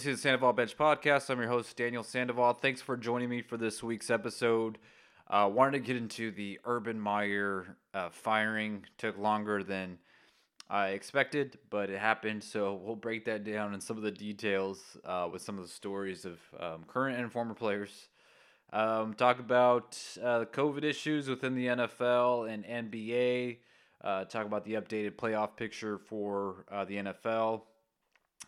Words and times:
listening 0.00 0.14
to 0.14 0.16
the 0.16 0.22
Sandoval 0.22 0.54
Bench 0.54 0.78
Podcast. 0.78 1.28
I'm 1.28 1.38
your 1.40 1.50
host, 1.50 1.76
Daniel 1.76 2.02
Sandoval. 2.02 2.54
Thanks 2.54 2.80
for 2.80 2.96
joining 2.96 3.28
me 3.28 3.42
for 3.42 3.58
this 3.58 3.82
week's 3.82 4.08
episode. 4.08 4.78
Uh, 5.28 5.46
wanted 5.52 5.72
to 5.72 5.80
get 5.80 5.94
into 5.94 6.30
the 6.30 6.58
Urban 6.64 6.98
Meyer 6.98 7.76
uh, 7.92 8.08
firing. 8.08 8.86
Took 8.96 9.18
longer 9.18 9.62
than 9.62 9.98
I 10.70 10.88
expected, 10.92 11.58
but 11.68 11.90
it 11.90 11.98
happened. 11.98 12.42
So 12.42 12.80
we'll 12.82 12.96
break 12.96 13.26
that 13.26 13.44
down 13.44 13.74
and 13.74 13.82
some 13.82 13.98
of 13.98 14.02
the 14.02 14.10
details 14.10 14.96
uh, 15.04 15.28
with 15.30 15.42
some 15.42 15.58
of 15.58 15.64
the 15.64 15.70
stories 15.70 16.24
of 16.24 16.38
um, 16.58 16.84
current 16.86 17.20
and 17.20 17.30
former 17.30 17.52
players. 17.52 18.08
Um, 18.72 19.12
talk 19.12 19.38
about 19.38 19.98
uh, 20.22 20.46
COVID 20.46 20.82
issues 20.82 21.28
within 21.28 21.54
the 21.54 21.66
NFL 21.66 22.50
and 22.50 22.64
NBA. 22.64 23.58
Uh, 24.02 24.24
talk 24.24 24.46
about 24.46 24.64
the 24.64 24.74
updated 24.74 25.16
playoff 25.16 25.56
picture 25.56 25.98
for 25.98 26.64
uh, 26.72 26.86
the 26.86 26.96
NFL. 26.96 27.64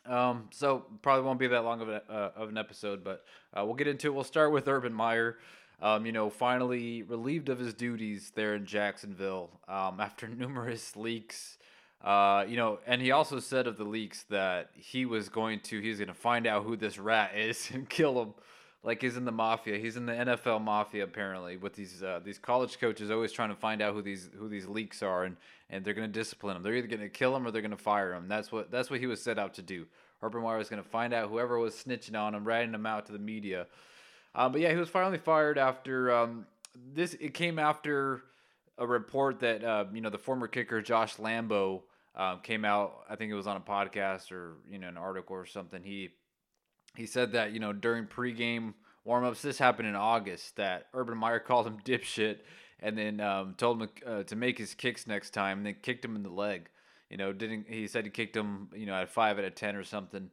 Um, 0.06 0.48
so 0.50 0.84
probably 1.00 1.24
won't 1.24 1.38
be 1.38 1.46
that 1.48 1.64
long 1.64 1.80
of, 1.80 1.88
uh, 1.88 2.00
of 2.36 2.48
an 2.48 2.58
episode, 2.58 3.04
but 3.04 3.24
uh, 3.56 3.64
we'll 3.64 3.74
get 3.74 3.86
into 3.86 4.08
it. 4.08 4.14
We'll 4.14 4.24
start 4.24 4.52
with 4.52 4.68
Urban 4.68 4.92
Meyer. 4.92 5.38
Um, 5.80 6.06
you 6.06 6.12
know, 6.12 6.30
finally 6.30 7.02
relieved 7.02 7.48
of 7.48 7.58
his 7.58 7.74
duties 7.74 8.30
there 8.36 8.54
in 8.54 8.66
Jacksonville 8.66 9.50
um, 9.68 9.98
after 10.00 10.28
numerous 10.28 10.96
leaks. 10.96 11.58
Uh, 12.02 12.44
you 12.48 12.56
know, 12.56 12.80
and 12.86 13.00
he 13.00 13.12
also 13.12 13.38
said 13.38 13.66
of 13.66 13.76
the 13.76 13.84
leaks 13.84 14.24
that 14.24 14.70
he 14.74 15.06
was 15.06 15.28
going 15.28 15.60
to, 15.60 15.80
he's 15.80 15.98
going 15.98 16.08
to 16.08 16.14
find 16.14 16.46
out 16.46 16.64
who 16.64 16.76
this 16.76 16.98
rat 16.98 17.32
is 17.36 17.70
and 17.72 17.88
kill 17.88 18.20
him, 18.20 18.34
like 18.84 19.00
he's 19.02 19.16
in 19.16 19.24
the 19.24 19.32
mafia. 19.32 19.78
He's 19.78 19.96
in 19.96 20.06
the 20.06 20.12
NFL 20.12 20.62
mafia 20.62 21.04
apparently. 21.04 21.56
With 21.56 21.74
these 21.74 22.02
uh, 22.02 22.20
these 22.24 22.38
college 22.38 22.80
coaches 22.80 23.10
always 23.10 23.30
trying 23.30 23.50
to 23.50 23.56
find 23.56 23.80
out 23.80 23.94
who 23.94 24.02
these 24.02 24.30
who 24.36 24.48
these 24.48 24.66
leaks 24.66 25.02
are, 25.02 25.24
and 25.24 25.36
and 25.72 25.84
they're 25.84 25.94
going 25.94 26.06
to 26.06 26.18
discipline 26.20 26.54
him. 26.54 26.62
They're 26.62 26.74
either 26.74 26.86
going 26.86 27.00
to 27.00 27.08
kill 27.08 27.34
him 27.34 27.46
or 27.46 27.50
they're 27.50 27.62
going 27.62 27.72
to 27.72 27.76
fire 27.76 28.12
him. 28.12 28.28
That's 28.28 28.52
what 28.52 28.70
that's 28.70 28.90
what 28.90 29.00
he 29.00 29.06
was 29.06 29.20
set 29.20 29.38
out 29.38 29.54
to 29.54 29.62
do. 29.62 29.86
Urban 30.22 30.42
Meyer 30.42 30.58
was 30.58 30.68
going 30.68 30.82
to 30.82 30.88
find 30.88 31.12
out 31.12 31.30
whoever 31.30 31.58
was 31.58 31.74
snitching 31.74 32.16
on 32.16 32.34
him, 32.34 32.44
ratting 32.44 32.74
him 32.74 32.86
out 32.86 33.06
to 33.06 33.12
the 33.12 33.18
media. 33.18 33.66
Uh, 34.34 34.48
but 34.48 34.60
yeah, 34.60 34.70
he 34.70 34.76
was 34.76 34.88
finally 34.88 35.18
fired 35.18 35.58
after 35.58 36.12
um, 36.12 36.46
this. 36.94 37.14
It 37.14 37.34
came 37.34 37.58
after 37.58 38.22
a 38.78 38.86
report 38.86 39.40
that 39.40 39.64
uh, 39.64 39.86
you 39.92 40.02
know 40.02 40.10
the 40.10 40.18
former 40.18 40.46
kicker 40.46 40.82
Josh 40.82 41.16
Lambo 41.16 41.82
um, 42.14 42.40
came 42.42 42.64
out. 42.64 43.04
I 43.08 43.16
think 43.16 43.32
it 43.32 43.34
was 43.34 43.46
on 43.46 43.56
a 43.56 43.60
podcast 43.60 44.30
or 44.30 44.56
you 44.70 44.78
know 44.78 44.88
an 44.88 44.98
article 44.98 45.34
or 45.34 45.46
something. 45.46 45.82
He 45.82 46.10
he 46.96 47.06
said 47.06 47.32
that 47.32 47.52
you 47.52 47.60
know 47.60 47.72
during 47.72 48.06
pregame 48.06 48.74
warmups, 49.06 49.40
this 49.40 49.58
happened 49.58 49.88
in 49.88 49.96
August. 49.96 50.56
That 50.56 50.88
Urban 50.92 51.16
Meyer 51.16 51.38
called 51.40 51.66
him 51.66 51.78
dipshit 51.82 52.40
and 52.82 52.98
then 52.98 53.20
um, 53.20 53.54
told 53.56 53.80
him 53.80 53.88
uh, 54.06 54.22
to 54.24 54.36
make 54.36 54.58
his 54.58 54.74
kicks 54.74 55.06
next 55.06 55.30
time, 55.30 55.58
and 55.58 55.66
then 55.66 55.76
kicked 55.80 56.04
him 56.04 56.16
in 56.16 56.22
the 56.22 56.30
leg. 56.30 56.68
You 57.08 57.16
know, 57.16 57.32
didn't 57.32 57.66
he 57.68 57.86
said 57.86 58.04
he 58.04 58.10
kicked 58.10 58.36
him, 58.36 58.68
you 58.74 58.86
know, 58.86 58.94
at 58.94 59.08
five 59.08 59.38
out 59.38 59.44
of 59.44 59.54
ten 59.54 59.76
or 59.76 59.84
something, 59.84 60.30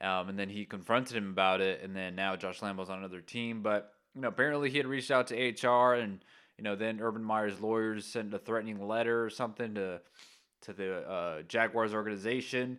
um, 0.00 0.28
and 0.28 0.38
then 0.38 0.48
he 0.48 0.64
confronted 0.64 1.16
him 1.16 1.30
about 1.30 1.60
it, 1.60 1.82
and 1.82 1.94
then 1.94 2.14
now 2.16 2.36
Josh 2.36 2.60
Lambo's 2.60 2.90
on 2.90 2.98
another 2.98 3.20
team, 3.20 3.62
but 3.62 3.94
you 4.14 4.20
know, 4.20 4.28
apparently 4.28 4.68
he 4.68 4.76
had 4.76 4.86
reached 4.86 5.10
out 5.10 5.28
to 5.28 5.34
HR, 5.36 5.94
and 5.94 6.24
you 6.58 6.64
know, 6.64 6.74
then 6.74 7.00
Urban 7.00 7.22
Meyer's 7.22 7.60
lawyers 7.60 8.04
sent 8.04 8.34
a 8.34 8.38
threatening 8.38 8.86
letter 8.86 9.24
or 9.24 9.30
something 9.30 9.74
to 9.74 10.00
to 10.62 10.72
the 10.72 11.08
uh, 11.08 11.42
Jaguars 11.42 11.94
organization, 11.94 12.78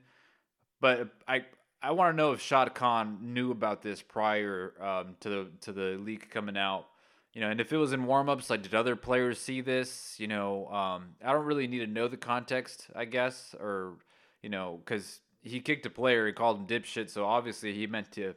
but 0.82 1.10
I. 1.28 1.46
I 1.86 1.92
want 1.92 2.14
to 2.14 2.16
know 2.16 2.32
if 2.32 2.40
Shad 2.40 2.74
Khan 2.74 3.18
knew 3.34 3.52
about 3.52 3.82
this 3.82 4.02
prior 4.02 4.74
um, 4.80 5.18
to 5.20 5.30
the 5.30 5.48
to 5.64 5.74
the 5.74 5.98
leak 6.02 6.30
coming 6.30 6.56
out 6.56 6.88
you 7.34 7.42
know, 7.42 7.50
and 7.50 7.60
if 7.60 7.74
it 7.74 7.78
was 7.78 7.94
in 7.94 8.06
warmups, 8.06 8.50
like 8.50 8.62
did 8.62 8.76
other 8.76 8.96
players 8.96 9.40
see 9.40 9.62
this? 9.62 10.16
You 10.20 10.28
know, 10.28 10.68
um, 10.68 11.16
I 11.24 11.32
don't 11.32 11.46
really 11.46 11.68
need 11.68 11.80
to 11.80 11.88
know 11.88 12.08
the 12.08 12.18
context, 12.18 12.88
I 12.96 13.06
guess, 13.06 13.56
or 13.60 13.98
you 14.42 14.50
know, 14.50 14.80
because 14.84 15.20
he 15.42 15.60
kicked 15.60 15.86
a 15.86 15.90
player, 15.90 16.28
he 16.28 16.34
called 16.34 16.60
him 16.60 16.68
dipshit, 16.68 17.10
so 17.10 17.26
obviously 17.26 17.74
he 17.74 17.88
meant 17.88 18.12
to 18.14 18.36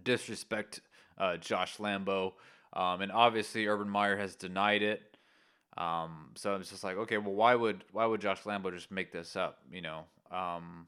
disrespect 0.00 0.80
uh, 1.18 1.36
Josh 1.36 1.78
Lambo, 1.78 2.32
um, 2.72 3.00
and 3.00 3.10
obviously 3.10 3.66
Urban 3.66 3.88
Meyer 3.88 4.16
has 4.16 4.34
denied 4.36 4.82
it. 4.82 5.16
Um, 5.76 6.30
so 6.36 6.54
it's 6.54 6.70
just 6.70 6.84
like, 6.84 6.96
okay, 6.96 7.18
well, 7.18 7.34
why 7.34 7.56
would 7.56 7.84
why 7.92 8.06
would 8.06 8.20
Josh 8.20 8.42
Lambo 8.42 8.72
just 8.72 8.92
make 8.92 9.12
this 9.12 9.34
up? 9.34 9.58
You 9.72 9.82
know, 9.82 10.04
um, 10.30 10.86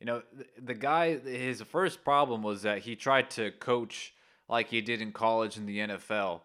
you 0.00 0.06
know, 0.06 0.22
the, 0.32 0.44
the 0.62 0.74
guy, 0.74 1.16
his 1.18 1.62
first 1.62 2.04
problem 2.04 2.42
was 2.42 2.62
that 2.62 2.80
he 2.80 2.94
tried 2.94 3.30
to 3.30 3.52
coach 3.52 4.12
like 4.48 4.68
he 4.68 4.80
did 4.80 5.00
in 5.00 5.12
college 5.12 5.56
and 5.56 5.68
the 5.68 5.78
NFL. 5.78 6.40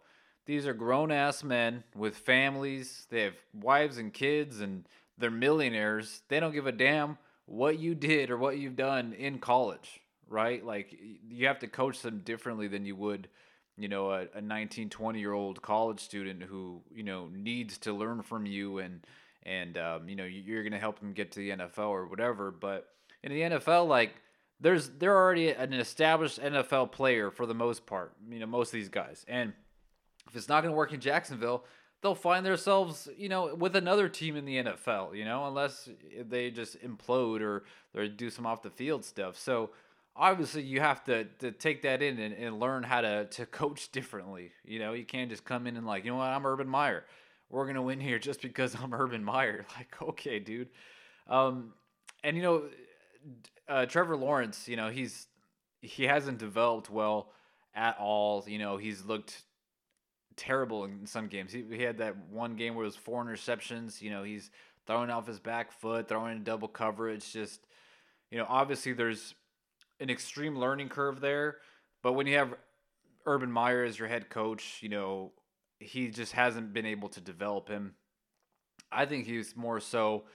These 0.45 0.65
are 0.65 0.73
grown 0.73 1.11
ass 1.11 1.43
men 1.43 1.83
with 1.95 2.17
families. 2.17 3.05
They 3.09 3.21
have 3.21 3.35
wives 3.53 3.97
and 3.97 4.13
kids, 4.13 4.59
and 4.59 4.85
they're 5.17 5.29
millionaires. 5.29 6.23
They 6.27 6.39
don't 6.39 6.53
give 6.53 6.67
a 6.67 6.71
damn 6.71 7.17
what 7.45 7.79
you 7.79 7.93
did 7.95 8.31
or 8.31 8.37
what 8.37 8.57
you've 8.57 8.75
done 8.75 9.13
in 9.13 9.39
college, 9.39 10.01
right? 10.27 10.65
Like, 10.65 10.97
you 11.27 11.47
have 11.47 11.59
to 11.59 11.67
coach 11.67 12.01
them 12.01 12.21
differently 12.23 12.67
than 12.67 12.85
you 12.85 12.95
would, 12.95 13.27
you 13.77 13.87
know, 13.87 14.11
a, 14.11 14.27
a 14.33 14.41
19, 14.41 14.89
20 14.89 15.19
year 15.19 15.33
old 15.33 15.61
college 15.61 15.99
student 15.99 16.43
who, 16.43 16.81
you 16.93 17.03
know, 17.03 17.29
needs 17.33 17.77
to 17.79 17.93
learn 17.93 18.23
from 18.23 18.45
you 18.45 18.79
and, 18.79 19.05
and, 19.43 19.77
um, 19.77 20.09
you 20.09 20.15
know, 20.15 20.25
you're 20.25 20.63
going 20.63 20.71
to 20.71 20.79
help 20.79 20.99
them 20.99 21.13
get 21.13 21.31
to 21.33 21.39
the 21.39 21.51
NFL 21.51 21.89
or 21.89 22.07
whatever. 22.07 22.51
But 22.51 22.87
in 23.23 23.31
the 23.31 23.41
NFL, 23.41 23.87
like, 23.87 24.15
there's 24.61 24.89
they're 24.89 25.15
already 25.15 25.49
an 25.49 25.73
established 25.73 26.39
NFL 26.39 26.91
player 26.91 27.31
for 27.31 27.45
the 27.45 27.53
most 27.53 27.85
part. 27.85 28.13
You 28.29 28.39
know, 28.39 28.45
most 28.45 28.69
of 28.69 28.73
these 28.73 28.89
guys. 28.89 29.25
And 29.27 29.53
if 30.29 30.35
it's 30.35 30.47
not 30.47 30.61
going 30.61 30.71
to 30.71 30.77
work 30.77 30.93
in 30.93 30.99
Jacksonville, 30.99 31.65
they'll 32.01 32.15
find 32.15 32.45
themselves, 32.45 33.09
you 33.17 33.27
know, 33.27 33.55
with 33.55 33.75
another 33.75 34.07
team 34.07 34.35
in 34.35 34.45
the 34.45 34.63
NFL, 34.63 35.15
you 35.15 35.25
know, 35.25 35.45
unless 35.47 35.89
they 36.29 36.51
just 36.51 36.79
implode 36.81 37.41
or 37.41 37.63
or 37.95 38.07
do 38.07 38.29
some 38.29 38.45
off 38.45 38.61
the 38.61 38.69
field 38.69 39.03
stuff. 39.03 39.37
So 39.37 39.71
obviously 40.15 40.63
you 40.63 40.79
have 40.79 41.03
to, 41.05 41.25
to 41.39 41.51
take 41.51 41.81
that 41.81 42.01
in 42.01 42.19
and, 42.19 42.33
and 42.33 42.59
learn 42.59 42.83
how 42.83 43.01
to, 43.01 43.25
to 43.25 43.45
coach 43.45 43.91
differently. 43.91 44.51
You 44.63 44.79
know, 44.79 44.93
you 44.93 45.05
can't 45.05 45.29
just 45.29 45.45
come 45.45 45.67
in 45.67 45.77
and 45.77 45.85
like, 45.85 46.05
you 46.05 46.11
know 46.11 46.17
what, 46.17 46.29
I'm 46.29 46.45
Urban 46.45 46.67
Meyer. 46.67 47.05
We're 47.49 47.67
gonna 47.67 47.81
win 47.81 47.99
here 47.99 48.19
just 48.19 48.41
because 48.41 48.75
I'm 48.75 48.93
Urban 48.93 49.23
Meyer. 49.23 49.65
Like, 49.77 50.01
okay, 50.01 50.39
dude. 50.39 50.69
Um, 51.27 51.73
and 52.23 52.37
you 52.37 52.43
know, 52.43 52.63
uh, 53.67 53.85
Trevor 53.85 54.15
Lawrence, 54.15 54.67
you 54.67 54.75
know, 54.75 54.89
he's 54.89 55.27
he 55.81 56.03
hasn't 56.03 56.37
developed 56.37 56.89
well 56.89 57.31
at 57.73 57.97
all. 57.99 58.43
You 58.47 58.59
know, 58.59 58.77
he's 58.77 59.03
looked 59.03 59.43
terrible 60.35 60.85
in 60.85 61.05
some 61.05 61.27
games. 61.27 61.51
He, 61.51 61.63
he 61.69 61.83
had 61.83 61.97
that 61.99 62.15
one 62.29 62.55
game 62.55 62.75
where 62.75 62.83
it 62.83 62.87
was 62.87 62.95
four 62.95 63.23
interceptions. 63.23 64.01
You 64.01 64.11
know, 64.11 64.23
he's 64.23 64.51
throwing 64.87 65.09
off 65.09 65.27
his 65.27 65.39
back 65.39 65.71
foot, 65.71 66.07
throwing 66.07 66.37
in 66.37 66.43
double 66.43 66.67
coverage. 66.67 67.31
Just, 67.31 67.65
you 68.29 68.37
know, 68.37 68.45
obviously 68.47 68.93
there's 68.93 69.35
an 69.99 70.09
extreme 70.09 70.57
learning 70.57 70.89
curve 70.89 71.19
there. 71.21 71.57
But 72.01 72.13
when 72.13 72.27
you 72.27 72.37
have 72.37 72.55
Urban 73.25 73.51
Meyer 73.51 73.83
as 73.83 73.99
your 73.99 74.07
head 74.07 74.29
coach, 74.29 74.79
you 74.81 74.89
know, 74.89 75.31
he 75.79 76.09
just 76.09 76.33
hasn't 76.33 76.73
been 76.73 76.85
able 76.85 77.09
to 77.09 77.21
develop 77.21 77.67
him. 77.67 77.95
I 78.91 79.05
think 79.05 79.25
he's 79.25 79.55
more 79.55 79.79
so 79.79 80.25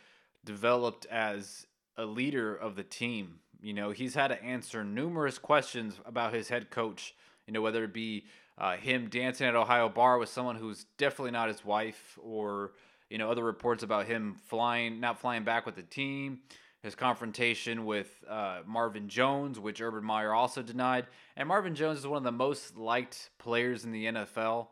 developed 0.44 1.06
as 1.06 1.66
a 1.96 2.04
leader 2.04 2.54
of 2.54 2.76
the 2.76 2.82
team. 2.82 3.40
You 3.60 3.72
know, 3.72 3.90
he's 3.90 4.14
had 4.14 4.28
to 4.28 4.42
answer 4.42 4.84
numerous 4.84 5.38
questions 5.38 5.98
about 6.04 6.34
his 6.34 6.48
head 6.48 6.70
coach. 6.70 7.14
You 7.46 7.52
know, 7.52 7.62
whether 7.62 7.84
it 7.84 7.92
be 7.92 8.26
uh, 8.58 8.76
him 8.76 9.08
dancing 9.08 9.46
at 9.46 9.54
Ohio 9.54 9.88
Bar 9.88 10.19
with 10.19 10.28
someone 10.28 10.56
who's 10.56 10.87
definitely 10.98 11.31
not 11.31 11.48
his 11.48 11.64
wife, 11.64 12.19
or 12.22 12.72
you 13.10 13.19
know, 13.19 13.31
other 13.31 13.44
reports 13.44 13.82
about 13.82 14.06
him 14.06 14.37
flying, 14.46 15.00
not 15.00 15.20
flying 15.20 15.44
back 15.44 15.66
with 15.66 15.76
the 15.76 15.82
team. 15.82 16.40
His 16.82 16.94
confrontation 16.94 17.84
with 17.84 18.22
uh, 18.28 18.60
Marvin 18.64 19.08
Jones, 19.08 19.58
which 19.58 19.81
Urban 19.81 20.04
Meyer 20.04 20.32
also 20.32 20.62
denied. 20.62 21.06
And 21.37 21.49
Marvin 21.49 21.75
Jones 21.75 21.99
is 21.99 22.06
one 22.06 22.19
of 22.19 22.22
the 22.22 22.31
most 22.31 22.76
liked 22.76 23.31
players 23.38 23.84
in 23.84 23.90
the 23.90 24.06
NFL, 24.06 24.69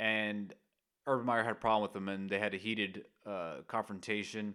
and 0.00 0.52
Urban 1.06 1.24
Meyer 1.24 1.44
had 1.44 1.52
a 1.52 1.56
problem 1.56 1.82
with 1.82 1.94
him, 1.94 2.08
and 2.08 2.28
they 2.28 2.40
had 2.40 2.54
a 2.54 2.56
heated 2.56 3.04
uh, 3.24 3.58
confrontation. 3.68 4.54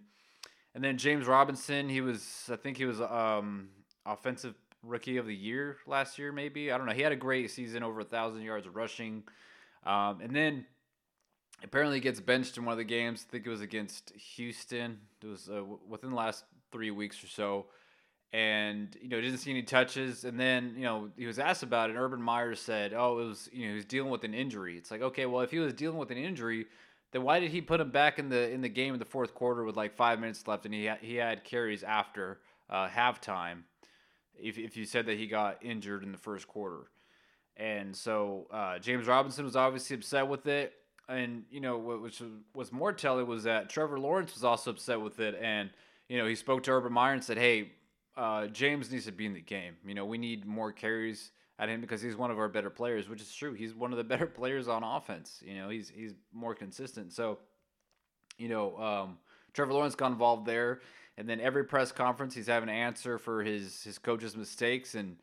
And 0.77 0.83
then 0.83 0.99
James 0.99 1.25
Robinson, 1.25 1.89
he 1.89 2.01
was 2.01 2.51
I 2.53 2.55
think 2.55 2.77
he 2.77 2.85
was 2.85 3.01
um, 3.01 3.69
offensive 4.05 4.53
rookie 4.83 5.17
of 5.17 5.25
the 5.25 5.33
year 5.33 5.77
last 5.87 6.19
year, 6.19 6.31
maybe. 6.31 6.71
I 6.71 6.77
don't 6.77 6.85
know. 6.85 6.93
He 6.93 7.01
had 7.01 7.11
a 7.11 7.15
great 7.15 7.49
season, 7.49 7.81
over 7.81 8.01
a 8.01 8.03
thousand 8.03 8.43
yards 8.43 8.67
rushing. 8.67 9.23
Um, 9.87 10.21
and 10.21 10.35
then 10.35 10.67
apparently 11.63 11.97
he 11.97 12.01
gets 12.01 12.19
benched 12.19 12.59
in 12.59 12.65
one 12.65 12.73
of 12.73 12.77
the 12.77 12.83
games. 12.83 13.25
I 13.27 13.31
think 13.31 13.47
it 13.47 13.49
was 13.49 13.61
against 13.61 14.11
Houston. 14.35 14.99
It 15.23 15.25
was 15.25 15.49
uh, 15.49 15.63
within 15.89 16.11
the 16.11 16.15
last 16.15 16.43
three 16.71 16.91
weeks 16.91 17.23
or 17.23 17.27
so. 17.27 17.65
And 18.31 18.95
you 19.01 19.09
know 19.09 19.19
didn't 19.19 19.39
see 19.39 19.49
any 19.49 19.63
touches, 19.63 20.25
and 20.25 20.39
then 20.39 20.75
you 20.75 20.83
know 20.83 21.09
he 21.17 21.25
was 21.25 21.39
asked 21.39 21.63
about 21.63 21.89
it. 21.89 21.93
And 21.93 21.99
Urban 21.99 22.21
Meyer 22.21 22.53
said, 22.53 22.93
"Oh, 22.93 23.17
it 23.17 23.25
was 23.25 23.49
you 23.51 23.63
know 23.63 23.69
he 23.69 23.75
was 23.77 23.85
dealing 23.85 24.11
with 24.11 24.23
an 24.25 24.35
injury." 24.35 24.77
It's 24.77 24.91
like 24.91 25.01
okay, 25.01 25.25
well 25.25 25.41
if 25.41 25.49
he 25.49 25.57
was 25.57 25.73
dealing 25.73 25.97
with 25.97 26.11
an 26.11 26.17
injury, 26.17 26.67
then 27.11 27.23
why 27.23 27.39
did 27.39 27.51
he 27.51 27.61
put 27.61 27.79
him 27.79 27.91
back 27.91 28.19
in 28.19 28.29
the 28.29 28.49
in 28.51 28.61
the 28.61 28.69
game 28.69 28.93
in 28.93 28.99
the 28.99 29.05
fourth 29.05 29.33
quarter 29.33 29.63
with 29.63 29.75
like 29.75 29.95
five 29.95 30.19
minutes 30.19 30.47
left 30.47 30.65
and 30.65 30.73
he 30.73 30.87
ha- 30.87 30.97
he 31.01 31.15
had 31.15 31.43
carries 31.43 31.83
after 31.83 32.39
uh, 32.69 32.87
halftime? 32.87 33.63
If 34.39 34.57
if 34.57 34.77
you 34.77 34.85
said 34.85 35.05
that 35.07 35.17
he 35.17 35.27
got 35.27 35.63
injured 35.63 36.03
in 36.03 36.11
the 36.11 36.17
first 36.17 36.47
quarter, 36.47 36.91
and 37.55 37.95
so 37.95 38.47
uh, 38.51 38.79
James 38.79 39.07
Robinson 39.07 39.45
was 39.45 39.55
obviously 39.55 39.95
upset 39.95 40.27
with 40.27 40.47
it, 40.47 40.73
and 41.07 41.43
you 41.49 41.59
know 41.59 41.77
what 41.77 42.01
which 42.01 42.21
was 42.53 42.71
more 42.71 42.93
telling 42.93 43.25
was 43.25 43.43
that 43.43 43.69
Trevor 43.69 43.99
Lawrence 43.99 44.33
was 44.33 44.43
also 44.43 44.71
upset 44.71 45.01
with 45.01 45.19
it, 45.19 45.39
and 45.41 45.69
you 46.09 46.17
know 46.17 46.27
he 46.27 46.35
spoke 46.35 46.63
to 46.63 46.71
Urban 46.71 46.93
Meyer 46.93 47.13
and 47.13 47.23
said, 47.23 47.37
"Hey, 47.37 47.71
uh, 48.17 48.47
James 48.47 48.91
needs 48.91 49.05
to 49.05 49.11
be 49.11 49.25
in 49.25 49.33
the 49.33 49.41
game. 49.41 49.75
You 49.85 49.93
know, 49.93 50.05
we 50.05 50.17
need 50.17 50.45
more 50.45 50.71
carries 50.71 51.31
at 51.59 51.69
him 51.69 51.81
because 51.81 52.01
he's 52.01 52.15
one 52.15 52.31
of 52.31 52.37
our 52.37 52.47
better 52.47 52.69
players, 52.69 53.09
which 53.09 53.21
is 53.21 53.33
true. 53.33 53.53
He's 53.53 53.73
one 53.73 53.91
of 53.91 53.97
the 53.97 54.03
better 54.15 54.27
players 54.27 54.67
on 54.67 54.83
offense. 54.83 55.41
You 55.45 55.55
know, 55.55 55.69
he's 55.69 55.89
he's 55.89 56.13
more 56.33 56.55
consistent. 56.55 57.13
So, 57.13 57.39
you 58.37 58.49
know, 58.49 58.77
um, 58.77 59.17
Trevor 59.53 59.73
Lawrence 59.73 59.95
got 59.95 60.11
involved 60.11 60.45
there, 60.45 60.81
and 61.17 61.27
then 61.27 61.39
every 61.39 61.63
press 61.63 61.91
conference 61.91 62.35
he's 62.35 62.47
having 62.47 62.69
an 62.69 62.75
answer 62.75 63.17
for 63.17 63.43
his 63.43 63.83
his 63.83 63.97
coach's 63.97 64.35
mistakes. 64.35 64.95
And 64.95 65.17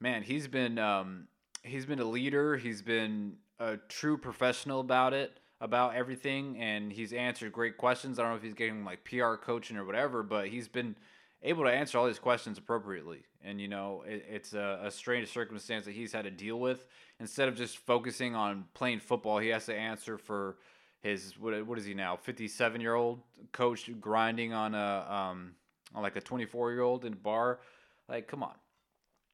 man, 0.00 0.22
he's 0.22 0.46
been 0.46 0.78
um, 0.78 1.26
he's 1.62 1.86
been 1.86 1.98
a 1.98 2.04
leader. 2.04 2.56
He's 2.56 2.82
been 2.82 3.36
a 3.58 3.76
true 3.88 4.16
professional 4.16 4.80
about 4.80 5.12
it, 5.12 5.38
about 5.60 5.94
everything, 5.94 6.58
and 6.58 6.92
he's 6.92 7.12
answered 7.12 7.52
great 7.52 7.76
questions. 7.76 8.18
I 8.18 8.22
don't 8.22 8.32
know 8.32 8.36
if 8.36 8.42
he's 8.42 8.54
getting 8.54 8.84
like 8.84 9.04
PR 9.04 9.34
coaching 9.34 9.76
or 9.76 9.84
whatever, 9.84 10.22
but 10.22 10.48
he's 10.48 10.68
been 10.68 10.96
able 11.42 11.64
to 11.64 11.70
answer 11.70 11.98
all 11.98 12.06
these 12.06 12.18
questions 12.18 12.58
appropriately. 12.58 13.24
And 13.44 13.60
you 13.60 13.68
know, 13.68 14.04
it, 14.06 14.24
it's 14.28 14.54
a, 14.54 14.80
a, 14.84 14.90
strange 14.90 15.28
circumstance 15.28 15.84
that 15.86 15.92
he's 15.92 16.12
had 16.12 16.24
to 16.24 16.30
deal 16.30 16.60
with. 16.60 16.86
Instead 17.18 17.48
of 17.48 17.56
just 17.56 17.78
focusing 17.78 18.34
on 18.34 18.64
playing 18.74 19.00
football, 19.00 19.38
he 19.38 19.48
has 19.48 19.66
to 19.66 19.74
answer 19.74 20.16
for 20.18 20.56
his 21.00 21.34
what, 21.38 21.66
what 21.66 21.78
is 21.78 21.84
he 21.84 21.94
now? 21.94 22.16
Fifty 22.16 22.46
seven 22.46 22.80
year 22.80 22.94
old 22.94 23.20
coach 23.50 23.90
grinding 24.00 24.52
on 24.52 24.74
a 24.74 25.06
um 25.08 25.54
on 25.94 26.02
like 26.02 26.16
a 26.16 26.20
twenty 26.20 26.44
four 26.44 26.70
year 26.72 26.82
old 26.82 27.04
in 27.04 27.14
bar. 27.14 27.60
Like, 28.08 28.28
come 28.28 28.42
on. 28.42 28.54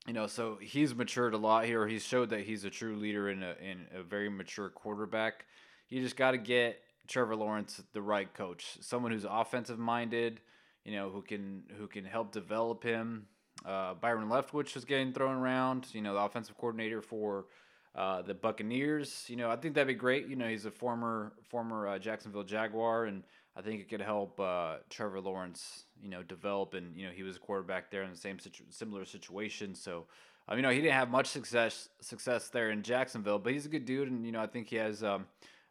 You 0.07 0.15
know, 0.15 0.27
so 0.27 0.59
he's 0.61 0.95
matured 0.95 1.35
a 1.35 1.39
lot 1.39 1.67
here. 1.67 1.87
He's 1.87 2.05
showed 2.05 2.31
that 2.31 2.41
he's 2.41 2.65
a 2.65 2.71
true 2.71 2.97
leader 2.97 3.29
in 3.29 3.43
a 3.43 3.55
in 3.63 3.87
a 3.95 4.03
very 4.03 4.31
mature 4.31 4.71
quarterback. 4.71 5.45
You 5.91 6.01
just 6.01 6.17
got 6.17 6.31
to 6.31 6.39
get 6.39 6.81
Trevor 7.07 7.37
Lawrence 7.37 7.83
the 7.93 8.03
right 8.03 8.33
coach, 8.33 8.79
someone 8.81 9.13
who's 9.13 9.27
offensive 9.29 9.79
minded 9.79 10.41
you 10.85 10.93
know, 10.93 11.11
who 11.11 11.23
can 11.23 11.65
who 11.77 11.87
can 11.87 12.05
help 12.05 12.33
develop 12.33 12.83
him. 12.83 13.27
Uh, 13.65 13.95
Byron 13.95 14.29
Leftwich 14.29 14.77
is 14.77 14.85
getting 14.85 15.13
thrown 15.13 15.37
around. 15.37 15.87
You 15.93 16.03
know, 16.03 16.15
the 16.15 16.21
offensive 16.21 16.57
coordinator 16.57 17.03
for 17.03 17.47
uh, 17.95 18.23
the 18.23 18.35
Buccaneers. 18.35 19.25
You 19.29 19.37
know, 19.37 19.51
I 19.51 19.57
think 19.57 19.75
that'd 19.75 19.89
be 19.89 19.95
great. 19.95 20.29
You 20.29 20.37
know, 20.37 20.49
he's 20.49 20.65
a 20.65 20.71
former 20.71 21.33
former 21.49 21.89
uh, 21.89 21.99
Jacksonville 21.99 22.45
Jaguar, 22.45 23.07
and 23.07 23.23
I 23.57 23.63
think 23.63 23.81
it 23.81 23.89
could 23.89 24.01
help 24.01 24.39
uh, 24.41 24.77
Trevor 24.89 25.21
Lawrence. 25.21 25.85
You 26.01 26.09
know, 26.09 26.23
develop 26.23 26.75
and 26.75 26.97
you 26.97 27.07
know 27.07 27.13
he 27.13 27.23
was 27.23 27.37
a 27.37 27.41
quarterback 27.41 27.91
there 27.91 28.03
in 28.03 28.11
the 28.11 28.17
same 28.17 28.39
situ- 28.39 28.65
similar 28.71 29.05
situation. 29.05 29.75
So. 29.75 30.07
Um, 30.51 30.57
you 30.57 30.63
know, 30.63 30.71
he 30.71 30.81
didn't 30.81 30.95
have 30.95 31.11
much 31.11 31.27
success 31.27 31.91
success 32.01 32.49
there 32.49 32.71
in 32.71 32.83
Jacksonville, 32.83 33.39
but 33.39 33.53
he's 33.53 33.67
a 33.67 33.69
good 33.69 33.85
dude, 33.85 34.11
and 34.11 34.25
you 34.25 34.33
know, 34.33 34.41
I 34.41 34.47
think 34.47 34.69
he 34.69 34.77
has 34.77 35.05
um, 35.05 35.27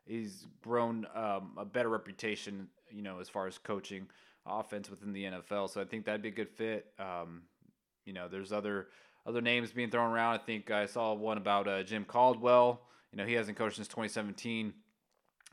he's 0.06 0.46
grown 0.62 1.08
um, 1.16 1.54
a 1.58 1.66
better 1.66 1.90
reputation, 1.90 2.68
you 2.92 3.02
know, 3.02 3.20
as 3.20 3.28
far 3.28 3.48
as 3.48 3.58
coaching 3.58 4.08
offense 4.48 4.90
within 4.90 5.14
the 5.14 5.26
NFL. 5.26 5.70
So 5.70 5.82
I 5.82 5.86
think 5.86 6.06
that'd 6.06 6.22
be 6.22 6.30
a 6.30 6.32
good 6.32 6.50
fit. 6.50 6.88
Um, 7.00 7.44
you 8.06 8.14
know, 8.14 8.28
there's 8.28 8.52
other 8.52 8.88
other 9.26 9.42
names 9.42 9.72
being 9.72 9.90
thrown 9.90 10.12
around. 10.12 10.36
I 10.36 10.38
think 10.38 10.72
I 10.72 10.86
saw 10.86 11.14
one 11.14 11.38
about 11.38 11.68
uh, 11.68 11.84
Jim 11.84 12.06
Caldwell. 12.06 12.82
You 13.12 13.18
know, 13.18 13.26
he 13.26 13.34
hasn't 13.34 13.58
coached 13.58 13.76
since 13.76 13.88
2017. 13.90 14.74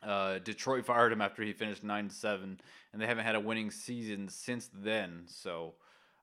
Uh, 0.02 0.38
Detroit 0.38 0.84
fired 0.84 1.12
him 1.12 1.20
after 1.20 1.42
he 1.42 1.52
finished 1.52 1.82
nine 1.82 2.08
to 2.08 2.14
seven, 2.14 2.60
and 2.92 3.00
they 3.00 3.06
haven't 3.06 3.24
had 3.24 3.34
a 3.34 3.40
winning 3.40 3.70
season 3.70 4.28
since 4.28 4.70
then. 4.72 5.22
So, 5.26 5.74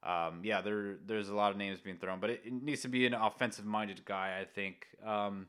um, 0.04 0.42
yeah, 0.44 0.62
there 0.62 0.98
there's 1.06 1.30
a 1.30 1.36
lot 1.36 1.52
of 1.52 1.58
names 1.58 1.82
being 1.82 1.98
thrown, 1.98 2.20
but 2.20 2.30
it, 2.30 2.42
it 2.46 2.54
needs 2.54 2.82
to 2.82 2.88
be 2.88 3.06
an 3.06 3.14
offensive 3.14 3.66
minded 3.66 4.06
guy, 4.06 4.38
I 4.40 4.46
think. 4.46 4.86
Um, 5.06 5.48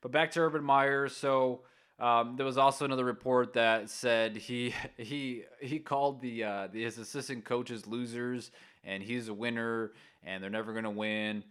but 0.00 0.12
back 0.12 0.30
to 0.32 0.40
Urban 0.40 0.64
Meyer. 0.64 1.08
So 1.08 1.62
um, 2.02 2.34
there 2.34 2.44
was 2.44 2.58
also 2.58 2.84
another 2.84 3.04
report 3.04 3.52
that 3.52 3.88
said 3.88 4.36
he 4.36 4.74
he 4.98 5.44
he 5.60 5.78
called 5.78 6.20
the 6.20 6.42
uh, 6.44 6.66
the, 6.66 6.82
his 6.82 6.98
assistant 6.98 7.44
coaches 7.44 7.86
losers, 7.86 8.50
and 8.82 9.02
he's 9.02 9.28
a 9.28 9.34
winner, 9.34 9.92
and 10.24 10.42
they're 10.42 10.50
never 10.50 10.72
gonna 10.72 10.90
win. 10.90 11.44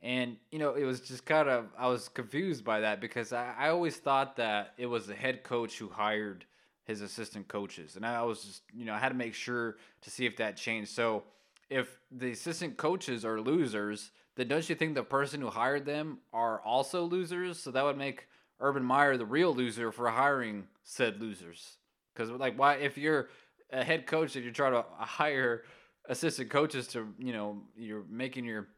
And 0.00 0.36
you 0.52 0.60
know, 0.60 0.74
it 0.74 0.84
was 0.84 1.00
just 1.00 1.26
kind 1.26 1.48
of 1.48 1.66
I 1.76 1.88
was 1.88 2.08
confused 2.08 2.64
by 2.64 2.80
that 2.80 3.00
because 3.00 3.32
I, 3.32 3.52
I 3.58 3.68
always 3.70 3.96
thought 3.96 4.36
that 4.36 4.74
it 4.78 4.86
was 4.86 5.08
the 5.08 5.14
head 5.14 5.42
coach 5.42 5.76
who 5.76 5.88
hired 5.88 6.44
his 6.84 7.00
assistant 7.02 7.48
coaches, 7.48 7.96
and 7.96 8.06
I 8.06 8.22
was 8.22 8.44
just 8.44 8.62
you 8.72 8.84
know 8.84 8.94
I 8.94 8.98
had 8.98 9.08
to 9.08 9.16
make 9.16 9.34
sure 9.34 9.76
to 10.02 10.10
see 10.10 10.24
if 10.24 10.36
that 10.36 10.56
changed. 10.56 10.92
So 10.92 11.24
if 11.68 11.98
the 12.12 12.30
assistant 12.30 12.76
coaches 12.76 13.24
are 13.24 13.40
losers, 13.40 14.12
then 14.36 14.46
don't 14.46 14.68
you 14.68 14.76
think 14.76 14.94
the 14.94 15.02
person 15.02 15.40
who 15.40 15.48
hired 15.50 15.84
them 15.84 16.18
are 16.32 16.60
also 16.60 17.02
losers? 17.02 17.58
So 17.58 17.72
that 17.72 17.84
would 17.84 17.98
make 17.98 18.28
Urban 18.60 18.84
Meyer 18.84 19.16
the 19.16 19.24
real 19.24 19.54
loser 19.54 19.90
for 19.90 20.08
hiring 20.08 20.64
said 20.84 21.20
losers. 21.20 21.76
Because 22.12 22.30
like, 22.30 22.58
why 22.58 22.74
if 22.74 22.98
you're 22.98 23.28
a 23.72 23.84
head 23.84 24.06
coach 24.06 24.36
and 24.36 24.44
you're 24.44 24.52
trying 24.52 24.72
to 24.72 24.84
hire 24.98 25.64
assistant 26.08 26.50
coaches 26.50 26.88
to, 26.88 27.08
you 27.18 27.32
know, 27.32 27.62
you're 27.76 28.04
making 28.08 28.44
your 28.44 28.68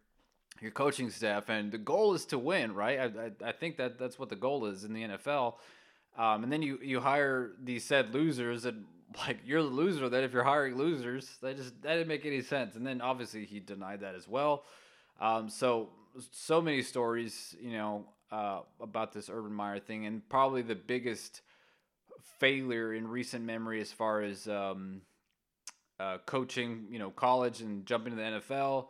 your 0.61 0.70
coaching 0.70 1.11
staff, 1.11 1.49
and 1.49 1.73
the 1.73 1.79
goal 1.79 2.14
is 2.14 2.25
to 2.26 2.38
win, 2.38 2.73
right? 2.73 3.00
I, 3.00 3.05
I, 3.05 3.49
I 3.49 3.52
think 3.52 3.76
that 3.79 3.99
that's 3.99 4.17
what 4.19 4.29
the 4.29 4.37
goal 4.37 4.67
is 4.67 4.84
in 4.84 4.93
the 4.93 5.02
NFL. 5.02 5.55
Um, 6.17 6.44
and 6.44 6.52
then 6.52 6.62
you 6.62 6.78
you 6.82 7.00
hire 7.00 7.52
these 7.62 7.85
said 7.85 8.14
losers, 8.14 8.64
and 8.64 8.85
like 9.26 9.38
you're 9.44 9.62
the 9.62 9.69
loser. 9.69 10.08
That 10.08 10.23
if 10.23 10.32
you're 10.32 10.44
hiring 10.44 10.76
losers, 10.76 11.38
that 11.43 11.56
just 11.56 11.81
that 11.82 11.94
didn't 11.94 12.08
make 12.08 12.25
any 12.26 12.43
sense. 12.43 12.76
And 12.76 12.87
then 12.87 13.00
obviously 13.00 13.44
he 13.44 13.61
denied 13.61 14.00
that 14.00 14.14
as 14.14 14.28
well. 14.28 14.64
Um, 15.20 15.49
so 15.49 15.88
so 16.31 16.61
many 16.61 16.82
stories, 16.82 17.55
you 17.61 17.73
know, 17.73 18.05
uh, 18.31 18.61
about 18.81 19.12
this 19.12 19.31
Urban 19.31 19.53
Meyer 19.53 19.79
thing, 19.79 20.06
and 20.06 20.26
probably 20.29 20.62
the 20.62 20.75
biggest 20.75 21.43
failure 22.38 22.94
in 22.94 23.06
recent 23.06 23.44
memory 23.44 23.81
as 23.81 23.93
far 23.93 24.23
as 24.23 24.49
um, 24.49 25.03
uh, 26.00 26.19
coaching, 26.26 26.87
you 26.91 26.99
know, 26.99 27.11
college 27.11 27.61
and 27.61 27.87
jumping 27.87 28.12
to 28.12 28.17
the 28.17 28.23
NFL. 28.23 28.88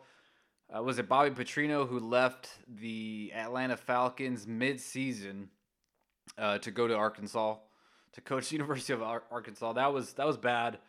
Uh, 0.75 0.81
was 0.81 0.97
it 0.97 1.07
Bobby 1.07 1.29
Petrino 1.29 1.87
who 1.87 1.99
left 1.99 2.49
the 2.67 3.31
Atlanta 3.35 3.77
Falcons 3.77 4.47
mid-season 4.47 5.49
uh, 6.37 6.57
to 6.59 6.71
go 6.71 6.87
to 6.87 6.95
Arkansas 6.95 7.57
to 8.13 8.21
coach 8.21 8.49
the 8.49 8.55
University 8.57 8.93
of 8.93 9.03
Ar- 9.03 9.23
Arkansas? 9.29 9.73
That 9.73 9.93
was 9.93 10.13
that 10.13 10.25
was 10.25 10.37
bad, 10.37 10.79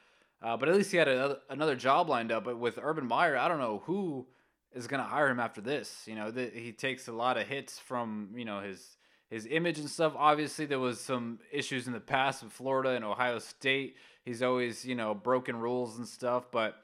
uh, 0.41 0.57
but 0.57 0.69
at 0.69 0.75
least 0.75 0.91
he 0.91 0.97
had 0.97 1.09
another, 1.09 1.39
another 1.51 1.77
job 1.77 2.09
lined 2.09 2.33
up. 2.33 2.45
But 2.45 2.59
with 2.59 2.79
Urban 2.81 3.07
Meyer, 3.07 3.37
I 3.37 3.49
don't 3.49 3.59
know 3.59 3.83
who 3.85 4.27
is 4.75 4.87
going 4.87 5.03
to 5.03 5.09
hire 5.09 5.29
him 5.29 5.41
after 5.41 5.61
this. 5.61 6.03
You 6.07 6.15
know, 6.15 6.31
that 6.31 6.55
he 6.55 6.73
takes 6.73 7.09
a 7.09 7.13
lot 7.13 7.37
of 7.37 7.47
hits 7.47 7.79
from 7.79 8.31
you 8.35 8.45
know 8.45 8.61
his 8.61 8.97
his 9.31 9.47
image 9.51 9.79
and 9.79 9.89
stuff. 9.89 10.15
Obviously, 10.17 10.67
there 10.67 10.79
was 10.79 11.01
some 11.01 11.39
issues 11.53 11.87
in 11.87 11.93
the 11.93 12.01
past 12.01 12.43
with 12.43 12.53
Florida 12.53 12.91
and 12.91 13.05
Ohio 13.05 13.39
State. 13.39 13.97
He's 14.25 14.43
always 14.43 14.85
you 14.85 14.95
know 14.95 15.15
broken 15.15 15.57
rules 15.57 15.99
and 15.99 16.07
stuff, 16.07 16.51
but 16.51 16.77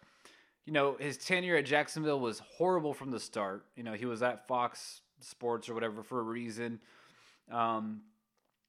you 0.66 0.72
know 0.72 0.96
his 0.98 1.16
tenure 1.16 1.56
at 1.56 1.66
Jacksonville 1.66 2.20
was 2.20 2.40
horrible 2.56 2.94
from 2.94 3.10
the 3.10 3.20
start. 3.20 3.66
You 3.76 3.82
know, 3.82 3.94
he 3.94 4.06
was 4.06 4.22
at 4.22 4.46
Fox 4.46 5.02
Sports 5.20 5.68
or 5.68 5.74
whatever 5.74 6.02
for 6.02 6.20
a 6.20 6.24
reason. 6.24 6.80
Um, 7.50 8.02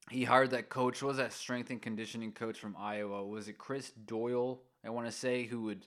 he 0.09 0.23
hired 0.23 0.51
that 0.51 0.69
coach. 0.69 1.01
What 1.01 1.09
was 1.09 1.17
that 1.17 1.31
strength 1.31 1.69
and 1.69 1.81
conditioning 1.81 2.31
coach 2.31 2.59
from 2.59 2.75
Iowa? 2.77 3.25
Was 3.25 3.47
it 3.47 3.57
Chris 3.57 3.91
Doyle? 3.91 4.61
I 4.83 4.89
want 4.89 5.05
to 5.05 5.11
say 5.11 5.43
who 5.43 5.61
would 5.63 5.85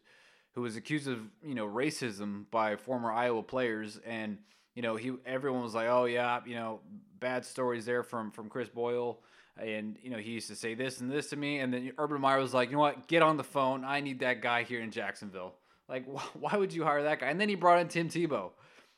who 0.55 0.63
was 0.63 0.77
accused 0.77 1.09
of 1.09 1.19
you 1.45 1.55
know 1.55 1.67
racism 1.67 2.45
by 2.51 2.77
former 2.77 3.13
Iowa 3.13 3.43
players, 3.43 4.01
and 4.07 4.39
you 4.75 4.83
know 4.83 4.97
he 4.97 5.13
everyone 5.27 5.63
was 5.63 5.75
like, 5.75 5.89
oh 5.89 6.05
yeah, 6.05 6.41
you 6.47 6.55
know 6.55 6.81
bad 7.21 7.45
stories 7.45 7.85
there 7.85 8.03
from 8.03 8.31
from 8.31 8.49
Chris 8.49 8.69
Boyle, 8.69 9.21
and 9.57 9.97
you 10.03 10.11
know 10.11 10.19
he 10.19 10.33
used 10.33 10.49
to 10.49 10.57
say 10.57 10.75
this 10.75 11.01
and 11.01 11.11
this 11.11 11.31
to 11.31 11.37
me, 11.37 11.59
and 11.59 11.73
then 11.73 11.93
Urban 11.99 12.21
Meyer 12.21 12.39
was 12.39 12.55
like, 12.55 12.71
you 12.71 12.77
know 12.77 12.83
what, 12.83 13.09
get 13.09 13.23
on 13.23 13.37
the 13.37 13.45
phone, 13.45 13.85
I 13.85 14.01
need 14.01 14.21
that 14.21 14.41
guy 14.41 14.63
here 14.63 14.81
in 14.81 14.91
Jacksonville. 14.91 15.55
Like, 15.89 16.07
why 16.35 16.57
would 16.57 16.73
you 16.73 16.85
hire 16.85 17.03
that 17.03 17.21
guy? 17.21 17.29
And 17.29 17.41
then 17.41 17.49
he 17.49 17.57
brought 17.57 17.81
in 17.81 17.89
Tim 17.89 18.09
Tebow, 18.09 18.51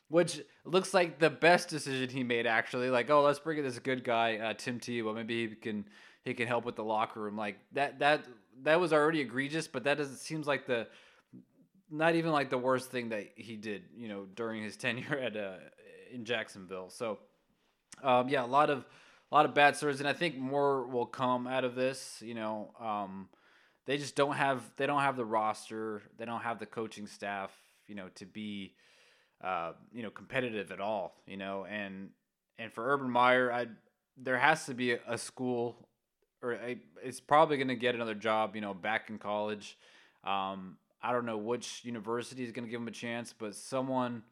which 0.09 0.41
looks 0.63 0.93
like 0.93 1.19
the 1.19 1.29
best 1.29 1.69
decision 1.69 2.09
he 2.09 2.23
made 2.23 2.45
actually. 2.45 2.89
Like, 2.89 3.09
oh, 3.09 3.23
let's 3.23 3.39
bring 3.39 3.57
in 3.57 3.63
this 3.63 3.79
good 3.79 4.03
guy, 4.03 4.37
uh, 4.37 4.53
Tim 4.53 4.79
Tebow. 4.79 5.15
Maybe 5.15 5.47
he 5.47 5.55
can 5.55 5.85
he 6.23 6.33
can 6.33 6.47
help 6.47 6.65
with 6.65 6.75
the 6.75 6.83
locker 6.83 7.21
room. 7.21 7.35
Like 7.35 7.57
that 7.71 7.99
that 7.99 8.25
that 8.63 8.79
was 8.79 8.93
already 8.93 9.21
egregious, 9.21 9.67
but 9.67 9.83
that 9.85 9.97
doesn't 9.97 10.17
seems 10.17 10.45
like 10.45 10.67
the 10.67 10.87
not 11.89 12.15
even 12.15 12.31
like 12.31 12.49
the 12.49 12.57
worst 12.57 12.91
thing 12.91 13.09
that 13.09 13.29
he 13.35 13.55
did, 13.55 13.83
you 13.95 14.07
know, 14.07 14.25
during 14.35 14.63
his 14.63 14.77
tenure 14.77 15.17
at 15.17 15.35
uh, 15.35 15.57
in 16.11 16.25
Jacksonville. 16.25 16.89
So, 16.89 17.19
um, 18.03 18.29
yeah, 18.29 18.43
a 18.43 18.47
lot 18.47 18.69
of 18.69 18.85
a 19.31 19.35
lot 19.35 19.45
of 19.45 19.53
bad 19.53 19.75
stories, 19.75 19.99
and 19.99 20.07
I 20.07 20.13
think 20.13 20.37
more 20.37 20.85
will 20.87 21.05
come 21.05 21.47
out 21.47 21.63
of 21.63 21.75
this. 21.75 22.21
You 22.25 22.33
know, 22.33 22.71
um, 22.79 23.29
they 23.85 23.97
just 23.97 24.15
don't 24.15 24.35
have 24.35 24.61
they 24.77 24.85
don't 24.85 25.01
have 25.01 25.17
the 25.17 25.25
roster, 25.25 26.01
they 26.17 26.25
don't 26.25 26.41
have 26.41 26.59
the 26.59 26.65
coaching 26.65 27.07
staff, 27.07 27.51
you 27.87 27.95
know, 27.95 28.09
to 28.15 28.25
be 28.25 28.73
uh, 29.43 29.73
you 29.93 30.03
know 30.03 30.09
competitive 30.09 30.71
at 30.71 30.79
all. 30.79 31.15
You 31.25 31.37
know, 31.37 31.65
and 31.65 32.09
and 32.57 32.71
for 32.71 32.93
Urban 32.93 33.09
Meyer, 33.09 33.51
I 33.51 33.67
there 34.17 34.37
has 34.37 34.65
to 34.65 34.73
be 34.73 34.91
a, 34.93 35.17
school, 35.17 35.87
or 36.41 36.53
a, 36.53 36.79
it's 37.03 37.19
probably 37.19 37.57
going 37.57 37.67
to 37.67 37.75
get 37.75 37.95
another 37.95 38.15
job. 38.15 38.55
You 38.55 38.61
know, 38.61 38.73
back 38.73 39.09
in 39.09 39.17
college. 39.17 39.77
Um, 40.23 40.77
I 41.01 41.11
don't 41.11 41.25
know 41.25 41.37
which 41.37 41.81
university 41.83 42.43
is 42.43 42.51
going 42.51 42.65
to 42.65 42.71
give 42.71 42.81
him 42.81 42.87
a 42.87 42.91
chance, 42.91 43.33
but 43.37 43.55
someone 43.55 44.23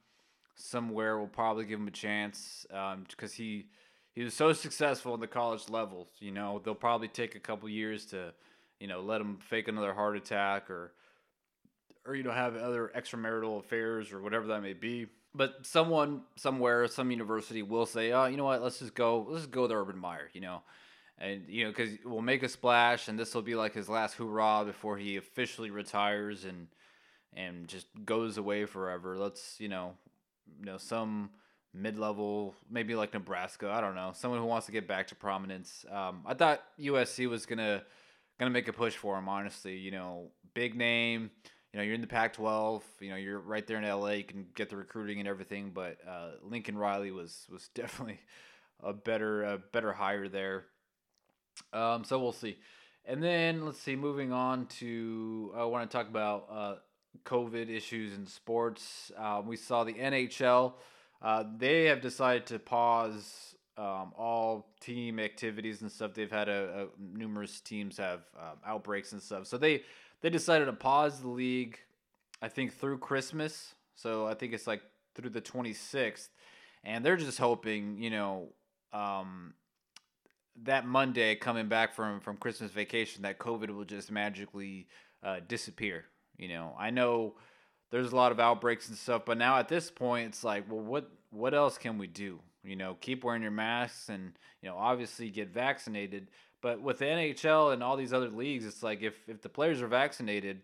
somewhere 0.56 1.18
will 1.18 1.28
probably 1.28 1.66
give 1.66 1.80
him 1.80 1.88
a 1.88 1.92
chance 1.92 2.66
because 2.70 3.32
um, 3.32 3.36
he 3.36 3.68
he 4.14 4.24
was 4.24 4.34
so 4.34 4.54
successful 4.54 5.14
in 5.14 5.20
the 5.20 5.28
college 5.28 5.70
level. 5.70 6.08
You 6.20 6.32
know, 6.32 6.62
they'll 6.64 6.74
probably 6.74 7.10
take 7.10 7.36
a 7.36 7.40
couple 7.40 7.68
years 7.70 8.06
to 8.08 8.34
you 8.80 8.88
know 8.88 9.02
let 9.02 9.22
him 9.22 9.38
fake 9.38 9.68
another 9.68 9.94
heart 9.94 10.18
attack 10.18 10.70
or 10.70 10.94
or 12.06 12.16
you 12.16 12.24
know 12.24 12.32
have 12.32 12.56
other 12.56 12.92
extramarital 12.96 13.60
affairs 13.60 14.12
or 14.12 14.22
whatever 14.22 14.48
that 14.48 14.62
may 14.62 14.74
be. 14.74 15.08
But 15.34 15.66
someone 15.66 16.22
somewhere, 16.38 16.88
some 16.88 17.12
university 17.12 17.62
will 17.62 17.86
say, 17.86 18.14
"Oh, 18.14 18.26
you 18.26 18.38
know 18.38 18.46
what? 18.46 18.64
Let's 18.64 18.80
just 18.80 18.96
go. 18.96 19.26
Let's 19.28 19.44
just 19.44 19.52
go 19.52 19.64
with 19.64 19.72
Urban 19.72 19.98
Meyer." 19.98 20.30
You 20.34 20.42
know, 20.42 20.62
and 21.18 21.44
you 21.48 21.64
know 21.64 21.70
because 21.72 21.92
we'll 22.04 22.22
make 22.22 22.44
a 22.44 22.50
splash, 22.50 23.08
and 23.08 23.18
this 23.18 23.34
will 23.34 23.42
be 23.42 23.56
like 23.56 23.74
his 23.74 23.90
last 23.90 24.16
hoorah 24.16 24.64
before 24.66 24.98
he 24.98 25.18
officially 25.18 25.70
retires 25.70 26.46
and 26.46 26.68
and 27.34 27.68
just 27.68 27.88
goes 28.06 28.38
away 28.38 28.66
forever. 28.66 29.18
Let's 29.18 29.56
you 29.60 29.70
know, 29.70 29.94
you 30.60 30.66
know 30.66 30.78
some 30.78 31.30
mid-level, 31.74 32.56
maybe 32.70 32.96
like 32.96 33.14
Nebraska. 33.14 33.70
I 33.70 33.82
don't 33.82 33.96
know, 33.96 34.12
someone 34.14 34.40
who 34.40 34.46
wants 34.46 34.66
to 34.68 34.72
get 34.72 34.88
back 34.88 35.08
to 35.08 35.16
prominence. 35.16 35.86
Um, 35.92 36.22
I 36.26 36.34
thought 36.34 36.64
USC 36.80 37.30
was 37.30 37.46
gonna 37.46 37.84
gonna 38.40 38.52
make 38.52 38.68
a 38.68 38.74
push 38.74 38.96
for 38.96 39.18
him. 39.18 39.30
Honestly, 39.30 39.78
you 39.78 39.92
know, 39.92 40.30
big 40.54 40.76
name. 40.76 41.32
You 41.72 41.80
know, 41.80 41.84
you're 41.84 41.96
in 41.96 42.02
the 42.02 42.08
Pac-12. 42.08 42.84
You 43.02 43.10
know, 43.10 43.16
you're 43.18 43.40
right 43.40 43.68
there 43.68 43.78
in 43.78 43.84
LA. 43.84 44.12
You 44.12 44.24
can 44.24 44.46
get 44.56 44.70
the 44.70 44.78
recruiting 44.78 45.20
and 45.20 45.28
everything. 45.28 45.72
But 45.74 45.98
uh, 46.08 46.32
Lincoln 46.42 46.78
Riley 46.78 47.12
was 47.12 47.46
was 47.52 47.68
definitely 47.74 48.20
a 48.82 48.94
better 48.94 49.44
a 49.44 49.58
better 49.58 49.94
hire 49.94 50.30
there. 50.30 50.66
Um, 51.74 52.04
so 52.04 52.20
we'll 52.20 52.32
see. 52.32 52.58
And 53.06 53.22
then 53.22 53.66
let's 53.66 53.80
see. 53.80 53.96
Moving 53.96 54.32
on 54.32 54.66
to 54.80 55.54
I 55.56 55.64
want 55.66 55.90
to 55.90 55.96
talk 55.96 56.08
about 56.08 56.48
uh, 56.52 56.76
COVID 57.24 57.70
issues 57.70 58.14
in 58.14 58.26
sports. 58.26 59.12
Um, 59.18 59.48
we 59.48 59.58
saw 59.58 59.84
the 59.84 59.94
NHL. 59.94 60.74
Uh, 61.22 61.44
they 61.58 61.86
have 61.86 62.02
decided 62.02 62.46
to 62.48 62.60
pause 62.60 63.56
um, 63.78 64.14
all 64.18 64.74
team 64.80 65.20
activities 65.20 65.82
and 65.82 65.92
stuff. 65.92 66.14
They've 66.14 66.32
had 66.32 66.50
a, 66.50 66.88
a 66.88 67.18
numerous 67.18 67.62
teams 67.62 67.98
have 67.98 68.22
um, 68.38 68.58
outbreaks 68.66 69.12
and 69.12 69.22
stuff, 69.22 69.48
so 69.48 69.58
they 69.58 69.84
they 70.22 70.30
decided 70.30 70.66
to 70.66 70.74
pause 70.74 71.22
the 71.22 71.30
league. 71.30 71.80
I 72.42 72.48
think 72.48 72.74
through 72.74 73.00
Christmas, 73.00 73.76
so 73.96 74.28
I 74.28 74.34
think 74.34 74.54
it's 74.54 74.68
like 74.68 74.82
through 75.16 75.30
the 75.30 75.42
26th, 75.42 76.30
and 76.84 77.04
they're 77.04 77.18
just 77.18 77.38
hoping, 77.38 78.02
you 78.02 78.10
know, 78.10 78.50
um, 78.94 79.54
that 80.64 80.86
Monday 80.86 81.36
coming 81.36 81.68
back 81.68 81.94
from 81.94 82.20
from 82.20 82.38
Christmas 82.38 82.72
vacation, 82.72 83.24
that 83.24 83.40
COVID 83.40 83.70
will 83.70 83.86
just 83.86 84.12
magically 84.12 84.88
uh, 85.24 85.40
disappear. 85.48 86.06
You 86.38 86.48
know, 86.50 86.76
I 86.78 86.90
know 86.90 87.36
there's 87.92 88.12
a 88.12 88.16
lot 88.16 88.32
of 88.32 88.40
outbreaks 88.40 88.90
and 88.90 88.98
stuff, 88.98 89.24
but 89.26 89.38
now 89.38 89.58
at 89.58 89.68
this 89.68 89.92
point, 89.92 90.28
it's 90.28 90.44
like, 90.44 90.70
well, 90.70 90.82
what 90.82 91.10
what 91.32 91.54
else 91.54 91.78
can 91.78 91.98
we 91.98 92.08
do? 92.08 92.40
You 92.64 92.76
know, 92.76 92.98
keep 93.00 93.24
wearing 93.24 93.42
your 93.42 93.52
masks 93.52 94.10
and 94.10 94.34
you 94.62 94.70
know, 94.70 94.78
obviously 94.78 95.30
get 95.30 95.50
vaccinated. 95.50 96.28
But 96.62 96.82
with 96.82 97.00
the 97.00 97.06
NHL 97.06 97.74
and 97.74 97.84
all 97.84 97.96
these 97.96 98.14
other 98.14 98.30
leagues, 98.30 98.66
it's 98.66 98.82
like 98.82 99.02
if 99.02 99.14
if 99.28 99.42
the 99.42 99.50
players 99.50 99.82
are 99.82 99.88
vaccinated 99.88 100.62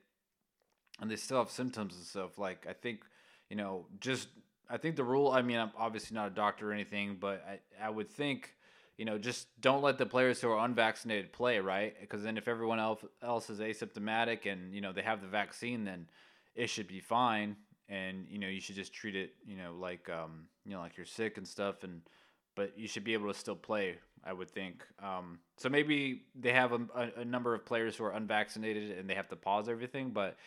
and 0.99 1.11
they 1.11 1.15
still 1.15 1.37
have 1.37 1.51
symptoms 1.51 1.95
and 1.95 2.03
stuff, 2.03 2.37
like 2.37 2.65
I 2.67 2.73
think, 2.73 3.01
you 3.49 3.55
know, 3.55 3.85
just 3.99 4.29
I 4.69 4.77
think 4.77 4.95
the 4.95 5.03
rule. 5.03 5.31
I 5.31 5.41
mean, 5.41 5.57
I'm 5.57 5.71
obviously 5.77 6.15
not 6.15 6.27
a 6.27 6.33
doctor 6.33 6.71
or 6.71 6.73
anything, 6.73 7.17
but 7.19 7.45
I 7.47 7.85
I 7.85 7.89
would 7.89 8.09
think 8.09 8.55
you 8.97 9.05
know, 9.05 9.17
just 9.17 9.47
don't 9.61 9.81
let 9.81 9.97
the 9.97 10.05
players 10.05 10.41
who 10.41 10.49
are 10.49 10.65
unvaccinated 10.65 11.31
play, 11.33 11.59
right? 11.59 11.95
Because 11.99 12.23
then 12.23 12.37
if 12.37 12.47
everyone 12.47 12.79
else 12.79 13.03
else 13.23 13.49
is 13.49 13.59
asymptomatic 13.59 14.51
and 14.51 14.73
you 14.73 14.81
know 14.81 14.91
they 14.91 15.01
have 15.01 15.21
the 15.21 15.27
vaccine, 15.27 15.83
then 15.83 16.07
it 16.55 16.67
should 16.67 16.87
be 16.87 16.99
fine, 16.99 17.55
and 17.89 18.25
you 18.29 18.39
know 18.39 18.47
you 18.47 18.61
should 18.61 18.75
just 18.75 18.93
treat 18.93 19.15
it, 19.15 19.33
you 19.45 19.57
know, 19.57 19.73
like 19.79 20.09
um, 20.09 20.45
you 20.65 20.73
know, 20.73 20.79
like 20.79 20.97
you're 20.97 21.05
sick 21.05 21.37
and 21.37 21.47
stuff, 21.47 21.83
and 21.83 22.01
but 22.55 22.77
you 22.77 22.87
should 22.87 23.03
be 23.03 23.13
able 23.13 23.31
to 23.31 23.37
still 23.37 23.55
play. 23.55 23.97
I 24.23 24.33
would 24.33 24.51
think. 24.51 24.83
Um, 25.01 25.39
so 25.57 25.67
maybe 25.67 26.25
they 26.35 26.51
have 26.51 26.73
a, 26.73 27.11
a, 27.17 27.25
number 27.25 27.55
of 27.55 27.65
players 27.65 27.95
who 27.95 28.03
are 28.03 28.11
unvaccinated 28.11 28.97
and 28.97 29.09
they 29.09 29.15
have 29.15 29.29
to 29.29 29.35
pause 29.35 29.67
everything, 29.67 30.11
but 30.11 30.37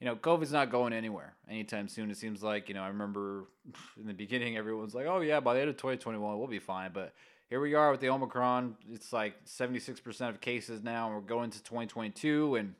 you 0.00 0.06
know, 0.06 0.16
COVID's 0.16 0.52
not 0.52 0.70
going 0.70 0.92
anywhere 0.92 1.34
anytime 1.48 1.88
soon. 1.88 2.10
It 2.10 2.16
seems 2.16 2.42
like, 2.42 2.68
you 2.68 2.74
know, 2.74 2.82
I 2.82 2.88
remember 2.88 3.44
in 4.00 4.06
the 4.06 4.14
beginning, 4.14 4.56
everyone's 4.56 4.94
like, 4.94 5.06
oh, 5.06 5.20
yeah, 5.20 5.40
by 5.40 5.54
the 5.54 5.60
end 5.60 5.70
of 5.70 5.76
2021, 5.76 6.38
we'll 6.38 6.46
be 6.46 6.58
fine. 6.58 6.90
But 6.92 7.14
here 7.48 7.60
we 7.60 7.74
are 7.74 7.90
with 7.90 8.00
the 8.00 8.10
Omicron. 8.10 8.76
It's 8.92 9.12
like 9.12 9.44
76% 9.46 10.28
of 10.28 10.40
cases 10.40 10.82
now, 10.82 11.06
and 11.06 11.14
we're 11.14 11.22
going 11.22 11.50
to 11.50 11.62
2022. 11.62 12.56
And 12.56 12.74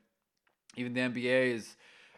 even 0.75 0.93
the 0.93 1.01
NBA 1.01 1.55
is 1.55 1.75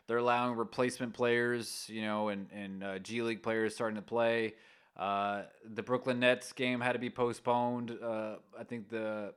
they're 0.07 0.17
allowing 0.17 0.57
replacement 0.57 1.13
players, 1.13 1.85
you 1.87 2.01
know, 2.01 2.29
and 2.29 2.47
and 2.53 2.83
uh, 2.83 2.99
G 2.99 3.21
League 3.21 3.41
players 3.41 3.73
starting 3.73 3.95
to 3.95 4.01
play. 4.01 4.55
Uh, 4.97 5.43
the 5.73 5.81
Brooklyn 5.81 6.19
Nets 6.19 6.51
game 6.51 6.81
had 6.81 6.93
to 6.93 6.99
be 6.99 7.09
postponed. 7.09 7.97
Uh, 8.03 8.35
I 8.59 8.65
think 8.65 8.89
the 8.89 9.33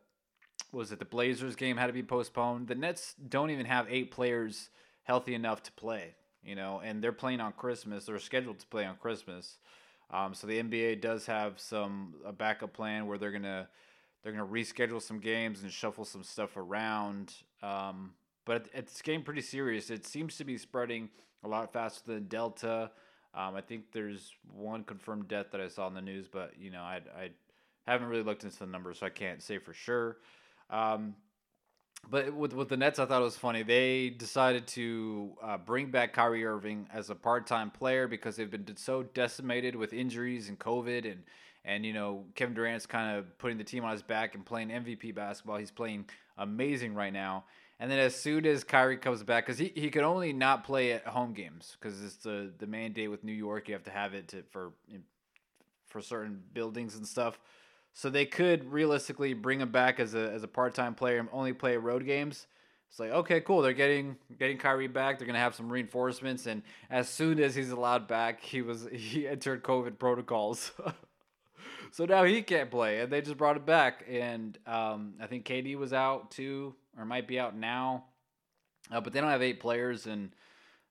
was 0.73 0.90
it 0.90 0.99
the 0.99 1.04
Blazers 1.04 1.54
game 1.54 1.76
had 1.76 1.87
to 1.87 1.92
be 1.92 2.02
postponed. 2.02 2.66
The 2.66 2.75
Nets 2.75 3.14
don't 3.28 3.50
even 3.50 3.66
have 3.66 3.87
eight 3.88 4.11
players 4.11 4.71
healthy 5.04 5.35
enough 5.35 5.62
to 5.62 5.73
play, 5.73 6.16
you 6.42 6.56
know, 6.56 6.80
and 6.83 7.02
they're 7.02 7.12
playing 7.12 7.40
on 7.40 7.52
Christmas. 7.52 8.06
They're 8.06 8.18
scheduled 8.18 8.59
to 8.59 8.66
play 8.66 8.85
on 8.85 8.97
Christmas. 8.97 9.59
Um, 10.14 10.33
so 10.33 10.47
the 10.47 10.62
NBA 10.62 11.00
does 11.00 11.26
have 11.26 11.59
some 11.59 12.14
a 12.25 12.33
backup 12.33 12.73
plan 12.73 13.06
where 13.06 13.18
they're 13.18 13.33
gonna 13.33 13.68
they're 14.23 14.33
gonna 14.33 14.47
reschedule 14.47 15.02
some 15.02 15.18
games 15.18 15.62
and 15.62 15.73
shuffle 15.73 16.04
some 16.04 16.23
stuff 16.23 16.56
around. 16.56 17.35
Um, 17.62 18.12
but 18.44 18.68
it's 18.73 19.02
getting 19.02 19.23
pretty 19.23 19.40
serious. 19.40 19.90
It 19.90 20.06
seems 20.06 20.37
to 20.37 20.44
be 20.44 20.56
spreading 20.56 21.11
a 21.42 21.49
lot 21.49 21.73
faster 21.73 22.12
than 22.12 22.28
Delta. 22.28 22.92
Um, 23.35 23.56
I 23.56 23.61
think 23.61 23.90
there's 23.92 24.33
one 24.52 24.85
confirmed 24.85 25.26
death 25.26 25.47
that 25.50 25.61
I 25.61 25.66
saw 25.66 25.88
in 25.88 25.94
the 25.94 26.02
news, 26.02 26.28
but 26.28 26.52
you 26.56 26.71
know 26.71 26.83
I 26.83 27.00
I 27.18 27.30
haven't 27.90 28.06
really 28.06 28.23
looked 28.23 28.44
into 28.44 28.61
the 28.61 28.66
numbers, 28.66 29.00
so 29.00 29.06
I 29.06 29.11
can't 29.11 29.42
say 29.42 29.59
for 29.59 29.75
sure. 29.75 30.18
Um, 30.71 31.16
but 32.11 32.34
with 32.34 32.52
with 32.52 32.68
the 32.68 32.76
Nets, 32.76 32.99
I 32.99 33.06
thought 33.06 33.20
it 33.20 33.25
was 33.25 33.37
funny. 33.37 33.62
They 33.62 34.11
decided 34.11 34.66
to 34.68 35.32
uh, 35.42 35.58
bring 35.58 35.90
back 35.90 36.12
Kyrie 36.12 36.44
Irving 36.44 36.88
as 36.92 37.11
a 37.11 37.14
part 37.14 37.46
time 37.46 37.70
player 37.70 38.08
because 38.08 38.37
they've 38.37 38.50
been 38.50 38.76
so 38.76 39.02
decimated 39.02 39.76
with 39.76 39.92
injuries 39.92 40.49
and 40.49 40.58
COVID 40.58 41.11
and 41.11 41.23
and 41.64 41.84
you 41.84 41.92
know 41.92 42.25
Kevin 42.34 42.54
Durant's 42.54 42.87
kind 42.87 43.16
of 43.16 43.38
putting 43.38 43.58
the 43.58 43.64
team 43.64 43.84
on 43.84 43.92
his 43.92 44.02
back 44.02 44.34
and 44.34 44.44
playing 44.44 44.68
MVP 44.68 45.14
basketball. 45.14 45.56
He's 45.56 45.70
playing 45.70 46.06
amazing 46.37 46.94
right 46.94 47.12
now. 47.12 47.44
And 47.80 47.90
then 47.90 47.99
as 47.99 48.14
soon 48.14 48.46
as 48.46 48.62
Kyrie 48.62 48.96
comes 48.96 49.23
back, 49.25 49.46
because 49.46 49.58
he, 49.58 49.73
he 49.75 49.90
could 49.90 50.04
only 50.04 50.32
not 50.32 50.64
play 50.64 50.92
at 50.92 51.06
home 51.06 51.32
games 51.32 51.76
because 51.78 52.02
it's 52.04 52.16
the 52.16 52.52
the 52.58 52.66
mandate 52.66 53.11
with 53.11 53.25
New 53.25 53.32
York. 53.32 53.68
You 53.68 53.75
have 53.75 53.84
to 53.84 53.90
have 53.90 54.14
it 54.14 54.28
to 54.28 54.42
for 54.50 54.73
for 55.88 56.00
certain 56.00 56.42
buildings 56.52 56.96
and 56.96 57.06
stuff. 57.06 57.38
So 57.96 58.10
they 58.10 58.26
could 58.26 58.70
realistically 58.72 59.34
bring 59.34 59.60
him 59.60 59.70
back 59.70 60.00
as 60.00 60.14
a 60.14 60.32
as 60.32 60.42
a 60.42 60.48
part 60.48 60.74
time 60.74 60.94
player 60.96 61.18
and 61.18 61.28
only 61.32 61.52
play 61.52 61.76
road 61.76 62.04
games. 62.04 62.48
It's 62.90 62.98
like 62.98 63.10
okay, 63.10 63.40
cool. 63.40 63.62
They're 63.62 63.72
getting 63.72 64.16
getting 64.36 64.58
Kyrie 64.58 64.88
back. 64.88 65.16
They're 65.16 65.28
gonna 65.28 65.38
have 65.38 65.54
some 65.54 65.72
reinforcements, 65.72 66.46
and 66.46 66.62
as 66.90 67.08
soon 67.08 67.38
as 67.38 67.54
he's 67.54 67.70
allowed 67.70 68.08
back, 68.08 68.42
he 68.42 68.62
was 68.62 68.88
he 68.92 69.28
entered 69.28 69.62
COVID 69.62 69.98
protocols. 69.98 70.72
so 71.92 72.04
now 72.04 72.24
he 72.24 72.42
can't 72.42 72.68
play, 72.68 73.00
and 73.00 73.12
they 73.12 73.22
just 73.22 73.38
brought 73.38 73.56
him 73.56 73.64
back. 73.64 74.04
And 74.10 74.58
um, 74.66 75.14
I 75.20 75.28
think 75.28 75.46
KD 75.46 75.76
was 75.76 75.92
out 75.92 76.32
too, 76.32 76.74
or 76.98 77.04
might 77.04 77.28
be 77.28 77.38
out 77.38 77.56
now. 77.56 78.06
Uh, 78.90 79.00
but 79.00 79.12
they 79.12 79.20
don't 79.20 79.30
have 79.30 79.42
eight 79.42 79.60
players, 79.60 80.06
and 80.06 80.30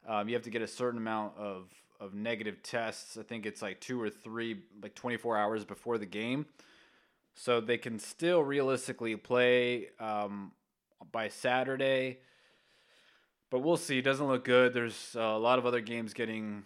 um, 0.08 0.30
you 0.30 0.36
have 0.36 0.44
to 0.44 0.50
get 0.50 0.62
a 0.62 0.68
certain 0.68 1.00
amount 1.00 1.38
of 1.38 1.70
of 2.00 2.14
negative 2.14 2.64
tests. 2.64 3.18
I 3.18 3.24
think 3.24 3.46
it's 3.46 3.62
like 3.62 3.82
two 3.82 4.02
or 4.02 4.10
three, 4.10 4.62
like 4.82 4.96
24 4.96 5.38
hours 5.38 5.66
before 5.66 5.98
the 5.98 6.06
game 6.06 6.46
so 7.36 7.60
they 7.60 7.78
can 7.78 8.00
still 8.00 8.44
realistically 8.44 9.16
play 9.16 9.88
um, 10.00 10.52
by 11.12 11.28
Saturday. 11.28 12.20
But 13.50 13.60
we'll 13.60 13.78
see. 13.78 14.00
It 14.00 14.04
doesn't 14.04 14.28
look 14.28 14.46
good. 14.46 14.74
There's 14.74 15.16
a 15.16 15.38
lot 15.38 15.60
of 15.60 15.66
other 15.66 15.82
games 15.82 16.14
getting 16.14 16.64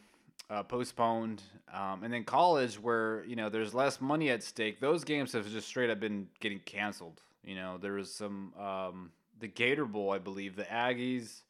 uh, 0.50 0.64
postponed, 0.64 1.44
um, 1.74 2.04
and 2.04 2.14
then 2.14 2.24
college 2.24 2.76
where 2.76 3.26
you 3.26 3.36
know 3.36 3.50
there's 3.50 3.74
less 3.74 4.00
money 4.00 4.30
at 4.30 4.44
stake. 4.44 4.80
Those 4.80 5.04
games 5.04 5.34
have 5.34 5.50
just 5.50 5.68
straight 5.68 5.90
up 5.90 6.00
been 6.00 6.28
getting 6.40 6.60
canceled. 6.60 7.22
You 7.44 7.56
know, 7.56 7.78
there 7.78 7.94
was 7.94 8.14
some 8.14 8.54
um, 8.58 9.12
the 9.40 9.48
Gator 9.48 9.86
Bowl, 9.86 10.12
I 10.12 10.18
believe. 10.18 10.56
The 10.56 10.64
Aggies, 10.64 11.42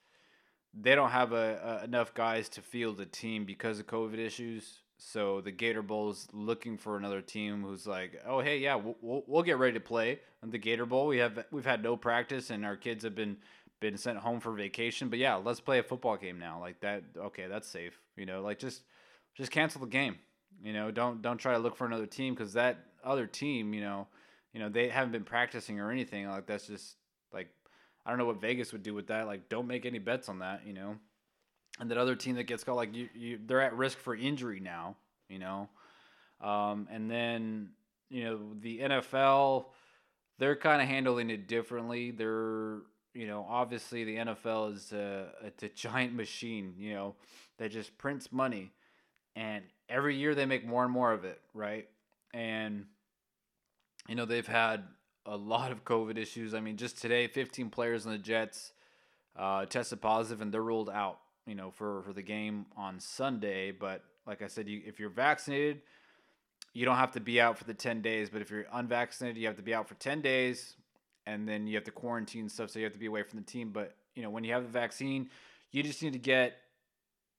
they 0.73 0.95
don't 0.95 1.11
have 1.11 1.33
a, 1.33 1.79
a, 1.81 1.83
enough 1.85 2.13
guys 2.13 2.49
to 2.49 2.61
field 2.61 2.99
a 2.99 3.05
team 3.05 3.45
because 3.45 3.79
of 3.79 3.87
COVID 3.87 4.17
issues. 4.17 4.79
So 4.97 5.41
the 5.41 5.51
Gator 5.51 5.83
Bowl 5.83 6.09
is 6.09 6.27
looking 6.33 6.77
for 6.77 6.97
another 6.97 7.21
team 7.21 7.61
who's 7.61 7.85
like, 7.85 8.19
oh 8.25 8.39
hey, 8.39 8.57
yeah, 8.57 8.75
we'll, 8.75 9.23
we'll, 9.27 9.43
get 9.43 9.59
ready 9.59 9.73
to 9.73 9.79
play 9.79 10.19
the 10.43 10.57
Gator 10.57 10.85
Bowl. 10.85 11.07
We 11.07 11.19
have 11.19 11.45
we've 11.51 11.65
had 11.65 11.83
no 11.83 11.95
practice 11.95 12.49
and 12.49 12.65
our 12.65 12.75
kids 12.75 13.03
have 13.03 13.13
been 13.13 13.37
been 13.79 13.97
sent 13.97 14.17
home 14.17 14.39
for 14.39 14.51
vacation. 14.53 15.09
But 15.09 15.19
yeah, 15.19 15.35
let's 15.35 15.59
play 15.59 15.77
a 15.77 15.83
football 15.83 16.17
game 16.17 16.39
now. 16.39 16.59
Like 16.59 16.79
that, 16.81 17.03
okay, 17.15 17.47
that's 17.47 17.67
safe. 17.67 17.99
You 18.15 18.25
know, 18.25 18.41
like 18.41 18.57
just 18.57 18.81
just 19.35 19.51
cancel 19.51 19.81
the 19.81 19.87
game. 19.87 20.17
You 20.63 20.73
know, 20.73 20.89
don't 20.89 21.21
don't 21.21 21.37
try 21.37 21.53
to 21.53 21.59
look 21.59 21.75
for 21.75 21.85
another 21.85 22.07
team 22.07 22.33
because 22.33 22.53
that 22.53 22.77
other 23.03 23.27
team, 23.27 23.75
you 23.75 23.81
know, 23.81 24.07
you 24.51 24.59
know 24.59 24.69
they 24.69 24.89
haven't 24.89 25.11
been 25.11 25.23
practicing 25.23 25.79
or 25.79 25.91
anything. 25.91 26.27
Like 26.27 26.47
that's 26.47 26.65
just 26.65 26.95
like 27.31 27.49
I 28.03 28.09
don't 28.09 28.17
know 28.17 28.25
what 28.25 28.41
Vegas 28.41 28.71
would 28.71 28.83
do 28.83 28.95
with 28.95 29.07
that. 29.07 29.27
Like 29.27 29.47
don't 29.47 29.67
make 29.67 29.85
any 29.85 29.99
bets 29.99 30.27
on 30.27 30.39
that. 30.39 30.65
You 30.65 30.73
know 30.73 30.95
and 31.79 31.91
that 31.91 31.97
other 31.97 32.15
team 32.15 32.35
that 32.35 32.43
gets 32.43 32.63
called 32.63 32.77
like 32.77 32.95
you, 32.95 33.09
you 33.15 33.39
they're 33.45 33.61
at 33.61 33.75
risk 33.75 33.97
for 33.97 34.15
injury 34.15 34.59
now 34.59 34.95
you 35.29 35.39
know 35.39 35.69
um, 36.41 36.87
and 36.91 37.09
then 37.09 37.69
you 38.09 38.23
know 38.23 38.39
the 38.61 38.79
nfl 38.79 39.65
they're 40.39 40.55
kind 40.55 40.81
of 40.81 40.87
handling 40.87 41.29
it 41.29 41.47
differently 41.47 42.11
they're 42.11 42.79
you 43.17 43.25
know, 43.25 43.47
obviously 43.49 44.03
the 44.03 44.17
NFL 44.17 44.75
is 44.75 44.93
a, 44.93 45.29
it's 45.43 45.63
a 45.63 45.69
giant 45.69 46.13
machine, 46.13 46.75
you 46.77 46.93
know, 46.93 47.15
that 47.57 47.71
just 47.71 47.97
prints 47.97 48.31
money, 48.31 48.71
and 49.35 49.63
every 49.89 50.15
year 50.15 50.35
they 50.35 50.45
make 50.45 50.63
more 50.63 50.83
and 50.83 50.93
more 50.93 51.11
of 51.11 51.25
it, 51.25 51.41
right? 51.55 51.87
And 52.31 52.85
you 54.07 54.13
know 54.13 54.25
they've 54.25 54.45
had 54.45 54.83
a 55.25 55.35
lot 55.35 55.71
of 55.71 55.83
COVID 55.83 56.15
issues. 56.15 56.53
I 56.53 56.59
mean, 56.59 56.77
just 56.77 57.01
today, 57.01 57.27
15 57.27 57.71
players 57.71 58.05
on 58.05 58.11
the 58.11 58.19
Jets 58.19 58.71
uh, 59.35 59.65
tested 59.65 59.99
positive, 59.99 60.39
and 60.41 60.53
they're 60.53 60.61
ruled 60.61 60.89
out, 60.91 61.17
you 61.47 61.55
know, 61.55 61.71
for 61.71 62.03
for 62.03 62.13
the 62.13 62.21
game 62.21 62.65
on 62.75 62.99
Sunday. 62.99 63.71
But 63.71 64.03
like 64.27 64.41
I 64.41 64.47
said, 64.47 64.67
you, 64.67 64.81
if 64.85 64.99
you're 64.99 65.09
vaccinated, 65.09 65.81
you 66.73 66.85
don't 66.85 66.97
have 66.97 67.13
to 67.13 67.19
be 67.19 67.41
out 67.41 67.57
for 67.57 67.63
the 67.63 67.73
10 67.73 68.01
days. 68.01 68.29
But 68.29 68.41
if 68.41 68.51
you're 68.51 68.65
unvaccinated, 68.71 69.37
you 69.37 69.47
have 69.47 69.55
to 69.55 69.63
be 69.63 69.73
out 69.73 69.87
for 69.87 69.95
10 69.95 70.21
days, 70.21 70.75
and 71.25 71.47
then 71.47 71.65
you 71.65 71.75
have 71.75 71.85
to 71.85 71.91
quarantine 71.91 72.49
stuff, 72.49 72.69
so 72.69 72.79
you 72.79 72.85
have 72.85 72.93
to 72.93 72.99
be 72.99 73.07
away 73.07 73.23
from 73.23 73.39
the 73.39 73.45
team. 73.45 73.71
But 73.71 73.95
you 74.15 74.21
know, 74.21 74.29
when 74.29 74.43
you 74.43 74.53
have 74.53 74.63
the 74.63 74.69
vaccine, 74.69 75.29
you 75.71 75.81
just 75.81 76.03
need 76.03 76.13
to 76.13 76.19
get 76.19 76.57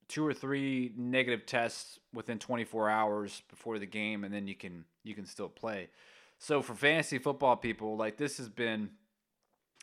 two 0.08 0.26
or 0.26 0.32
three 0.32 0.92
negative 0.96 1.44
tests 1.44 1.98
within 2.14 2.38
24 2.38 2.88
hours 2.88 3.42
before 3.50 3.78
the 3.78 3.86
game, 3.86 4.24
and 4.24 4.32
then 4.32 4.48
you 4.48 4.54
can 4.54 4.84
you 5.04 5.14
can 5.14 5.26
still 5.26 5.48
play. 5.48 5.88
So 6.38 6.62
for 6.62 6.74
fantasy 6.74 7.18
football 7.18 7.56
people, 7.56 7.96
like 7.96 8.16
this 8.16 8.38
has 8.38 8.48
been 8.48 8.90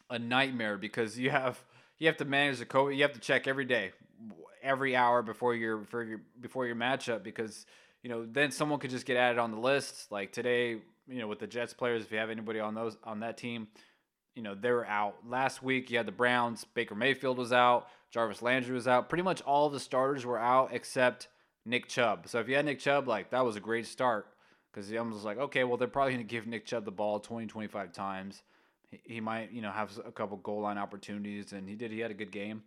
a 0.10 0.18
nightmare 0.18 0.78
because 0.78 1.18
you 1.20 1.30
have 1.30 1.64
you 2.00 2.08
have 2.08 2.18
to 2.18 2.26
manage 2.26 2.60
the 2.60 2.66
COVID. 2.66 2.96
You 2.96 3.04
have 3.04 3.14
to 3.14 3.20
check 3.20 3.48
every 3.48 3.66
day, 3.66 3.92
every 4.62 4.96
hour 4.96 5.22
before 5.22 5.56
your 5.56 5.78
before 5.78 6.04
your 6.04 6.22
before 6.40 6.66
your 6.66 6.76
matchup 6.76 7.24
because 7.24 7.66
you 8.04 8.10
know 8.10 8.26
then 8.26 8.52
someone 8.52 8.80
could 8.80 8.90
just 8.90 9.06
get 9.06 9.18
added 9.18 9.40
on 9.40 9.52
the 9.52 9.60
list. 9.60 10.12
Like 10.12 10.32
today, 10.32 10.82
you 11.08 11.20
know, 11.20 11.28
with 11.28 11.40
the 11.40 11.48
Jets 11.48 11.74
players, 11.74 12.04
if 12.04 12.12
you 12.12 12.18
have 12.18 12.30
anybody 12.30 12.60
on 12.60 12.76
those 12.76 12.98
on 13.04 13.22
that 13.22 13.38
team, 13.38 13.68
you 14.36 14.44
know 14.44 14.56
they're 14.56 14.86
out. 14.86 15.16
Last 15.28 15.64
week 15.64 15.90
you 15.90 15.98
had 15.98 16.06
the 16.06 16.12
Browns. 16.12 16.66
Baker 16.66 16.96
Mayfield 16.96 17.38
was 17.38 17.54
out. 17.54 17.88
Jarvis 18.12 18.42
Landry 18.42 18.74
was 18.74 18.88
out. 18.88 19.10
Pretty 19.10 19.24
much 19.24 19.42
all 19.42 19.70
the 19.70 19.80
starters 19.80 20.26
were 20.26 20.40
out 20.40 20.70
except 20.72 21.28
Nick 21.66 21.88
Chubb. 21.88 22.28
So 22.28 22.40
if 22.40 22.48
you 22.48 22.56
had 22.56 22.66
Nick 22.66 22.80
Chubb, 22.80 23.08
like 23.08 23.32
that 23.32 23.46
was 23.46 23.56
a 23.56 23.62
great 23.62 23.88
start 23.88 24.28
because 24.72 24.92
almost 24.94 25.16
was 25.16 25.26
like, 25.26 25.38
okay, 25.38 25.64
well 25.64 25.78
they're 25.78 25.88
probably 25.88 26.14
going 26.14 26.26
to 26.26 26.30
give 26.30 26.48
Nick 26.48 26.66
Chubb 26.66 26.86
the 26.86 26.92
ball 26.92 27.20
20, 27.20 27.48
25 27.48 27.92
times 27.94 28.44
he 29.04 29.20
might 29.20 29.52
you 29.52 29.62
know 29.62 29.72
have 29.72 29.92
a 30.06 30.12
couple 30.12 30.38
goal 30.38 30.62
line 30.62 30.78
opportunities, 30.78 31.54
and 31.54 31.68
he 31.68 31.76
did. 31.76 31.92
He 31.92 32.00
had 32.00 32.12
a 32.12 32.16
good 32.16 32.32
game. 32.32 32.64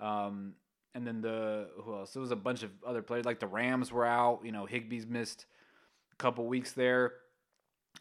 Um, 0.00 0.54
and 0.94 1.06
then 1.06 1.20
the 1.20 1.68
who 1.82 1.94
else? 1.94 2.12
There 2.12 2.20
was 2.20 2.30
a 2.30 2.36
bunch 2.36 2.62
of 2.62 2.70
other 2.86 3.02
players 3.02 3.24
like 3.24 3.40
the 3.40 3.46
Rams 3.46 3.90
were 3.92 4.06
out. 4.06 4.40
You 4.44 4.52
know, 4.52 4.66
Higbee's 4.66 5.06
missed 5.06 5.46
a 6.12 6.16
couple 6.16 6.46
weeks 6.46 6.72
there. 6.72 7.14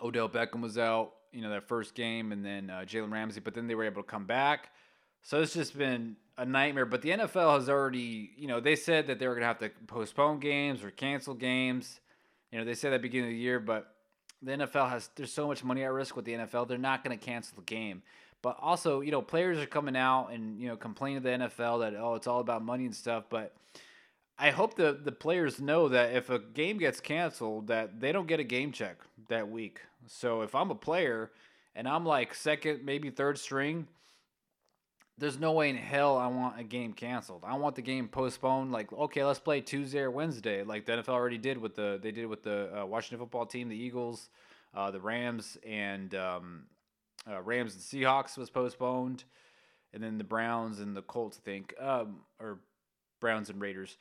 Odell 0.01 0.29
Beckham 0.29 0.61
was 0.61 0.77
out. 0.77 1.13
You 1.31 1.41
know, 1.41 1.49
that 1.49 1.67
first 1.67 1.95
game, 1.95 2.31
and 2.31 2.45
then 2.45 2.69
uh, 2.69 2.83
Jalen 2.85 3.11
Ramsey. 3.11 3.39
But 3.39 3.55
then 3.55 3.67
they 3.67 3.75
were 3.75 3.85
able 3.85 4.03
to 4.03 4.07
come 4.07 4.25
back. 4.25 4.69
So 5.23 5.41
it's 5.41 5.53
just 5.53 5.75
been 5.77 6.17
a 6.37 6.45
nightmare. 6.45 6.85
But 6.85 7.01
the 7.01 7.09
NFL 7.09 7.55
has 7.55 7.69
already, 7.69 8.31
you 8.37 8.47
know, 8.47 8.59
they 8.59 8.75
said 8.75 9.07
that 9.07 9.17
they 9.17 9.27
were 9.27 9.33
going 9.33 9.41
to 9.41 9.47
have 9.47 9.59
to 9.59 9.71
postpone 9.87 10.39
games 10.39 10.83
or 10.83 10.91
cancel 10.91 11.33
games. 11.33 11.99
You 12.51 12.59
know, 12.59 12.65
they 12.65 12.75
said 12.75 12.93
that 12.93 13.01
beginning 13.01 13.29
of 13.29 13.33
the 13.33 13.39
year, 13.39 13.59
but 13.59 13.92
the 14.43 14.51
NFL 14.51 14.89
has 14.89 15.09
there's 15.15 15.31
so 15.31 15.47
much 15.47 15.63
money 15.63 15.83
at 15.83 15.91
risk 15.91 16.15
with 16.15 16.25
the 16.25 16.33
NFL. 16.33 16.67
They're 16.67 16.77
not 16.77 17.03
going 17.03 17.17
to 17.17 17.23
cancel 17.23 17.55
the 17.55 17.63
game. 17.63 18.01
But 18.41 18.57
also, 18.59 18.99
you 18.99 19.11
know, 19.11 19.21
players 19.21 19.57
are 19.59 19.65
coming 19.65 19.95
out 19.95 20.27
and 20.27 20.59
you 20.59 20.67
know 20.67 20.75
complaining 20.75 21.21
to 21.21 21.29
the 21.29 21.35
NFL 21.47 21.79
that 21.79 21.95
oh, 21.97 22.15
it's 22.15 22.27
all 22.27 22.39
about 22.39 22.63
money 22.63 22.85
and 22.85 22.95
stuff. 22.95 23.25
But 23.29 23.55
I 24.37 24.51
hope 24.51 24.75
the 24.75 24.99
the 25.01 25.11
players 25.11 25.61
know 25.61 25.87
that 25.89 26.13
if 26.13 26.29
a 26.29 26.39
game 26.39 26.77
gets 26.77 26.99
canceled, 26.99 27.67
that 27.67 27.99
they 27.99 28.11
don't 28.11 28.27
get 28.27 28.39
a 28.39 28.43
game 28.43 28.71
check 28.71 28.97
that 29.29 29.49
week. 29.49 29.79
So 30.07 30.41
if 30.41 30.55
I'm 30.55 30.71
a 30.71 30.75
player 30.75 31.31
and 31.75 31.87
I'm 31.87 32.05
like 32.05 32.33
second, 32.33 32.83
maybe 32.83 33.09
third 33.09 33.37
string, 33.37 33.87
there's 35.23 35.39
no 35.39 35.53
way 35.53 35.69
in 35.69 35.77
hell 35.77 36.17
I 36.17 36.27
want 36.27 36.59
a 36.59 36.63
game 36.63 36.91
canceled. 36.91 37.43
I 37.45 37.55
want 37.55 37.75
the 37.75 37.81
game 37.81 38.09
postponed. 38.09 38.73
Like, 38.73 38.91
okay, 38.91 39.23
let's 39.23 39.39
play 39.39 39.61
Tuesday 39.61 39.99
or 39.99 40.11
Wednesday, 40.11 40.63
like 40.63 40.85
the 40.85 40.91
NFL 40.91 41.09
already 41.09 41.37
did 41.37 41.57
with 41.57 41.75
the 41.75 41.97
they 42.01 42.11
did 42.11 42.25
with 42.27 42.43
the 42.43 42.81
uh, 42.81 42.85
Washington 42.85 43.19
football 43.19 43.45
team, 43.45 43.69
the 43.69 43.77
Eagles, 43.77 44.29
uh, 44.75 44.91
the 44.91 44.99
Rams, 44.99 45.57
and 45.65 46.13
um, 46.13 46.63
uh, 47.25 47.41
Rams 47.41 47.73
and 47.73 47.81
Seahawks 47.81 48.37
was 48.37 48.49
postponed, 48.49 49.23
and 49.93 50.03
then 50.03 50.17
the 50.17 50.25
Browns 50.25 50.81
and 50.81 50.93
the 50.93 51.01
Colts, 51.01 51.39
I 51.41 51.45
think, 51.45 51.73
um, 51.79 52.17
or 52.41 52.59
Browns 53.21 53.49
and 53.49 53.61
Raiders. 53.61 53.97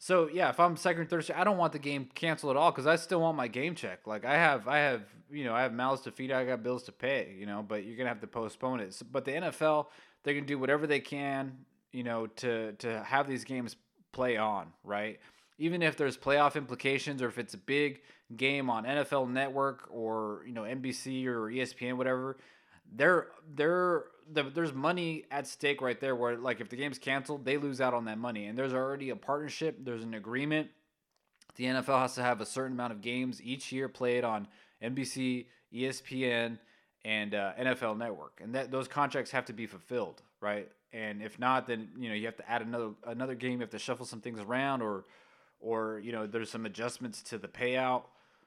So 0.00 0.28
yeah, 0.28 0.48
if 0.48 0.58
I'm 0.58 0.76
second 0.76 1.08
Thursday, 1.08 1.34
I 1.34 1.44
don't 1.44 1.56
want 1.56 1.72
the 1.72 1.78
game 1.78 2.08
canceled 2.16 2.50
at 2.50 2.56
all 2.56 2.72
because 2.72 2.88
I 2.88 2.96
still 2.96 3.20
want 3.20 3.36
my 3.36 3.46
game 3.46 3.76
check. 3.76 4.08
Like 4.08 4.24
I 4.24 4.34
have, 4.34 4.66
I 4.66 4.78
have, 4.78 5.02
you 5.30 5.44
know, 5.44 5.54
I 5.54 5.62
have 5.62 5.72
mouths 5.72 6.02
to 6.02 6.10
feed, 6.10 6.32
I 6.32 6.44
got 6.44 6.64
bills 6.64 6.82
to 6.84 6.92
pay, 6.92 7.36
you 7.38 7.46
know. 7.46 7.64
But 7.66 7.84
you're 7.84 7.96
gonna 7.96 8.08
have 8.08 8.20
to 8.22 8.26
postpone 8.26 8.80
it. 8.80 8.94
So, 8.94 9.06
but 9.10 9.24
the 9.24 9.32
NFL, 9.32 9.86
they're 10.22 10.34
going 10.34 10.44
to 10.44 10.48
do 10.48 10.58
whatever 10.58 10.86
they 10.86 11.00
can, 11.00 11.58
you 11.92 12.02
know, 12.02 12.26
to 12.26 12.72
to 12.72 13.02
have 13.04 13.28
these 13.28 13.44
games 13.44 13.76
play 14.12 14.36
on, 14.36 14.72
right? 14.84 15.18
Even 15.58 15.82
if 15.82 15.96
there's 15.96 16.16
playoff 16.16 16.54
implications 16.54 17.20
or 17.20 17.28
if 17.28 17.38
it's 17.38 17.54
a 17.54 17.58
big 17.58 18.00
game 18.36 18.68
on 18.70 18.84
NFL 18.84 19.30
Network 19.30 19.88
or 19.90 20.42
you 20.46 20.52
know 20.52 20.62
NBC 20.62 21.26
or 21.26 21.48
ESPN, 21.48 21.96
whatever, 21.96 22.36
they're 22.94 23.28
they're 23.54 24.04
there's 24.30 24.74
money 24.74 25.24
at 25.30 25.46
stake 25.46 25.80
right 25.80 26.00
there. 26.00 26.14
Where 26.14 26.36
like 26.36 26.60
if 26.60 26.68
the 26.68 26.76
game's 26.76 26.98
canceled, 26.98 27.44
they 27.44 27.56
lose 27.56 27.80
out 27.80 27.94
on 27.94 28.04
that 28.06 28.18
money, 28.18 28.46
and 28.46 28.58
there's 28.58 28.74
already 28.74 29.10
a 29.10 29.16
partnership. 29.16 29.76
There's 29.80 30.04
an 30.04 30.14
agreement. 30.14 30.68
The 31.56 31.64
NFL 31.64 32.00
has 32.00 32.14
to 32.14 32.22
have 32.22 32.40
a 32.40 32.46
certain 32.46 32.72
amount 32.72 32.92
of 32.92 33.00
games 33.00 33.42
each 33.42 33.72
year 33.72 33.88
played 33.88 34.22
on 34.22 34.46
NBC, 34.82 35.46
ESPN, 35.74 36.58
and 37.04 37.34
uh, 37.34 37.52
NFL 37.58 37.96
Network, 37.98 38.40
and 38.42 38.54
that 38.54 38.70
those 38.70 38.88
contracts 38.88 39.30
have 39.30 39.44
to 39.46 39.52
be 39.52 39.66
fulfilled, 39.66 40.22
right? 40.40 40.68
And 40.92 41.22
if 41.22 41.38
not, 41.38 41.66
then 41.66 41.88
you 41.98 42.08
know 42.08 42.14
you 42.14 42.26
have 42.26 42.36
to 42.36 42.50
add 42.50 42.62
another 42.62 42.90
another 43.06 43.34
game. 43.34 43.54
You 43.54 43.60
have 43.60 43.70
to 43.70 43.78
shuffle 43.78 44.06
some 44.06 44.20
things 44.20 44.40
around, 44.40 44.82
or 44.82 45.04
or 45.60 46.00
you 46.00 46.12
know 46.12 46.26
there's 46.26 46.50
some 46.50 46.66
adjustments 46.66 47.22
to 47.24 47.38
the 47.38 47.48
payout. 47.48 48.04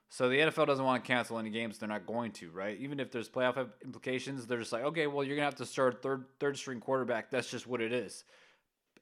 So 0.09 0.27
the 0.27 0.39
NFL 0.39 0.67
doesn't 0.67 0.83
want 0.83 1.03
to 1.03 1.07
cancel 1.07 1.39
any 1.39 1.49
games; 1.49 1.77
they're 1.77 1.87
not 1.87 2.05
going 2.05 2.31
to, 2.33 2.49
right? 2.49 2.77
Even 2.79 2.99
if 2.99 3.11
there's 3.11 3.29
playoff 3.29 3.69
implications, 3.83 4.45
they're 4.47 4.59
just 4.59 4.73
like, 4.73 4.83
okay, 4.83 5.07
well 5.07 5.23
you're 5.23 5.35
gonna 5.35 5.45
have 5.45 5.55
to 5.55 5.65
start 5.65 6.01
third 6.01 6.25
third 6.39 6.57
string 6.57 6.79
quarterback. 6.79 7.31
That's 7.31 7.49
just 7.49 7.67
what 7.67 7.81
it 7.81 7.93
is. 7.93 8.23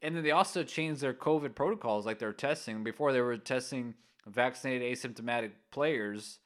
And 0.02 0.16
then 0.16 0.24
they 0.24 0.32
also 0.32 0.64
changed 0.64 1.02
their 1.02 1.14
COVID 1.14 1.56
protocols, 1.56 2.06
like 2.06 2.20
they're 2.20 2.32
testing. 2.32 2.84
Before 2.84 3.12
they 3.12 3.22
were 3.22 3.38
testing 3.38 3.96
vaccinated 4.26 4.98
asymptomatic 4.98 5.52
players 5.72 6.40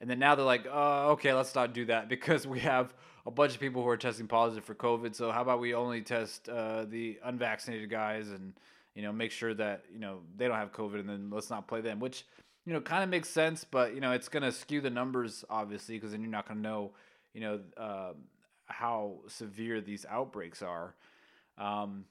and 0.00 0.10
then 0.10 0.18
now 0.18 0.34
they're 0.34 0.44
like, 0.44 0.66
uh, 0.66 1.10
okay, 1.10 1.32
let's 1.32 1.54
not 1.54 1.72
do 1.72 1.86
that 1.86 2.08
because 2.10 2.46
we 2.46 2.60
have 2.60 2.94
a 3.26 3.30
bunch 3.30 3.54
of 3.54 3.60
people 3.60 3.82
who 3.82 3.88
are 3.88 3.96
testing 3.96 4.26
positive 4.26 4.64
for 4.64 4.74
COVID. 4.74 5.14
So 5.14 5.30
how 5.32 5.42
about 5.42 5.60
we 5.60 5.74
only 5.74 6.02
test 6.02 6.48
uh, 6.48 6.84
the 6.84 7.18
unvaccinated 7.24 7.90
guys 7.90 8.28
and 8.28 8.52
you 8.94 9.02
know 9.02 9.12
make 9.12 9.30
sure 9.30 9.52
that 9.54 9.84
you 9.92 9.98
know 9.98 10.20
they 10.36 10.48
don't 10.48 10.56
have 10.56 10.72
COVID, 10.72 11.00
and 11.00 11.08
then 11.08 11.30
let's 11.30 11.50
not 11.50 11.68
play 11.68 11.82
them. 11.82 12.00
Which 12.00 12.24
you 12.64 12.72
know 12.72 12.80
kind 12.80 13.04
of 13.04 13.10
makes 13.10 13.28
sense, 13.28 13.64
but 13.64 13.94
you 13.94 14.00
know 14.00 14.12
it's 14.12 14.28
gonna 14.28 14.52
skew 14.52 14.80
the 14.80 14.90
numbers 14.90 15.44
obviously 15.50 15.96
because 15.96 16.12
then 16.12 16.22
you're 16.22 16.30
not 16.30 16.48
gonna 16.48 16.60
know 16.60 16.92
you 17.34 17.42
know 17.42 17.60
uh, 17.76 18.12
how 18.66 19.18
severe 19.28 19.80
these 19.80 20.06
outbreaks 20.08 20.62
are. 20.62 20.94
Um, 21.58 22.06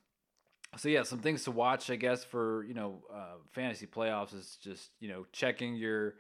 so 0.77 0.89
yeah, 0.89 1.03
some 1.03 1.19
things 1.19 1.43
to 1.45 1.51
watch, 1.51 1.89
I 1.89 1.95
guess, 1.95 2.23
for 2.23 2.63
you 2.65 2.73
know 2.73 3.01
uh, 3.11 3.37
fantasy 3.51 3.87
playoffs 3.87 4.35
is 4.35 4.57
just 4.61 4.91
you 4.99 5.09
know 5.09 5.25
checking 5.31 5.75
your 5.75 6.15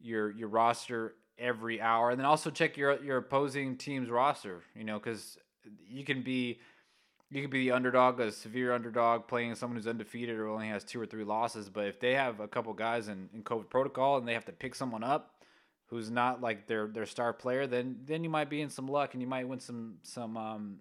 your 0.00 0.30
your 0.30 0.48
roster 0.48 1.14
every 1.38 1.80
hour, 1.80 2.10
and 2.10 2.18
then 2.18 2.26
also 2.26 2.50
check 2.50 2.76
your 2.76 3.02
your 3.02 3.18
opposing 3.18 3.76
team's 3.76 4.10
roster. 4.10 4.62
You 4.74 4.84
know, 4.84 4.98
because 4.98 5.38
you 5.86 6.04
can 6.04 6.22
be 6.22 6.60
you 7.30 7.42
could 7.42 7.50
be 7.50 7.64
the 7.64 7.72
underdog, 7.72 8.20
a 8.20 8.32
severe 8.32 8.72
underdog, 8.72 9.28
playing 9.28 9.54
someone 9.54 9.76
who's 9.76 9.86
undefeated 9.86 10.38
or 10.38 10.48
only 10.48 10.68
has 10.68 10.82
two 10.82 11.00
or 11.00 11.06
three 11.06 11.24
losses. 11.24 11.68
But 11.68 11.86
if 11.86 12.00
they 12.00 12.14
have 12.14 12.40
a 12.40 12.48
couple 12.48 12.72
guys 12.72 13.08
in, 13.08 13.28
in 13.34 13.42
COVID 13.42 13.68
protocol 13.68 14.16
and 14.16 14.26
they 14.26 14.32
have 14.32 14.46
to 14.46 14.52
pick 14.52 14.74
someone 14.74 15.04
up 15.04 15.34
who's 15.86 16.10
not 16.10 16.40
like 16.40 16.66
their 16.66 16.86
their 16.86 17.06
star 17.06 17.32
player, 17.32 17.66
then 17.66 17.96
then 18.04 18.24
you 18.24 18.30
might 18.30 18.50
be 18.50 18.60
in 18.60 18.70
some 18.70 18.88
luck 18.88 19.14
and 19.14 19.22
you 19.22 19.28
might 19.28 19.46
win 19.46 19.60
some 19.60 19.96
some 20.02 20.36
um 20.36 20.78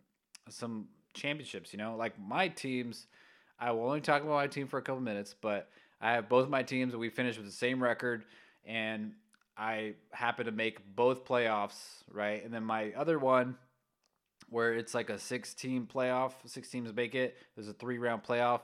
some 0.50 0.88
championships. 1.14 1.74
You 1.74 1.80
know, 1.80 1.96
like 1.96 2.20
my 2.20 2.48
teams. 2.48 3.08
I 3.60 3.72
will 3.72 3.88
only 3.88 4.02
talk 4.02 4.22
about 4.22 4.36
my 4.36 4.46
team 4.46 4.68
for 4.68 4.78
a 4.78 4.84
couple 4.84 5.02
minutes, 5.02 5.34
but 5.42 5.70
I 6.00 6.12
have 6.12 6.30
both 6.30 6.48
my 6.48 6.62
teams. 6.62 6.96
We 6.96 7.10
finished 7.10 7.40
with 7.40 7.48
the 7.48 7.52
same 7.52 7.82
record 7.82 8.24
and 8.66 9.14
I 9.58 9.94
happen 10.12 10.46
to 10.46 10.52
make 10.52 10.96
both 10.96 11.26
playoffs, 11.26 12.04
right? 12.12 12.44
And 12.44 12.54
then 12.54 12.64
my 12.64 12.92
other 12.96 13.18
one, 13.18 13.58
where 14.50 14.74
it's 14.74 14.94
like 14.94 15.10
a 15.10 15.18
six 15.18 15.54
team 15.54 15.88
playoff, 15.92 16.34
six 16.46 16.70
teams 16.70 16.94
make 16.94 17.16
it. 17.16 17.38
There's 17.56 17.68
a 17.68 17.74
three 17.74 17.98
round 17.98 18.24
playoff. 18.24 18.62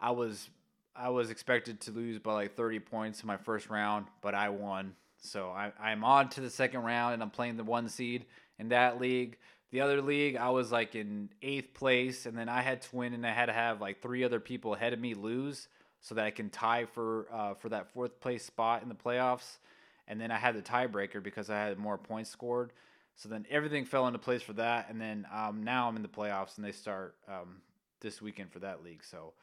I 0.00 0.12
was 0.12 0.48
I 0.94 1.08
was 1.10 1.30
expected 1.30 1.80
to 1.82 1.92
lose 1.92 2.18
by 2.18 2.32
like 2.32 2.56
30 2.56 2.80
points 2.80 3.22
in 3.22 3.26
my 3.26 3.36
first 3.36 3.70
round, 3.70 4.06
but 4.22 4.34
I 4.34 4.48
won. 4.50 4.94
So 5.18 5.48
I, 5.48 5.72
I'm 5.80 6.04
on 6.04 6.28
to 6.30 6.40
the 6.40 6.50
second 6.50 6.82
round 6.82 7.14
and 7.14 7.22
I'm 7.22 7.30
playing 7.30 7.56
the 7.56 7.64
one 7.64 7.88
seed 7.88 8.26
in 8.58 8.70
that 8.70 9.00
league. 9.00 9.36
The 9.70 9.82
other 9.82 10.02
league, 10.02 10.36
I 10.36 10.50
was 10.50 10.72
like 10.72 10.94
in 10.96 11.30
eighth 11.42 11.74
place, 11.74 12.26
and 12.26 12.36
then 12.36 12.48
I 12.48 12.60
had 12.60 12.82
to 12.82 12.96
win, 12.96 13.14
and 13.14 13.24
I 13.24 13.30
had 13.30 13.46
to 13.46 13.52
have 13.52 13.80
like 13.80 14.02
three 14.02 14.24
other 14.24 14.40
people 14.40 14.74
ahead 14.74 14.92
of 14.92 14.98
me 14.98 15.14
lose 15.14 15.68
so 16.00 16.14
that 16.14 16.24
I 16.24 16.30
can 16.30 16.50
tie 16.50 16.86
for 16.86 17.26
uh, 17.32 17.54
for 17.54 17.68
that 17.70 17.92
fourth 17.92 18.20
place 18.20 18.44
spot 18.44 18.82
in 18.82 18.88
the 18.88 18.94
playoffs. 18.94 19.58
And 20.08 20.20
then 20.20 20.30
I 20.30 20.38
had 20.38 20.56
the 20.56 20.62
tiebreaker 20.62 21.22
because 21.22 21.50
I 21.50 21.58
had 21.58 21.78
more 21.78 21.96
points 21.96 22.30
scored. 22.30 22.72
So 23.14 23.28
then 23.28 23.46
everything 23.50 23.84
fell 23.84 24.06
into 24.06 24.18
place 24.18 24.42
for 24.42 24.54
that, 24.54 24.88
and 24.88 25.00
then 25.00 25.26
um, 25.32 25.62
now 25.62 25.88
I'm 25.88 25.96
in 25.96 26.02
the 26.02 26.08
playoffs, 26.08 26.56
and 26.56 26.64
they 26.64 26.72
start 26.72 27.16
um, 27.28 27.60
this 28.00 28.22
weekend 28.22 28.50
for 28.50 28.60
that 28.60 28.82
league. 28.82 29.04
So 29.04 29.34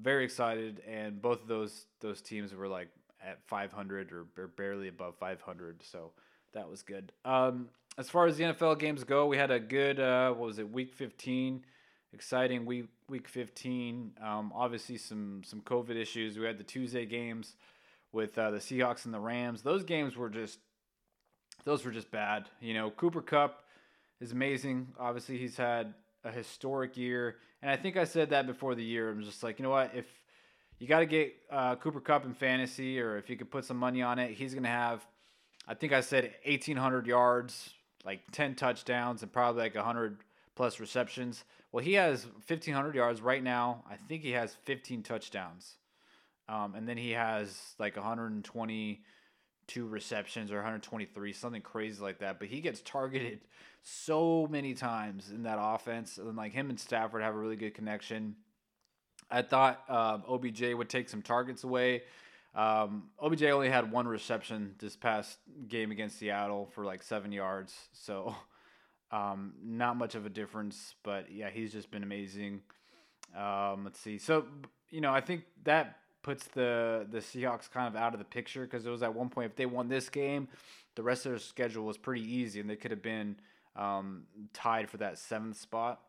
very 0.00 0.24
excited, 0.24 0.82
and 0.88 1.20
both 1.20 1.42
of 1.42 1.48
those 1.48 1.86
those 2.00 2.22
teams 2.22 2.54
were 2.54 2.68
like 2.68 2.88
at 3.22 3.38
500 3.46 4.12
or, 4.12 4.46
barely 4.56 4.88
above 4.88 5.14
500. 5.16 5.82
So 5.82 6.12
that 6.52 6.68
was 6.68 6.82
good. 6.82 7.12
Um, 7.24 7.68
as 7.98 8.08
far 8.08 8.26
as 8.26 8.36
the 8.38 8.44
NFL 8.44 8.78
games 8.78 9.04
go, 9.04 9.26
we 9.26 9.36
had 9.36 9.50
a 9.50 9.60
good 9.60 10.00
uh, 10.00 10.30
what 10.30 10.46
was 10.46 10.58
it, 10.58 10.70
week 10.70 10.94
15, 10.94 11.64
exciting 12.12 12.64
week 12.64 12.86
week 13.08 13.28
15. 13.28 14.12
Um, 14.22 14.52
obviously 14.54 14.96
some 14.96 15.42
some 15.44 15.60
COVID 15.60 15.96
issues. 15.96 16.38
We 16.38 16.46
had 16.46 16.58
the 16.58 16.64
Tuesday 16.64 17.06
games 17.06 17.56
with 18.12 18.38
uh, 18.38 18.50
the 18.50 18.58
Seahawks 18.58 19.04
and 19.04 19.14
the 19.14 19.20
Rams. 19.20 19.62
Those 19.62 19.84
games 19.84 20.16
were 20.16 20.30
just 20.30 20.58
those 21.64 21.84
were 21.84 21.90
just 21.90 22.10
bad. 22.10 22.48
You 22.60 22.74
know, 22.74 22.90
Cooper 22.90 23.22
Kupp 23.22 23.64
is 24.20 24.32
amazing. 24.32 24.88
Obviously, 24.98 25.38
he's 25.38 25.56
had 25.56 25.94
a 26.24 26.30
historic 26.30 26.96
year, 26.96 27.36
and 27.62 27.70
I 27.70 27.76
think 27.76 27.96
I 27.96 28.04
said 28.04 28.30
that 28.30 28.46
before 28.46 28.74
the 28.74 28.84
year. 28.84 29.10
I'm 29.10 29.22
just 29.22 29.42
like, 29.42 29.58
you 29.58 29.62
know 29.62 29.70
what, 29.70 29.92
if 29.94 30.06
you 30.78 30.86
got 30.86 31.00
to 31.00 31.06
get 31.06 31.34
uh, 31.50 31.76
Cooper 31.76 32.00
Kupp 32.00 32.24
in 32.24 32.34
fantasy, 32.34 33.00
or 33.00 33.16
if 33.18 33.28
you 33.30 33.36
could 33.36 33.50
put 33.50 33.64
some 33.64 33.76
money 33.76 34.02
on 34.02 34.18
it, 34.18 34.32
he's 34.32 34.54
to 34.54 34.68
have, 34.68 35.06
I 35.68 35.74
think 35.74 35.92
I 35.92 36.00
said 36.00 36.34
1,800 36.46 37.06
yards, 37.06 37.70
like 38.04 38.20
10 38.32 38.54
touchdowns, 38.54 39.22
and 39.22 39.32
probably 39.32 39.62
like 39.62 39.74
100 39.74 40.18
plus 40.56 40.80
receptions. 40.80 41.44
Well, 41.72 41.84
he 41.84 41.94
has 41.94 42.24
1,500 42.24 42.94
yards 42.94 43.20
right 43.20 43.42
now. 43.42 43.84
I 43.88 43.96
think 43.96 44.22
he 44.22 44.32
has 44.32 44.54
15 44.64 45.02
touchdowns. 45.02 45.76
Um, 46.48 46.74
and 46.74 46.88
then 46.88 46.96
he 46.96 47.12
has 47.12 47.56
like 47.78 47.96
122 47.96 49.86
receptions 49.86 50.50
or 50.50 50.56
123, 50.56 51.32
something 51.32 51.62
crazy 51.62 52.02
like 52.02 52.18
that. 52.18 52.40
But 52.40 52.48
he 52.48 52.60
gets 52.60 52.80
targeted 52.80 53.40
so 53.82 54.48
many 54.50 54.74
times 54.74 55.30
in 55.30 55.44
that 55.44 55.58
offense. 55.60 56.18
And 56.18 56.36
like 56.36 56.52
him 56.52 56.70
and 56.70 56.80
Stafford 56.80 57.22
have 57.22 57.34
a 57.34 57.38
really 57.38 57.56
good 57.56 57.74
connection. 57.74 58.34
I 59.30 59.42
thought 59.42 59.84
um, 59.88 60.24
OBJ 60.28 60.74
would 60.74 60.88
take 60.88 61.08
some 61.08 61.22
targets 61.22 61.62
away. 61.62 62.02
Um, 62.54 63.10
OBJ 63.20 63.44
only 63.44 63.68
had 63.70 63.92
one 63.92 64.08
reception 64.08 64.74
this 64.78 64.96
past 64.96 65.38
game 65.68 65.92
against 65.92 66.18
Seattle 66.18 66.66
for 66.74 66.84
like 66.84 67.02
seven 67.02 67.30
yards, 67.30 67.74
so 67.92 68.34
um, 69.12 69.54
not 69.62 69.96
much 69.96 70.14
of 70.14 70.26
a 70.26 70.28
difference. 70.28 70.94
But 71.02 71.30
yeah, 71.32 71.50
he's 71.50 71.72
just 71.72 71.90
been 71.90 72.02
amazing. 72.02 72.60
Um, 73.36 73.84
let's 73.84 74.00
see. 74.00 74.18
So 74.18 74.46
you 74.90 75.00
know, 75.00 75.12
I 75.12 75.20
think 75.20 75.44
that 75.64 75.98
puts 76.22 76.46
the 76.46 77.06
the 77.10 77.18
Seahawks 77.18 77.70
kind 77.70 77.88
of 77.88 78.00
out 78.00 78.12
of 78.12 78.18
the 78.18 78.24
picture 78.24 78.62
because 78.62 78.86
it 78.86 78.90
was 78.90 79.02
at 79.02 79.14
one 79.14 79.28
point 79.28 79.50
if 79.50 79.56
they 79.56 79.66
won 79.66 79.88
this 79.88 80.08
game, 80.08 80.48
the 80.94 81.02
rest 81.02 81.26
of 81.26 81.32
their 81.32 81.38
schedule 81.38 81.84
was 81.84 81.96
pretty 81.96 82.22
easy 82.22 82.60
and 82.60 82.68
they 82.68 82.76
could 82.76 82.90
have 82.90 83.02
been 83.02 83.36
um, 83.76 84.24
tied 84.52 84.90
for 84.90 84.98
that 84.98 85.18
seventh 85.18 85.58
spot. 85.58 86.00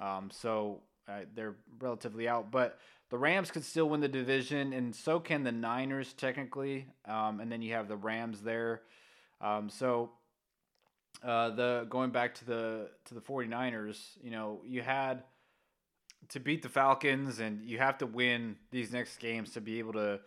Um, 0.00 0.30
so 0.30 0.80
uh, 1.08 1.20
they're 1.34 1.56
relatively 1.80 2.28
out, 2.28 2.50
but 2.50 2.78
the 3.10 3.18
Rams 3.18 3.50
could 3.50 3.64
still 3.64 3.88
win 3.88 4.00
the 4.00 4.08
division, 4.08 4.72
and 4.74 4.94
so 4.94 5.18
can 5.18 5.42
the 5.42 5.52
Niners 5.52 6.12
technically. 6.12 6.86
Um, 7.06 7.40
and 7.40 7.50
then 7.50 7.62
you 7.62 7.72
have 7.72 7.88
the 7.88 7.96
Rams 7.96 8.42
there. 8.42 8.82
Um, 9.40 9.70
so 9.70 10.10
uh, 11.22 11.50
the 11.50 11.86
going 11.88 12.10
back 12.10 12.34
to 12.36 12.44
the 12.44 12.90
to 13.06 13.14
the 13.14 13.20
49ers, 13.20 13.98
you 14.22 14.30
know, 14.30 14.60
you 14.64 14.82
had 14.82 15.22
to 16.30 16.40
beat 16.40 16.62
the 16.62 16.68
Falcons, 16.68 17.40
and 17.40 17.64
you 17.64 17.78
have 17.78 17.98
to 17.98 18.06
win 18.06 18.56
these 18.70 18.92
next 18.92 19.18
games 19.18 19.52
to 19.52 19.60
be 19.60 19.78
able 19.78 19.94
to 19.94 20.20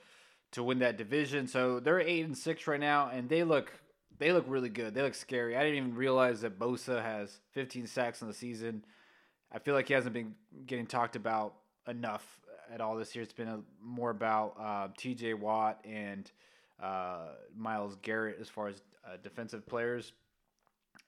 to 0.52 0.64
win 0.64 0.80
that 0.80 0.98
division. 0.98 1.48
So 1.48 1.80
they're 1.80 2.00
eight 2.00 2.26
and 2.26 2.38
six 2.38 2.68
right 2.68 2.80
now, 2.80 3.10
and 3.10 3.30
they 3.30 3.44
look 3.44 3.72
they 4.18 4.32
look 4.32 4.46
really 4.48 4.70
good. 4.70 4.94
They 4.94 5.02
look 5.02 5.16
scary. 5.16 5.58
I 5.58 5.64
didn't 5.64 5.78
even 5.78 5.96
realize 5.96 6.42
that 6.42 6.60
Bosa 6.60 7.02
has 7.02 7.40
15 7.54 7.88
sacks 7.88 8.22
in 8.22 8.28
the 8.28 8.34
season. 8.34 8.86
I 9.52 9.58
feel 9.58 9.74
like 9.74 9.88
he 9.88 9.96
hasn't 9.96 10.14
been 10.14 10.36
getting 10.68 10.86
talked 10.86 11.16
about 11.16 11.56
enough 11.88 12.40
at 12.72 12.82
all 12.82 12.96
this 12.96 13.16
year. 13.16 13.24
It's 13.24 13.34
been 13.34 13.48
a, 13.48 13.60
more 13.82 14.12
about 14.12 14.56
uh, 14.60 14.88
T.J. 14.96 15.34
Watt 15.34 15.84
and 15.84 16.32
uh, 16.82 17.30
Myles 17.58 17.98
Garrett 18.02 18.38
as 18.40 18.48
far 18.48 18.68
as 18.68 18.82
uh, 19.06 19.18
defensive 19.24 19.66
players. 19.66 20.14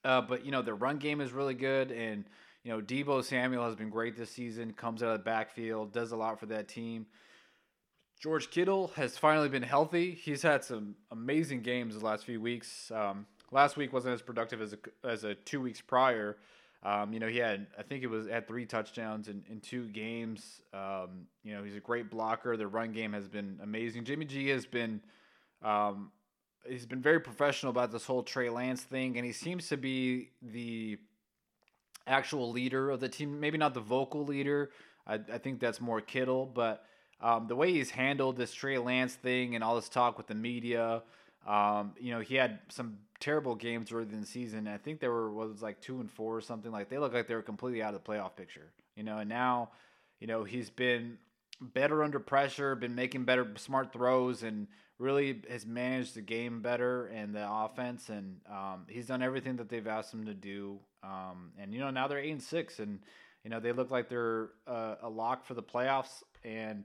Uh, 0.04 0.20
but 0.20 0.44
you 0.44 0.50
know 0.50 0.62
their 0.62 0.74
run 0.74 0.98
game 0.98 1.20
is 1.20 1.32
really 1.32 1.54
good, 1.54 1.90
and 1.90 2.24
you 2.62 2.72
know 2.72 2.80
Deebo 2.80 3.24
Samuel 3.24 3.64
has 3.64 3.74
been 3.74 3.90
great 3.90 4.16
this 4.16 4.30
season. 4.30 4.72
Comes 4.72 5.02
out 5.02 5.10
of 5.10 5.18
the 5.18 5.24
backfield, 5.24 5.92
does 5.92 6.12
a 6.12 6.16
lot 6.16 6.38
for 6.38 6.46
that 6.46 6.68
team. 6.68 7.06
George 8.20 8.50
Kittle 8.50 8.88
has 8.96 9.18
finally 9.18 9.48
been 9.48 9.62
healthy. 9.62 10.12
He's 10.12 10.42
had 10.42 10.64
some 10.64 10.94
amazing 11.10 11.62
games 11.62 11.98
the 11.98 12.04
last 12.04 12.24
few 12.24 12.40
weeks. 12.40 12.90
Um, 12.90 13.26
last 13.50 13.76
week 13.76 13.92
wasn't 13.92 14.14
as 14.14 14.22
productive 14.22 14.62
as 14.62 14.72
a, 14.72 15.06
as 15.06 15.24
a 15.24 15.34
two 15.34 15.60
weeks 15.60 15.80
prior. 15.80 16.38
Um, 16.82 17.12
you 17.12 17.20
know, 17.20 17.28
he 17.28 17.38
had, 17.38 17.66
I 17.78 17.82
think 17.82 18.02
it 18.02 18.08
was, 18.08 18.26
had 18.26 18.46
three 18.46 18.66
touchdowns 18.66 19.28
in, 19.28 19.42
in 19.50 19.60
two 19.60 19.88
games. 19.88 20.60
Um, 20.72 21.26
you 21.42 21.54
know, 21.54 21.64
he's 21.64 21.76
a 21.76 21.80
great 21.80 22.10
blocker. 22.10 22.56
The 22.56 22.66
run 22.66 22.92
game 22.92 23.14
has 23.14 23.26
been 23.26 23.58
amazing. 23.62 24.04
Jimmy 24.04 24.26
G 24.26 24.48
has 24.48 24.66
been, 24.66 25.00
um, 25.62 26.10
he's 26.68 26.86
been 26.86 27.02
very 27.02 27.20
professional 27.20 27.70
about 27.70 27.92
this 27.92 28.04
whole 28.06 28.22
Trey 28.22 28.50
Lance 28.50 28.82
thing, 28.82 29.16
and 29.16 29.24
he 29.24 29.32
seems 29.32 29.68
to 29.68 29.76
be 29.76 30.30
the 30.42 30.98
actual 32.06 32.50
leader 32.50 32.90
of 32.90 33.00
the 33.00 33.08
team. 33.08 33.40
Maybe 33.40 33.58
not 33.58 33.74
the 33.74 33.80
vocal 33.80 34.24
leader. 34.24 34.70
I, 35.06 35.14
I 35.14 35.38
think 35.38 35.60
that's 35.60 35.80
more 35.80 36.00
Kittle, 36.00 36.46
but 36.46 36.84
um, 37.20 37.46
the 37.46 37.56
way 37.56 37.72
he's 37.72 37.90
handled 37.90 38.36
this 38.36 38.52
Trey 38.52 38.78
Lance 38.78 39.14
thing 39.14 39.54
and 39.54 39.62
all 39.62 39.76
this 39.76 39.88
talk 39.88 40.18
with 40.18 40.26
the 40.26 40.34
media, 40.34 41.02
um, 41.46 41.92
you 41.98 42.12
know, 42.12 42.20
he 42.20 42.34
had 42.36 42.58
some 42.68 42.98
terrible 43.20 43.54
games 43.54 43.92
early 43.92 44.12
in 44.12 44.20
the 44.20 44.26
season. 44.26 44.66
I 44.66 44.78
think 44.78 45.00
they 45.00 45.08
were 45.08 45.30
was 45.30 45.62
like 45.62 45.80
two 45.80 46.00
and 46.00 46.10
four 46.10 46.36
or 46.36 46.40
something. 46.40 46.70
Like 46.70 46.88
they 46.88 46.98
look 46.98 47.12
like 47.12 47.26
they 47.26 47.34
were 47.34 47.42
completely 47.42 47.82
out 47.82 47.94
of 47.94 48.02
the 48.02 48.10
playoff 48.10 48.36
picture. 48.36 48.72
You 48.96 49.02
know, 49.02 49.18
and 49.18 49.28
now, 49.28 49.70
you 50.20 50.26
know, 50.26 50.44
he's 50.44 50.70
been 50.70 51.18
better 51.60 52.02
under 52.02 52.18
pressure, 52.18 52.74
been 52.74 52.94
making 52.94 53.24
better 53.24 53.46
smart 53.56 53.92
throws, 53.92 54.42
and 54.42 54.66
really 54.98 55.42
has 55.50 55.66
managed 55.66 56.14
the 56.14 56.20
game 56.20 56.62
better 56.62 57.06
and 57.06 57.34
the 57.34 57.46
offense. 57.48 58.08
And 58.08 58.40
um, 58.50 58.86
he's 58.88 59.06
done 59.06 59.22
everything 59.22 59.56
that 59.56 59.68
they've 59.68 59.86
asked 59.86 60.14
him 60.14 60.26
to 60.26 60.34
do. 60.34 60.78
Um, 61.02 61.52
and 61.58 61.72
you 61.72 61.80
know, 61.80 61.90
now 61.90 62.08
they're 62.08 62.18
eight 62.18 62.30
and 62.30 62.42
six, 62.42 62.78
and 62.78 63.00
you 63.42 63.50
know 63.50 63.60
they 63.60 63.72
look 63.72 63.90
like 63.90 64.08
they're 64.08 64.50
uh, 64.66 64.96
a 65.02 65.08
lock 65.08 65.44
for 65.44 65.54
the 65.54 65.62
playoffs. 65.62 66.22
And 66.44 66.84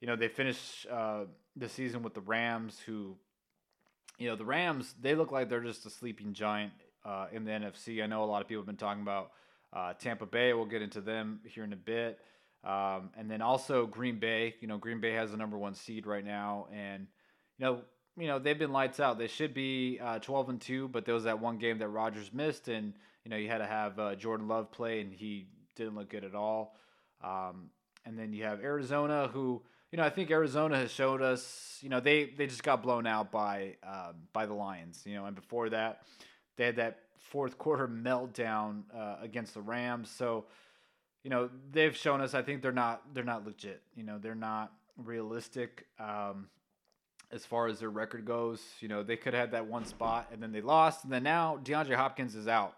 you 0.00 0.06
know 0.06 0.16
they 0.16 0.28
finish 0.28 0.86
uh, 0.90 1.24
the 1.56 1.68
season 1.68 2.02
with 2.02 2.14
the 2.14 2.20
Rams, 2.20 2.78
who 2.84 3.16
you 4.18 4.28
know, 4.28 4.36
the 4.36 4.44
Rams, 4.44 4.94
they 5.00 5.14
look 5.14 5.30
like 5.30 5.48
they're 5.48 5.60
just 5.60 5.84
a 5.86 5.90
sleeping 5.90 6.32
giant 6.32 6.72
uh, 7.04 7.26
in 7.32 7.44
the 7.44 7.50
NFC. 7.50 8.02
I 8.02 8.06
know 8.06 8.24
a 8.24 8.26
lot 8.26 8.42
of 8.42 8.48
people 8.48 8.62
have 8.62 8.66
been 8.66 8.76
talking 8.76 9.02
about 9.02 9.32
uh, 9.72 9.92
Tampa 9.94 10.26
Bay. 10.26 10.52
We'll 10.52 10.66
get 10.66 10.82
into 10.82 11.00
them 11.00 11.40
here 11.44 11.64
in 11.64 11.72
a 11.72 11.76
bit. 11.76 12.18
Um, 12.64 13.10
and 13.16 13.30
then 13.30 13.42
also 13.42 13.86
Green 13.86 14.18
Bay. 14.18 14.54
You 14.60 14.68
know, 14.68 14.78
Green 14.78 15.00
Bay 15.00 15.12
has 15.12 15.30
the 15.30 15.36
number 15.36 15.58
one 15.58 15.74
seed 15.74 16.06
right 16.06 16.24
now, 16.24 16.66
and 16.72 17.06
you 17.58 17.66
know, 17.66 17.80
you 18.16 18.26
know 18.26 18.38
they've 18.38 18.58
been 18.58 18.72
lights 18.72 19.00
out. 19.00 19.18
They 19.18 19.26
should 19.26 19.54
be 19.54 19.98
uh, 20.02 20.18
12 20.18 20.48
and 20.48 20.60
two, 20.60 20.88
but 20.88 21.04
there 21.04 21.14
was 21.14 21.24
that 21.24 21.40
one 21.40 21.58
game 21.58 21.78
that 21.78 21.88
Rodgers 21.88 22.32
missed, 22.32 22.68
and 22.68 22.94
you 23.24 23.30
know 23.30 23.36
you 23.36 23.48
had 23.48 23.58
to 23.58 23.66
have 23.66 23.98
uh, 23.98 24.14
Jordan 24.14 24.48
Love 24.48 24.70
play, 24.70 25.00
and 25.00 25.12
he 25.12 25.46
didn't 25.74 25.94
look 25.94 26.08
good 26.08 26.24
at 26.24 26.34
all. 26.34 26.76
Um, 27.22 27.70
and 28.04 28.18
then 28.18 28.32
you 28.32 28.44
have 28.44 28.60
Arizona, 28.60 29.28
who 29.32 29.62
you 29.92 29.98
know, 29.98 30.04
I 30.04 30.10
think 30.10 30.30
Arizona 30.30 30.76
has 30.76 30.90
showed 30.90 31.22
us, 31.22 31.78
you 31.80 31.88
know, 31.88 32.00
they 32.00 32.26
they 32.26 32.46
just 32.46 32.62
got 32.62 32.82
blown 32.82 33.06
out 33.06 33.30
by 33.30 33.76
uh, 33.82 34.12
by 34.32 34.46
the 34.46 34.54
Lions, 34.54 35.02
you 35.06 35.14
know, 35.14 35.26
and 35.26 35.34
before 35.34 35.70
that, 35.70 36.02
they 36.56 36.66
had 36.66 36.76
that 36.76 36.98
fourth 37.18 37.58
quarter 37.58 37.88
meltdown 37.88 38.82
uh, 38.94 39.16
against 39.22 39.54
the 39.54 39.60
Rams. 39.60 40.10
So, 40.10 40.46
you 41.22 41.30
know, 41.30 41.50
they've 41.70 41.96
shown 41.96 42.20
us. 42.20 42.34
I 42.34 42.42
think 42.42 42.62
they're 42.62 42.72
not 42.72 43.02
they're 43.14 43.24
not 43.24 43.46
legit. 43.46 43.82
You 43.94 44.02
know, 44.02 44.18
they're 44.18 44.34
not 44.34 44.72
realistic 44.96 45.86
um, 46.00 46.48
as 47.32 47.44
far 47.44 47.66
as 47.66 47.80
their 47.80 47.90
record 47.90 48.24
goes. 48.24 48.62
You 48.80 48.88
know, 48.88 49.02
they 49.02 49.16
could 49.16 49.34
have 49.34 49.40
had 49.40 49.50
that 49.52 49.66
one 49.66 49.84
spot 49.84 50.28
and 50.32 50.42
then 50.42 50.52
they 50.52 50.60
lost, 50.60 51.04
and 51.04 51.12
then 51.12 51.22
now 51.22 51.58
DeAndre 51.62 51.96
Hopkins 51.96 52.34
is 52.34 52.48
out. 52.48 52.76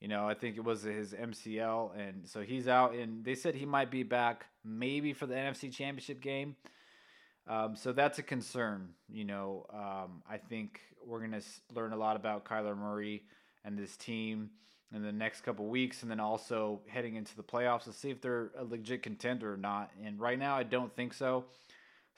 You 0.00 0.08
know, 0.08 0.26
I 0.26 0.32
think 0.32 0.56
it 0.56 0.64
was 0.64 0.82
his 0.82 1.12
MCL, 1.12 1.90
and 1.98 2.26
so 2.26 2.40
he's 2.40 2.66
out. 2.66 2.94
And 2.94 3.22
they 3.22 3.34
said 3.34 3.54
he 3.54 3.66
might 3.66 3.90
be 3.90 4.02
back 4.02 4.46
maybe 4.64 5.12
for 5.12 5.26
the 5.26 5.34
NFC 5.34 5.70
Championship 5.70 6.22
game. 6.22 6.56
Um, 7.46 7.76
so 7.76 7.92
that's 7.92 8.18
a 8.18 8.22
concern. 8.22 8.90
You 9.10 9.24
know, 9.24 9.66
um, 9.72 10.22
I 10.28 10.38
think 10.38 10.80
we're 11.04 11.20
gonna 11.20 11.42
learn 11.74 11.92
a 11.92 11.96
lot 11.96 12.16
about 12.16 12.46
Kyler 12.46 12.76
Murray 12.76 13.24
and 13.64 13.78
this 13.78 13.96
team 13.96 14.50
in 14.94 15.02
the 15.02 15.12
next 15.12 15.42
couple 15.42 15.66
weeks, 15.66 16.02
and 16.02 16.10
then 16.10 16.18
also 16.18 16.80
heading 16.88 17.16
into 17.16 17.36
the 17.36 17.42
playoffs 17.42 17.84
to 17.84 17.92
see 17.92 18.10
if 18.10 18.22
they're 18.22 18.50
a 18.56 18.64
legit 18.64 19.02
contender 19.02 19.52
or 19.52 19.56
not. 19.58 19.90
And 20.02 20.18
right 20.18 20.38
now, 20.38 20.56
I 20.56 20.62
don't 20.62 20.94
think 20.96 21.12
so. 21.12 21.44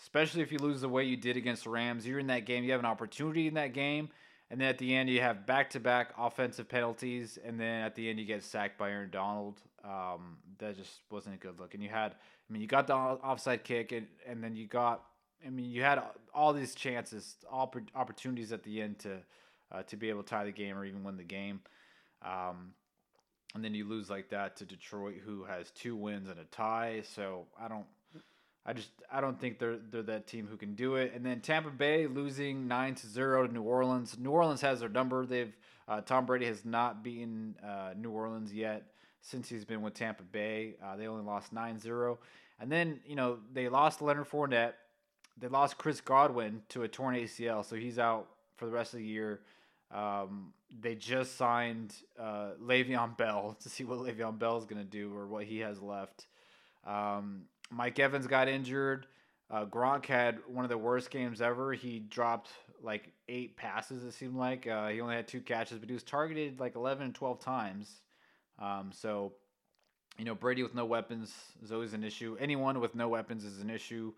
Especially 0.02 0.42
if 0.42 0.52
you 0.52 0.58
lose 0.58 0.82
the 0.82 0.88
way 0.88 1.04
you 1.04 1.16
did 1.16 1.36
against 1.36 1.64
the 1.64 1.70
Rams, 1.70 2.06
you're 2.06 2.18
in 2.18 2.26
that 2.26 2.44
game. 2.44 2.64
You 2.64 2.72
have 2.72 2.80
an 2.80 2.86
opportunity 2.86 3.46
in 3.46 3.54
that 3.54 3.72
game 3.72 4.10
and 4.52 4.60
then 4.60 4.68
at 4.68 4.76
the 4.76 4.94
end, 4.94 5.08
you 5.08 5.22
have 5.22 5.46
back 5.46 5.70
to 5.70 5.80
back 5.80 6.12
offensive 6.18 6.68
penalties. 6.68 7.38
And 7.42 7.58
then 7.58 7.82
at 7.82 7.94
the 7.94 8.10
end, 8.10 8.20
you 8.20 8.26
get 8.26 8.44
sacked 8.44 8.76
by 8.76 8.90
Aaron 8.90 9.08
Donald. 9.08 9.62
Um, 9.82 10.36
that 10.58 10.76
just 10.76 11.00
wasn't 11.10 11.36
a 11.36 11.38
good 11.38 11.58
look. 11.58 11.72
And 11.72 11.82
you 11.82 11.88
had, 11.88 12.12
I 12.12 12.52
mean, 12.52 12.60
you 12.60 12.68
got 12.68 12.86
the 12.86 12.94
offside 12.94 13.64
kick, 13.64 13.92
and, 13.92 14.06
and 14.26 14.44
then 14.44 14.54
you 14.54 14.66
got, 14.66 15.04
I 15.44 15.48
mean, 15.48 15.70
you 15.70 15.82
had 15.82 16.02
all 16.34 16.52
these 16.52 16.74
chances, 16.74 17.36
all 17.50 17.74
opportunities 17.94 18.52
at 18.52 18.62
the 18.62 18.82
end 18.82 18.98
to 19.00 19.20
uh, 19.72 19.84
to 19.84 19.96
be 19.96 20.10
able 20.10 20.22
to 20.22 20.28
tie 20.28 20.44
the 20.44 20.52
game 20.52 20.76
or 20.76 20.84
even 20.84 21.02
win 21.02 21.16
the 21.16 21.24
game. 21.24 21.62
Um, 22.20 22.74
and 23.54 23.64
then 23.64 23.72
you 23.74 23.88
lose 23.88 24.10
like 24.10 24.28
that 24.28 24.56
to 24.58 24.66
Detroit, 24.66 25.14
who 25.24 25.44
has 25.44 25.70
two 25.70 25.96
wins 25.96 26.28
and 26.28 26.38
a 26.38 26.44
tie. 26.44 27.04
So 27.14 27.46
I 27.58 27.68
don't, 27.68 27.86
I 28.64 28.72
just 28.72 28.90
I 29.11 29.20
don't 29.20 29.40
think 29.40 29.59
they're 29.59 29.79
they're 29.90 30.03
that 30.03 30.27
team 30.27 30.46
who 30.48 30.57
can 30.57 30.75
do 30.75 30.96
it. 30.96 31.12
And 31.14 31.27
then 31.27 31.40
Tampa 31.40 31.70
Bay 31.70 32.07
losing 32.07 32.68
nine 32.68 32.94
to 32.96 33.07
zero 33.07 33.46
to 33.46 33.53
New 33.53 33.62
Orleans. 33.62 34.16
New 34.18 34.31
Orleans 34.31 34.61
has 34.61 34.81
their 34.81 34.88
number. 34.88 35.27
They've 35.27 35.57
uh, 35.88 36.01
Tom 36.01 36.27
Brady 36.27 36.46
has 36.46 36.64
not 36.64 37.03
beaten 37.03 37.57
uh, 37.62 37.94
New 37.96 38.11
Orleans 38.11 38.53
yet 38.53 38.85
since 39.20 39.48
he's 39.48 39.64
been 39.64 39.83
with 39.83 39.94
Tampa 39.94 40.22
Bay. 40.22 40.75
Uh, 40.83 40.96
they 40.96 41.07
only 41.07 41.25
lost 41.25 41.53
9-0. 41.55 42.18
And 42.61 42.70
then 42.70 43.01
you 43.05 43.16
know 43.16 43.38
they 43.53 43.68
lost 43.68 44.01
Leonard 44.01 44.29
Fournette. 44.29 44.75
They 45.38 45.48
lost 45.48 45.79
Chris 45.79 46.01
Godwin 46.01 46.62
to 46.68 46.83
a 46.83 46.88
torn 46.88 47.16
ACL, 47.16 47.64
so 47.64 47.75
he's 47.75 47.98
out 47.98 48.29
for 48.57 48.66
the 48.66 48.72
rest 48.72 48.92
of 48.92 49.01
the 49.01 49.07
year. 49.07 49.40
Um, 49.92 50.53
they 50.81 50.94
just 50.94 51.37
signed 51.37 51.94
uh, 52.18 52.51
Le'Veon 52.62 53.16
Bell 53.16 53.57
to 53.62 53.68
see 53.68 53.85
what 53.85 53.98
Le'Veon 53.98 54.38
Bell 54.38 54.57
is 54.59 54.64
going 54.64 54.81
to 54.83 54.88
do 54.88 55.14
or 55.14 55.27
what 55.27 55.44
he 55.44 55.59
has 55.61 55.81
left. 55.83 56.27
Um, 56.87 57.42
Mike 57.72 57.98
Evans 57.98 58.26
got 58.26 58.48
injured. 58.48 59.06
Uh, 59.50 59.64
Gronk 59.64 60.06
had 60.06 60.38
one 60.46 60.64
of 60.64 60.70
the 60.70 60.78
worst 60.78 61.11
games 61.11 61.40
ever. 61.40 61.72
He 61.72 61.98
dropped 61.98 62.50
like 62.82 63.12
eight 63.28 63.56
passes, 63.56 64.04
it 64.04 64.12
seemed 64.12 64.37
like. 64.37 64.66
Uh, 64.66 64.88
he 64.88 65.00
only 65.00 65.14
had 65.14 65.28
two 65.28 65.40
catches, 65.40 65.78
but 65.78 65.88
he 65.88 65.94
was 65.94 66.02
targeted 66.02 66.58
like 66.61 66.74
11 66.74 67.04
and 67.04 67.14
12 67.14 67.40
times. 67.40 68.00
Um, 68.58 68.90
so, 68.92 69.32
you 70.18 70.24
know, 70.24 70.35
Brady 70.35 70.62
with 70.62 70.74
no 70.74 70.85
weapons 70.85 71.32
is 71.62 71.72
always 71.72 71.92
an 71.92 72.04
issue. 72.04 72.37
Anyone 72.40 72.80
with 72.80 72.94
no 72.94 73.08
weapons 73.08 73.44
is 73.44 73.61
an 73.61 73.70
issue. 73.70 74.12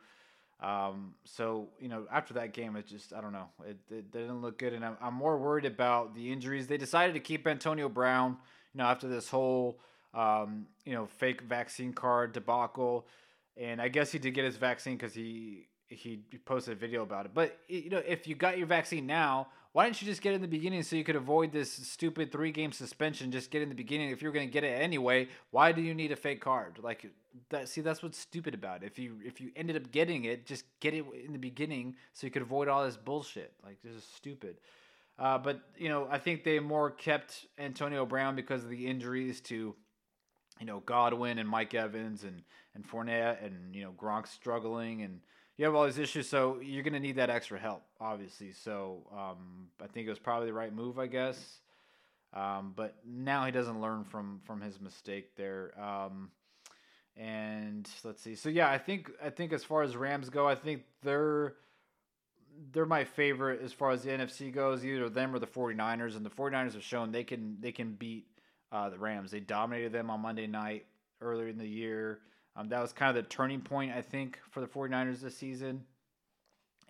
Um, 0.60 1.14
so 1.24 1.68
you 1.80 1.88
know, 1.88 2.06
after 2.10 2.34
that 2.34 2.52
game, 2.52 2.76
it 2.76 2.86
just 2.86 3.12
I 3.12 3.20
don't 3.20 3.32
know, 3.32 3.48
it, 3.66 3.76
it 3.90 4.10
didn't 4.12 4.40
look 4.40 4.58
good, 4.58 4.72
and 4.72 4.84
I'm, 4.84 4.96
I'm 5.02 5.14
more 5.14 5.36
worried 5.36 5.64
about 5.64 6.14
the 6.14 6.32
injuries. 6.32 6.68
They 6.68 6.76
decided 6.76 7.14
to 7.14 7.20
keep 7.20 7.46
Antonio 7.46 7.88
Brown, 7.88 8.38
you 8.72 8.78
know, 8.78 8.84
after 8.84 9.08
this 9.08 9.28
whole 9.28 9.80
um, 10.14 10.66
you 10.84 10.94
know 10.94 11.06
fake 11.06 11.42
vaccine 11.42 11.92
card 11.92 12.32
debacle, 12.32 13.06
and 13.56 13.80
I 13.80 13.88
guess 13.88 14.12
he 14.12 14.18
did 14.18 14.32
get 14.32 14.44
his 14.44 14.56
vaccine 14.56 14.96
because 14.96 15.14
he 15.14 15.68
he 15.88 16.20
posted 16.44 16.72
a 16.72 16.76
video 16.76 17.02
about 17.02 17.26
it. 17.26 17.32
But 17.34 17.58
you 17.68 17.90
know, 17.90 18.02
if 18.06 18.26
you 18.26 18.34
got 18.34 18.58
your 18.58 18.66
vaccine 18.66 19.06
now, 19.06 19.48
why 19.72 19.84
didn't 19.84 20.00
you 20.00 20.06
just 20.06 20.22
get 20.22 20.32
it 20.32 20.36
in 20.36 20.42
the 20.42 20.48
beginning 20.48 20.82
so 20.82 20.96
you 20.96 21.04
could 21.04 21.16
avoid 21.16 21.52
this 21.52 21.72
stupid 21.72 22.30
three 22.30 22.52
game 22.52 22.72
suspension? 22.72 23.32
Just 23.32 23.50
get 23.50 23.62
in 23.62 23.68
the 23.68 23.74
beginning. 23.74 24.10
If 24.10 24.22
you're 24.22 24.32
going 24.32 24.46
to 24.46 24.52
get 24.52 24.64
it 24.64 24.80
anyway, 24.80 25.28
why 25.50 25.72
do 25.72 25.82
you 25.82 25.94
need 25.94 26.12
a 26.12 26.16
fake 26.16 26.40
card? 26.40 26.78
Like 26.82 27.10
that. 27.50 27.68
See, 27.68 27.80
that's 27.80 28.02
what's 28.02 28.18
stupid 28.18 28.54
about 28.54 28.82
it. 28.82 28.86
If 28.86 28.98
you 28.98 29.18
if 29.24 29.40
you 29.40 29.50
ended 29.56 29.76
up 29.76 29.90
getting 29.90 30.24
it, 30.24 30.46
just 30.46 30.64
get 30.80 30.94
it 30.94 31.04
in 31.24 31.32
the 31.32 31.38
beginning 31.38 31.96
so 32.12 32.26
you 32.26 32.30
could 32.30 32.42
avoid 32.42 32.68
all 32.68 32.84
this 32.84 32.96
bullshit. 32.96 33.52
Like 33.64 33.78
this 33.82 33.94
is 33.94 34.04
stupid. 34.16 34.58
Uh, 35.18 35.38
but 35.38 35.60
you 35.76 35.88
know, 35.88 36.08
I 36.10 36.18
think 36.18 36.44
they 36.44 36.58
more 36.60 36.90
kept 36.90 37.46
Antonio 37.58 38.06
Brown 38.06 38.36
because 38.36 38.64
of 38.64 38.70
the 38.70 38.86
injuries 38.86 39.40
to, 39.42 39.74
you 40.60 40.66
know, 40.66 40.80
Godwin 40.80 41.38
and 41.38 41.48
Mike 41.48 41.74
Evans 41.74 42.24
and 42.24 42.42
and 42.74 42.86
Fournette 42.86 43.44
and 43.44 43.74
you 43.74 43.82
know 43.82 43.92
Gronk 43.92 44.26
struggling 44.26 45.02
and 45.02 45.20
you 45.56 45.64
have 45.64 45.74
all 45.74 45.84
these 45.84 45.98
issues, 45.98 46.28
so 46.28 46.58
you're 46.60 46.82
going 46.82 46.94
to 46.94 47.00
need 47.00 47.16
that 47.16 47.30
extra 47.30 47.58
help, 47.60 47.84
obviously. 48.00 48.50
So 48.50 49.06
um, 49.12 49.68
I 49.80 49.86
think 49.86 50.06
it 50.06 50.10
was 50.10 50.18
probably 50.18 50.48
the 50.48 50.52
right 50.52 50.74
move, 50.74 50.98
I 50.98 51.06
guess. 51.06 51.60
Um, 52.32 52.72
but 52.74 52.96
now 53.06 53.46
he 53.46 53.52
doesn't 53.52 53.80
learn 53.80 54.04
from 54.04 54.40
from 54.44 54.60
his 54.60 54.80
mistake 54.80 55.36
there. 55.36 55.72
Um, 55.80 56.30
and 57.16 57.88
let's 58.02 58.20
see. 58.20 58.34
So 58.34 58.48
yeah, 58.48 58.68
I 58.68 58.78
think 58.78 59.10
I 59.22 59.30
think 59.30 59.52
as 59.52 59.62
far 59.62 59.82
as 59.82 59.96
Rams 59.96 60.28
go, 60.30 60.48
I 60.48 60.56
think 60.56 60.82
they're 61.02 61.54
they're 62.72 62.86
my 62.86 63.04
favorite 63.04 63.60
as 63.62 63.72
far 63.72 63.92
as 63.92 64.02
the 64.02 64.10
NFC 64.10 64.52
goes. 64.52 64.84
Either 64.84 65.08
them 65.08 65.32
or 65.32 65.38
the 65.38 65.46
49ers, 65.46 66.16
and 66.16 66.26
the 66.26 66.30
49ers 66.30 66.72
have 66.74 66.82
shown 66.82 67.12
they 67.12 67.22
can 67.22 67.58
they 67.60 67.70
can 67.70 67.92
beat 67.92 68.26
uh, 68.72 68.88
the 68.88 68.98
Rams. 68.98 69.30
They 69.30 69.38
dominated 69.38 69.92
them 69.92 70.10
on 70.10 70.20
Monday 70.20 70.48
night 70.48 70.86
earlier 71.20 71.46
in 71.46 71.58
the 71.58 71.68
year. 71.68 72.18
Um, 72.56 72.68
that 72.68 72.80
was 72.80 72.92
kind 72.92 73.16
of 73.16 73.22
the 73.22 73.28
turning 73.28 73.60
point, 73.60 73.92
I 73.92 74.02
think, 74.02 74.38
for 74.50 74.60
the 74.60 74.66
49ers 74.66 75.20
this 75.20 75.36
season. 75.36 75.84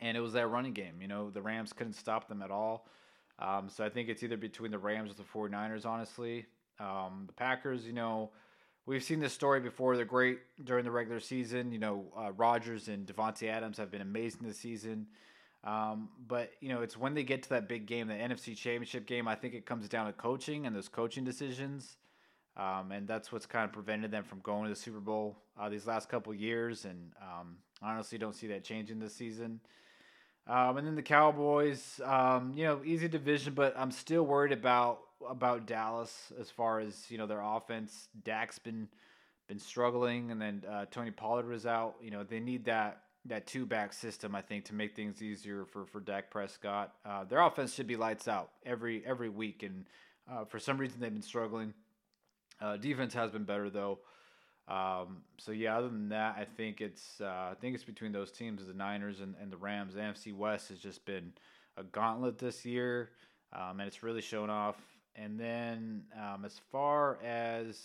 And 0.00 0.16
it 0.16 0.20
was 0.20 0.35
that 0.35 0.48
running 0.48 0.72
game. 0.72 1.00
You 1.00 1.09
know, 1.09 1.31
the 1.31 1.40
Rams 1.40 1.72
couldn't 1.72 1.94
stop 1.94 2.29
them 2.29 2.42
at 2.42 2.50
all. 2.50 2.87
Um, 3.38 3.68
so 3.68 3.85
I 3.85 3.88
think 3.88 4.09
it's 4.09 4.22
either 4.22 4.37
between 4.37 4.70
the 4.70 4.79
Rams 4.79 5.11
or 5.11 5.14
the 5.14 5.22
49ers, 5.22 5.87
honestly. 5.87 6.46
Um, 6.79 7.24
the 7.27 7.33
Packers, 7.33 7.87
you 7.87 7.92
know, 7.92 8.31
we've 8.87 9.03
seen 9.03 9.20
this 9.20 9.33
story 9.33 9.61
before. 9.61 9.96
They're 9.96 10.05
great 10.05 10.40
during 10.62 10.85
the 10.85 10.90
regular 10.90 11.20
season. 11.20 11.72
You 11.72 11.79
know, 11.79 12.05
uh, 12.16 12.33
Rodgers 12.33 12.88
and 12.88 13.07
Davante 13.07 13.48
Adams 13.48 13.79
have 13.79 13.90
been 13.90 14.03
amazing 14.03 14.46
this 14.46 14.59
season. 14.59 15.07
Um, 15.64 16.11
but, 16.29 16.50
you 16.61 16.68
know, 16.68 16.83
it's 16.83 16.96
when 16.96 17.14
they 17.14 17.22
get 17.22 17.42
to 17.44 17.48
that 17.50 17.68
big 17.68 17.87
game, 17.87 18.09
the 18.09 18.14
NFC 18.14 18.55
Championship 18.55 19.07
game, 19.07 19.27
I 19.27 19.35
think 19.35 19.55
it 19.55 19.64
comes 19.64 19.88
down 19.88 20.07
to 20.07 20.12
coaching 20.12 20.66
and 20.66 20.77
those 20.77 20.88
coaching 20.88 21.24
decisions. 21.24 21.96
Um, 22.57 22.93
and 22.93 23.09
that's 23.09 23.33
what's 23.33 23.47
kind 23.47 23.64
of 23.64 23.73
prevented 23.73 24.11
them 24.11 24.25
from 24.25 24.40
going 24.40 24.64
to 24.64 24.71
the 24.71 24.77
Super 24.77 25.01
Bowl 25.01 25.37
uh, 25.59 25.69
these 25.69 25.87
last 25.87 26.09
couple 26.09 26.33
years. 26.33 26.85
And 26.85 27.12
um, 27.21 27.57
honestly, 27.83 28.19
don't 28.19 28.35
see 28.35 28.47
that 28.49 28.64
changing 28.64 29.01
this 29.01 29.14
season. 29.14 29.61
Um, 30.47 30.77
and 30.77 30.87
then 30.87 30.95
the 30.95 31.03
Cowboys, 31.03 32.01
um, 32.05 32.53
you 32.55 32.64
know, 32.64 32.81
easy 32.85 33.09
division, 33.09 33.55
but 33.55 33.75
I'm 33.77 33.90
still 33.90 34.25
worried 34.25 34.53
about 34.53 35.01
about 35.27 35.67
Dallas 35.67 36.33
as 36.38 36.51
far 36.51 36.81
as 36.81 37.11
you 37.11 37.17
know 37.17 37.27
their 37.27 37.40
offense. 37.40 38.09
Dak's 38.25 38.59
been 38.59 38.88
been 39.49 39.59
struggling, 39.59 40.31
and 40.31 40.40
then 40.40 40.62
uh, 40.71 40.85
Tony 40.90 41.11
Pollard 41.11 41.49
was 41.49 41.64
out. 41.64 41.97
You 42.03 42.11
know, 42.11 42.25
they 42.25 42.40
need 42.40 42.67
that 42.67 43.01
that 43.27 43.47
two 43.47 43.64
back 43.64 43.95
system, 43.95 44.35
I 44.35 44.43
think, 44.43 44.67
to 44.67 44.75
make 44.75 44.95
things 44.95 45.23
easier 45.23 45.64
for 45.64 45.87
for 45.87 46.01
Dak 46.01 46.31
Prescott. 46.31 46.93
Uh, 47.07 47.25
their 47.25 47.40
offense 47.40 47.73
should 47.73 47.87
be 47.87 47.97
lights 47.97 48.29
out 48.29 48.51
every 48.67 49.03
every 49.07 49.31
week, 49.31 49.62
and 49.62 49.87
uh, 50.31 50.45
for 50.45 50.59
some 50.59 50.77
reason 50.77 51.01
they've 51.01 51.12
been 51.12 51.23
struggling. 51.23 51.73
Uh, 52.61 52.77
defense 52.77 53.14
has 53.14 53.31
been 53.31 53.45
better 53.45 53.71
though. 53.71 53.99
Um, 54.67 55.23
so 55.37 55.53
yeah, 55.53 55.77
other 55.77 55.88
than 55.88 56.09
that, 56.09 56.37
I 56.38 56.45
think 56.45 56.81
it's 56.81 57.21
uh, 57.21 57.51
I 57.53 57.55
think 57.61 57.75
it's 57.75 57.85
between 57.85 58.12
those 58.12 58.33
teams, 58.33 58.67
the 58.67 58.73
Niners 58.73 59.21
and, 59.21 59.35
and 59.40 59.53
the 59.53 59.57
Rams. 59.57 59.95
The 59.95 60.01
NFC 60.01 60.35
West 60.35 60.71
has 60.71 60.79
just 60.79 61.05
been 61.05 61.33
a 61.77 61.85
gauntlet 61.85 62.38
this 62.38 62.64
year, 62.64 63.11
um, 63.53 63.81
and 63.81 63.83
it's 63.83 64.03
really 64.03 64.23
shown 64.23 64.49
off. 64.49 64.77
And 65.17 65.38
then 65.38 66.05
um, 66.19 66.45
as 66.45 66.59
far 66.73 67.19
as 67.23 67.79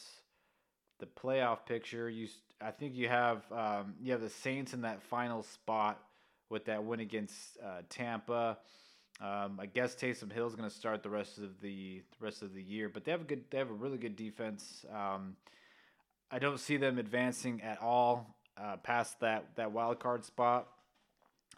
the 1.00 1.06
playoff 1.06 1.66
picture, 1.66 2.10
you 2.10 2.28
I 2.62 2.72
think 2.72 2.96
you 2.96 3.10
have 3.10 3.44
um, 3.52 3.96
you 4.02 4.14
have 4.14 4.22
the 4.22 4.30
Saints 4.30 4.74
in 4.74 4.82
that 4.82 5.02
final 5.04 5.44
spot 5.44 6.02
with 6.50 6.66
that 6.66 6.84
win 6.84 7.02
against 7.02 7.58
uh, 7.64 7.82
Tampa. 7.90 8.58
Um, 9.22 9.60
I 9.60 9.66
guess 9.66 9.96
Taysom 9.96 10.32
Hill 10.32 10.48
is 10.48 10.56
going 10.56 10.70
to 10.70 10.74
start 10.74 11.04
the 11.04 11.10
rest 11.10 11.40
of 11.40 11.60
the, 11.62 12.02
the 12.20 12.26
rest 12.26 12.42
of 12.42 12.54
the 12.54 12.62
year, 12.62 12.88
but 12.88 13.04
they 13.04 13.12
have 13.12 13.22
a 13.22 13.26
good 13.26 13.44
they 13.50 13.58
have 13.58 13.70
a 13.70 13.74
really 13.74 13.98
good 13.98 14.16
defense. 14.16 14.86
Um, 14.94 15.36
I 16.32 16.40
don't 16.40 16.60
see 16.60 16.78
them 16.78 16.98
advancing 16.98 17.62
at 17.62 17.82
all 17.82 18.38
uh, 18.58 18.78
past 18.78 19.20
that 19.20 19.56
that 19.56 19.74
wild 19.74 20.00
card 20.00 20.24
spot. 20.24 20.70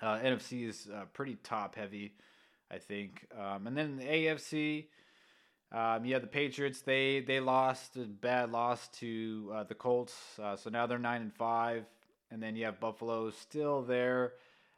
Uh, 0.01 0.17
NFC 0.17 0.67
is 0.67 0.87
uh, 0.91 1.05
pretty 1.13 1.35
top 1.43 1.75
heavy, 1.75 2.13
I 2.71 2.79
think. 2.79 3.27
Um, 3.39 3.67
and 3.67 3.77
then 3.77 3.97
the 3.97 4.05
AFC, 4.05 4.85
um, 5.71 6.03
yeah, 6.03 6.17
the 6.17 6.25
Patriots 6.25 6.81
they 6.81 7.19
they 7.19 7.39
lost 7.39 7.95
a 7.95 8.05
bad 8.05 8.51
loss 8.51 8.87
to 8.99 9.51
uh, 9.53 9.63
the 9.65 9.75
Colts, 9.75 10.15
uh, 10.41 10.55
so 10.55 10.71
now 10.71 10.87
they're 10.87 10.97
nine 10.97 11.21
and 11.21 11.33
five. 11.33 11.85
And 12.31 12.41
then 12.41 12.55
you 12.55 12.65
have 12.65 12.79
Buffalo 12.79 13.29
still 13.29 13.81
there 13.81 14.33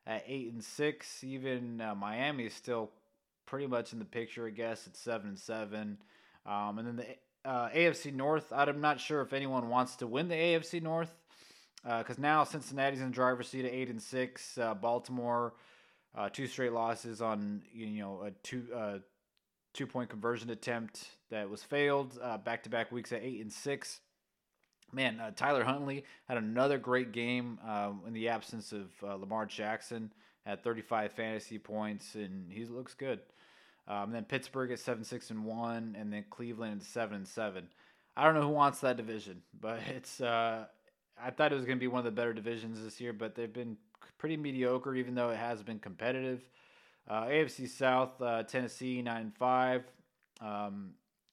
at 0.06 0.24
eight 0.28 0.52
and 0.52 0.64
six. 0.64 1.24
Even 1.24 1.82
uh, 1.82 1.96
Miami 1.96 2.46
is 2.46 2.54
still 2.54 2.92
pretty 3.46 3.68
much 3.68 3.94
in 3.94 4.00
the 4.00 4.06
picture, 4.06 4.48
I 4.48 4.52
guess. 4.52 4.88
at 4.88 4.96
seven 4.96 5.30
and 5.30 5.40
seven. 5.40 5.98
Um, 6.46 6.80
and 6.80 6.88
then 6.88 6.96
the 6.98 7.50
uh, 7.50 7.70
AFC 7.70 8.14
North, 8.14 8.52
I'm 8.52 8.82
not 8.82 9.00
sure 9.00 9.22
if 9.22 9.34
anyone 9.34 9.70
wants 9.70 9.98
to 9.98 10.08
win 10.08 10.28
the 10.28 10.36
AFC 10.36 10.82
North 10.82 11.14
because 11.84 12.18
uh, 12.18 12.22
now 12.22 12.44
Cincinnati's 12.44 13.02
in 13.02 13.08
the 13.08 13.14
driver's 13.14 13.50
seat 13.50 13.66
at 13.66 13.72
eight 13.72 13.90
and 13.90 14.02
six. 14.02 14.58
Uh, 14.58 14.74
Baltimore, 14.74 15.54
uh, 16.16 16.30
two 16.30 16.48
straight 16.48 16.72
losses 16.72 17.22
on 17.22 17.62
you 17.74 17.88
know 18.02 18.24
a 18.26 18.32
two 18.44 18.66
uh, 18.74 18.98
two 19.74 19.88
point 19.88 20.10
conversion 20.10 20.50
attempt 20.50 21.06
that 21.30 21.50
was 21.50 21.62
failed. 21.64 22.18
Back 22.46 22.64
to 22.64 22.70
back 22.70 22.92
weeks 22.92 23.12
at 23.12 23.22
eight 23.22 23.42
and 23.42 23.52
six 23.52 24.00
man, 24.94 25.20
uh, 25.20 25.32
Tyler 25.36 25.64
Huntley 25.64 26.06
had 26.28 26.38
another 26.38 26.78
great 26.78 27.12
game 27.12 27.60
uh, 27.66 27.92
in 28.08 28.14
the 28.14 28.30
absence 28.30 28.72
of 28.72 28.92
uh, 29.04 29.16
Lamar 29.16 29.46
Jackson 29.46 30.12
at 30.46 30.64
35 30.64 31.12
fantasy 31.14 31.58
points, 31.58 32.16
and 32.16 32.52
he 32.52 32.66
looks 32.66 32.94
good. 32.94 33.20
Um, 33.88 34.12
then 34.12 34.24
Pittsburgh 34.24 34.72
at 34.72 34.80
seven 34.80 35.04
six 35.04 35.30
and 35.30 35.46
one, 35.46 35.96
and 36.00 36.12
then 36.12 36.26
Cleveland 36.30 36.82
at 36.82 36.88
seven 36.88 37.18
and 37.18 37.28
seven. 37.28 37.68
I 38.16 38.24
don't 38.24 38.36
know 38.36 38.42
who 38.42 38.50
wants 38.50 38.80
that 38.80 38.98
division, 38.98 39.42
but 39.60 39.80
it's. 39.90 40.22
Uh, 40.22 40.66
I 41.22 41.30
thought 41.30 41.52
it 41.52 41.56
was 41.56 41.66
going 41.66 41.78
to 41.78 41.84
be 41.84 41.88
one 41.88 42.00
of 42.00 42.06
the 42.06 42.12
better 42.12 42.34
divisions 42.34 42.84
this 42.84 43.00
year, 43.00 43.14
but 43.14 43.36
they've 43.36 43.52
been 43.52 43.78
pretty 44.18 44.36
mediocre, 44.36 44.96
even 44.96 45.14
though 45.14 45.30
it 45.30 45.38
has 45.38 45.62
been 45.62 45.80
competitive. 45.80 46.42
Uh, 47.08 47.26
AFC 47.26 47.70
South, 47.70 48.20
uh, 48.22 48.44
Tennessee 48.44 49.02
nine 49.02 49.22
and 49.22 49.36
five, 49.36 49.84
um, 50.42 50.92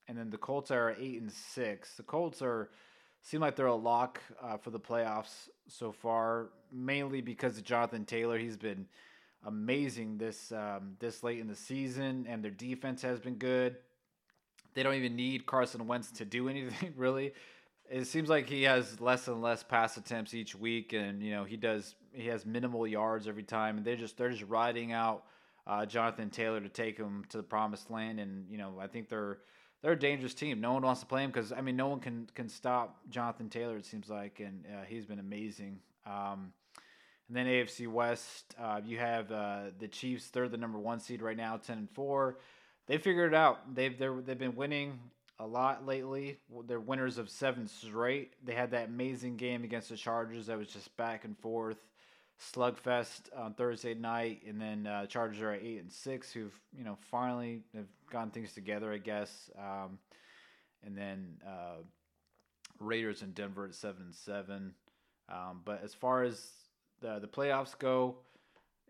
and 0.08 0.18
then 0.18 0.28
the 0.28 0.36
Colts 0.36 0.70
are 0.70 0.96
eight 0.98 1.20
and 1.20 1.30
six. 1.30 1.94
The 1.94 2.02
Colts 2.02 2.42
are 2.42 2.70
seem 3.22 3.40
like 3.40 3.56
they're 3.56 3.66
a 3.66 3.74
lock 3.74 4.20
uh, 4.42 4.56
for 4.56 4.70
the 4.70 4.80
playoffs 4.80 5.48
so 5.68 5.92
far, 5.92 6.50
mainly 6.72 7.20
because 7.20 7.58
of 7.58 7.64
Jonathan 7.64 8.04
Taylor. 8.04 8.38
He's 8.38 8.56
been 8.56 8.86
amazing 9.46 10.18
this 10.18 10.52
um, 10.52 10.96
this 10.98 11.22
late 11.22 11.38
in 11.38 11.46
the 11.46 11.56
season, 11.56 12.26
and 12.28 12.42
their 12.42 12.50
defense 12.50 13.02
has 13.02 13.20
been 13.20 13.36
good. 13.36 13.76
they 14.74 14.82
don't 14.82 14.94
even 14.94 15.16
need 15.16 15.46
Carson 15.46 15.86
Wentz 15.86 16.10
to 16.12 16.24
do 16.24 16.48
anything 16.50 16.94
really. 16.96 17.32
It 17.90 18.06
seems 18.06 18.28
like 18.28 18.48
he 18.48 18.62
has 18.64 19.00
less 19.00 19.26
and 19.26 19.42
less 19.42 19.64
pass 19.64 19.96
attempts 19.96 20.32
each 20.32 20.54
week, 20.54 20.92
and 20.92 21.22
you 21.22 21.32
know 21.32 21.44
he 21.44 21.56
does 21.56 21.94
he 22.12 22.28
has 22.28 22.46
minimal 22.46 22.86
yards 22.86 23.26
every 23.26 23.42
time, 23.42 23.76
and 23.76 23.84
they're 23.84 23.96
just 23.96 24.16
they're 24.16 24.30
just 24.30 24.48
riding 24.48 24.92
out 24.92 25.24
uh, 25.66 25.84
Jonathan 25.86 26.30
Taylor 26.30 26.60
to 26.60 26.68
take 26.68 26.96
him 26.96 27.24
to 27.30 27.36
the 27.36 27.42
promised 27.42 27.90
land, 27.90 28.20
and 28.20 28.48
you 28.48 28.58
know 28.58 28.74
I 28.80 28.86
think 28.86 29.08
they're 29.08 29.38
they're 29.82 29.92
a 29.92 29.98
dangerous 29.98 30.34
team. 30.34 30.60
No 30.60 30.72
one 30.72 30.82
wants 30.82 31.00
to 31.00 31.06
play 31.06 31.24
him 31.24 31.30
because 31.30 31.52
I 31.52 31.60
mean 31.60 31.76
no 31.76 31.88
one 31.88 32.00
can 32.00 32.28
can 32.34 32.48
stop 32.48 32.98
Jonathan 33.08 33.48
Taylor. 33.48 33.76
It 33.76 33.86
seems 33.86 34.08
like, 34.08 34.40
and 34.40 34.64
uh, 34.66 34.84
he's 34.86 35.06
been 35.06 35.18
amazing. 35.18 35.80
Um, 36.06 36.52
and 37.28 37.36
then 37.36 37.46
AFC 37.46 37.86
West, 37.86 38.54
uh, 38.60 38.80
you 38.84 38.98
have 38.98 39.30
uh, 39.30 39.60
the 39.78 39.88
Chiefs. 39.88 40.30
They're 40.30 40.48
the 40.48 40.56
number 40.56 40.78
one 40.78 41.00
seed 41.00 41.22
right 41.22 41.36
now, 41.36 41.56
ten 41.56 41.78
and 41.78 41.90
four. 41.90 42.38
They 42.86 42.98
figured 42.98 43.32
it 43.32 43.36
out. 43.36 43.74
They've 43.74 43.96
they've 43.96 44.38
been 44.38 44.56
winning 44.56 44.98
a 45.38 45.46
lot 45.46 45.86
lately. 45.86 46.38
They're 46.66 46.80
winners 46.80 47.16
of 47.16 47.30
seven 47.30 47.66
straight. 47.66 48.34
They 48.44 48.52
had 48.52 48.72
that 48.72 48.88
amazing 48.88 49.36
game 49.36 49.64
against 49.64 49.88
the 49.88 49.96
Chargers 49.96 50.46
that 50.46 50.58
was 50.58 50.68
just 50.68 50.94
back 50.96 51.24
and 51.24 51.38
forth 51.38 51.78
slugfest 52.40 53.22
on 53.36 53.54
Thursday 53.54 53.94
night, 53.94 54.42
and 54.46 54.60
then 54.60 54.86
uh, 54.86 55.06
Chargers 55.06 55.40
are 55.42 55.52
at 55.52 55.62
eight 55.62 55.80
and 55.80 55.92
six, 55.92 56.32
who've 56.32 56.58
you 56.76 56.84
know 56.84 56.96
finally 57.10 57.62
have 57.74 57.86
gotten 58.10 58.30
things 58.30 58.52
together, 58.52 58.92
I 58.92 58.98
guess. 58.98 59.50
Um, 59.58 59.98
and 60.84 60.96
then 60.96 61.36
uh, 61.46 61.82
Raiders 62.78 63.22
in 63.22 63.32
Denver 63.32 63.66
at 63.66 63.74
seven 63.74 64.02
and 64.06 64.14
seven. 64.14 64.74
Um, 65.28 65.60
but 65.64 65.82
as 65.84 65.94
far 65.94 66.22
as 66.22 66.44
the 67.00 67.18
the 67.18 67.28
playoffs 67.28 67.78
go, 67.78 68.16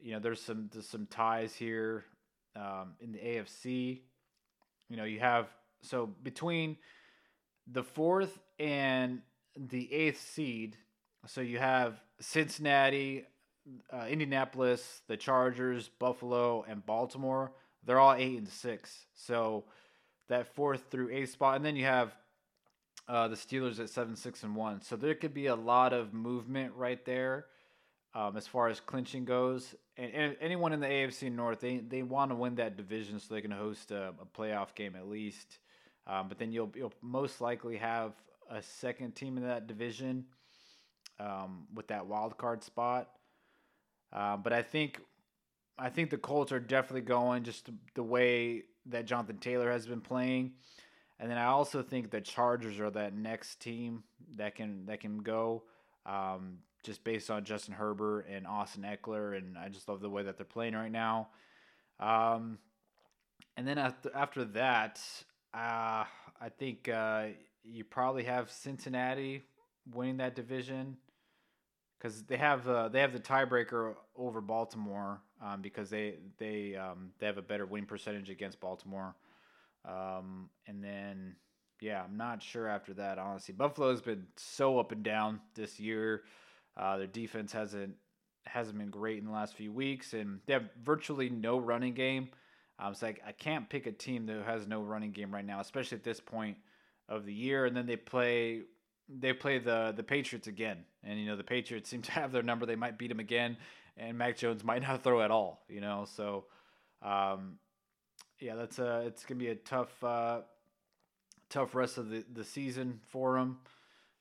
you 0.00 0.12
know 0.12 0.20
there's 0.20 0.40
some 0.40 0.70
there's 0.72 0.88
some 0.88 1.06
ties 1.06 1.54
here 1.54 2.04
um, 2.56 2.94
in 3.00 3.12
the 3.12 3.18
AFC. 3.18 4.00
You 4.88 4.96
know 4.96 5.04
you 5.04 5.20
have 5.20 5.48
so 5.82 6.06
between 6.22 6.76
the 7.66 7.82
fourth 7.82 8.38
and 8.58 9.22
the 9.56 9.92
eighth 9.92 10.20
seed. 10.20 10.76
So 11.26 11.42
you 11.42 11.58
have 11.58 12.00
Cincinnati, 12.18 13.26
uh, 13.92 14.06
Indianapolis, 14.08 15.02
the 15.06 15.16
Chargers, 15.16 15.88
Buffalo, 15.98 16.64
and 16.68 16.84
Baltimore, 16.84 17.52
they're 17.84 17.98
all 17.98 18.14
eight 18.14 18.38
and 18.38 18.48
six. 18.48 19.06
So 19.14 19.64
that 20.28 20.54
fourth 20.54 20.84
through 20.90 21.10
eighth 21.10 21.32
spot, 21.32 21.56
and 21.56 21.64
then 21.64 21.76
you 21.76 21.84
have 21.84 22.14
uh, 23.08 23.28
the 23.28 23.36
Steelers 23.36 23.80
at 23.80 23.90
seven, 23.90 24.14
six, 24.16 24.42
and 24.42 24.54
one. 24.54 24.80
So 24.82 24.96
there 24.96 25.14
could 25.14 25.34
be 25.34 25.46
a 25.46 25.56
lot 25.56 25.92
of 25.92 26.14
movement 26.14 26.72
right 26.76 27.04
there 27.04 27.46
um, 28.14 28.36
as 28.36 28.46
far 28.46 28.68
as 28.68 28.80
clinching 28.80 29.24
goes. 29.24 29.74
And, 29.96 30.12
and, 30.12 30.36
anyone 30.40 30.72
in 30.72 30.80
the 30.80 30.86
AFC 30.86 31.30
North, 31.32 31.60
they 31.60 31.78
they 31.78 32.02
want 32.02 32.30
to 32.30 32.34
win 32.34 32.54
that 32.56 32.76
division 32.76 33.18
so 33.18 33.34
they 33.34 33.40
can 33.40 33.50
host 33.50 33.90
a, 33.90 34.14
a 34.20 34.38
playoff 34.38 34.74
game 34.74 34.94
at 34.96 35.08
least. 35.08 35.58
Um, 36.06 36.28
but 36.28 36.38
then 36.38 36.52
you'll 36.52 36.72
you'll 36.74 36.94
most 37.02 37.40
likely 37.40 37.76
have 37.76 38.12
a 38.50 38.62
second 38.62 39.14
team 39.14 39.36
in 39.36 39.44
that 39.44 39.66
division 39.66 40.24
um, 41.18 41.66
with 41.74 41.88
that 41.88 42.06
wild 42.06 42.36
card 42.36 42.62
spot. 42.62 43.08
Uh, 44.12 44.36
but 44.36 44.52
I 44.52 44.62
think 44.62 45.00
I 45.78 45.88
think 45.88 46.10
the 46.10 46.18
Colts 46.18 46.52
are 46.52 46.60
definitely 46.60 47.02
going 47.02 47.44
just 47.44 47.70
the 47.94 48.02
way 48.02 48.64
that 48.86 49.06
Jonathan 49.06 49.38
Taylor 49.38 49.70
has 49.70 49.86
been 49.86 50.00
playing. 50.00 50.52
And 51.18 51.30
then 51.30 51.38
I 51.38 51.46
also 51.46 51.82
think 51.82 52.10
the 52.10 52.20
Chargers 52.20 52.80
are 52.80 52.90
that 52.90 53.14
next 53.14 53.60
team 53.60 54.04
that 54.36 54.54
can 54.54 54.86
that 54.86 55.00
can 55.00 55.18
go 55.18 55.64
um, 56.06 56.58
just 56.82 57.04
based 57.04 57.30
on 57.30 57.44
Justin 57.44 57.74
Herbert 57.74 58.26
and 58.28 58.46
Austin 58.46 58.84
Ekeler, 58.84 59.36
and 59.36 59.58
I 59.58 59.68
just 59.68 59.88
love 59.88 60.00
the 60.00 60.10
way 60.10 60.22
that 60.22 60.36
they're 60.36 60.46
playing 60.46 60.74
right 60.74 60.90
now. 60.90 61.28
Um, 61.98 62.58
and 63.56 63.68
then 63.68 63.78
after 63.78 64.10
after 64.14 64.44
that, 64.46 65.00
uh, 65.52 66.04
I 66.40 66.48
think 66.58 66.88
uh, 66.88 67.26
you 67.64 67.84
probably 67.84 68.24
have 68.24 68.50
Cincinnati 68.50 69.42
winning 69.92 70.18
that 70.18 70.34
division 70.34 70.96
because 72.00 72.22
they 72.22 72.36
have 72.36 72.66
uh, 72.68 72.88
they 72.88 73.00
have 73.00 73.12
the 73.12 73.20
tiebreaker 73.20 73.94
over 74.16 74.40
Baltimore 74.40 75.20
um, 75.42 75.60
because 75.60 75.90
they 75.90 76.14
they 76.38 76.76
um, 76.76 77.10
they 77.18 77.26
have 77.26 77.38
a 77.38 77.42
better 77.42 77.66
win 77.66 77.86
percentage 77.86 78.30
against 78.30 78.60
Baltimore, 78.60 79.14
um, 79.84 80.48
and 80.66 80.82
then 80.82 81.36
yeah, 81.80 82.02
I'm 82.02 82.16
not 82.16 82.42
sure 82.42 82.68
after 82.68 82.94
that 82.94 83.18
honestly. 83.18 83.54
Buffalo's 83.54 84.00
been 84.00 84.26
so 84.36 84.78
up 84.78 84.92
and 84.92 85.02
down 85.02 85.40
this 85.54 85.78
year. 85.78 86.22
Uh, 86.76 86.98
their 86.98 87.06
defense 87.06 87.52
hasn't 87.52 87.94
hasn't 88.46 88.78
been 88.78 88.90
great 88.90 89.18
in 89.18 89.26
the 89.26 89.32
last 89.32 89.54
few 89.54 89.72
weeks, 89.72 90.14
and 90.14 90.40
they 90.46 90.54
have 90.54 90.70
virtually 90.82 91.28
no 91.28 91.58
running 91.58 91.94
game. 91.94 92.30
Um, 92.78 92.94
I, 93.02 93.14
I 93.26 93.32
can't 93.32 93.68
pick 93.68 93.86
a 93.86 93.92
team 93.92 94.26
that 94.26 94.42
has 94.44 94.66
no 94.66 94.80
running 94.80 95.12
game 95.12 95.32
right 95.32 95.44
now, 95.44 95.60
especially 95.60 95.98
at 95.98 96.04
this 96.04 96.20
point 96.20 96.56
of 97.08 97.26
the 97.26 97.32
year. 97.32 97.66
And 97.66 97.76
then 97.76 97.86
they 97.86 97.96
play 97.96 98.62
they 99.18 99.32
play 99.32 99.58
the 99.58 99.92
the 99.96 100.02
Patriots 100.02 100.46
again, 100.46 100.84
and 101.02 101.18
you 101.18 101.26
know 101.26 101.36
the 101.36 101.44
Patriots 101.44 101.90
seem 101.90 102.02
to 102.02 102.12
have 102.12 102.32
their 102.32 102.42
number. 102.42 102.66
They 102.66 102.76
might 102.76 102.98
beat 102.98 103.08
them 103.08 103.20
again, 103.20 103.56
and 103.96 104.16
Mac 104.16 104.36
Jones 104.36 104.64
might 104.64 104.82
not 104.82 105.02
throw 105.02 105.22
at 105.22 105.30
all. 105.30 105.62
You 105.68 105.80
know, 105.80 106.06
so 106.16 106.44
um, 107.02 107.58
yeah, 108.38 108.54
that's 108.54 108.78
a 108.78 109.02
it's 109.06 109.24
gonna 109.24 109.38
be 109.38 109.48
a 109.48 109.56
tough 109.56 110.02
uh, 110.04 110.40
tough 111.48 111.74
rest 111.74 111.98
of 111.98 112.10
the 112.10 112.24
the 112.32 112.44
season 112.44 113.00
for 113.08 113.38
them. 113.38 113.58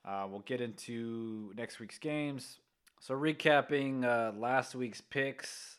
Uh, 0.05 0.25
we'll 0.29 0.39
get 0.39 0.61
into 0.61 1.51
next 1.55 1.79
week's 1.79 1.99
games. 1.99 2.59
So 3.01 3.13
recapping 3.13 4.03
uh, 4.03 4.37
last 4.37 4.75
week's 4.75 5.01
picks, 5.01 5.77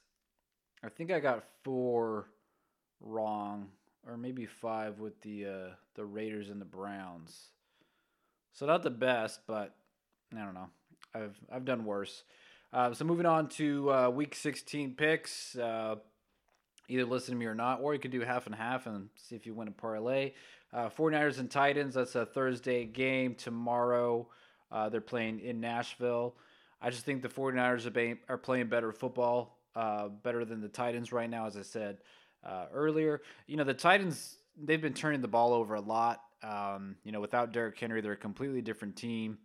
I 0.83 0.89
think 0.89 1.11
I 1.11 1.21
got 1.21 1.45
four 1.65 2.29
wrong, 3.01 3.69
or 4.07 4.17
maybe 4.17 4.47
five 4.47 5.01
with 5.01 5.21
the 5.23 5.47
uh, 5.47 5.69
the 5.95 6.05
Raiders 6.05 6.51
and 6.51 6.61
the 6.61 6.67
Browns. 6.67 7.49
So 8.53 8.67
not 8.67 8.83
the 8.83 8.91
best, 8.91 9.41
but 9.47 9.75
I 10.35 10.45
don't 10.45 10.55
know. 10.55 10.69
I've 11.15 11.39
I've 11.53 11.65
done 11.65 11.85
worse. 11.85 12.25
Uh, 12.73 12.93
so 12.93 13.05
moving 13.05 13.27
on 13.27 13.49
to 13.49 13.93
uh, 13.93 14.11
week 14.11 14.35
16 14.35 14.95
picks. 14.95 15.57
Uh, 15.57 15.97
either 16.89 17.05
listen 17.05 17.35
to 17.35 17.39
me 17.39 17.47
or 17.47 17.55
not, 17.55 17.81
or 17.81 17.95
you 17.95 18.01
could 18.01 18.11
do 18.11 18.21
half 18.21 18.47
and 18.47 18.55
half 18.55 18.87
and 18.87 19.09
see 19.17 19.35
if 19.35 19.47
you 19.47 19.55
win 19.55 19.69
a 19.69 19.73
parlay. 19.73 20.33
Uh, 20.73 20.89
49ers 20.89 21.39
and 21.41 21.51
Titans, 21.51 21.95
that's 21.95 22.15
a 22.15 22.27
Thursday 22.27 22.85
game 22.85 23.35
tomorrow. 23.35 24.29
Uh, 24.71 24.89
they're 24.89 25.01
playing 25.01 25.41
in 25.41 25.61
Nashville. 25.61 26.37
I 26.81 26.91
just 26.91 27.05
think 27.05 27.23
the 27.23 27.29
49ers 27.29 27.87
are, 27.87 27.91
ba- 27.91 28.19
are 28.29 28.39
playing 28.39 28.69
better 28.69 28.93
football, 28.93 29.59
uh, 29.75 30.09
better 30.09 30.45
than 30.45 30.61
the 30.61 30.69
Titans 30.69 31.13
right 31.13 31.29
now, 31.29 31.47
as 31.47 31.57
I 31.57 31.63
said 31.63 31.99
uh, 32.45 32.67
earlier. 32.73 33.21
You 33.47 33.57
know, 33.57 33.65
the 33.65 33.75
Titans, 33.75 34.37
they've 34.57 34.81
been 34.81 34.95
turning 34.95 35.21
the 35.21 35.29
ball 35.29 35.53
over 35.53 35.75
a 35.75 35.81
lot. 35.81 36.23
Um, 36.43 36.97
you 37.05 37.13
know, 37.13 37.21
without 37.21 37.53
Derrick 37.53 37.79
Henry, 37.79 38.01
they're 38.01 38.13
a 38.13 38.17
completely 38.17 38.63
different 38.63 38.97
team. 38.97 39.39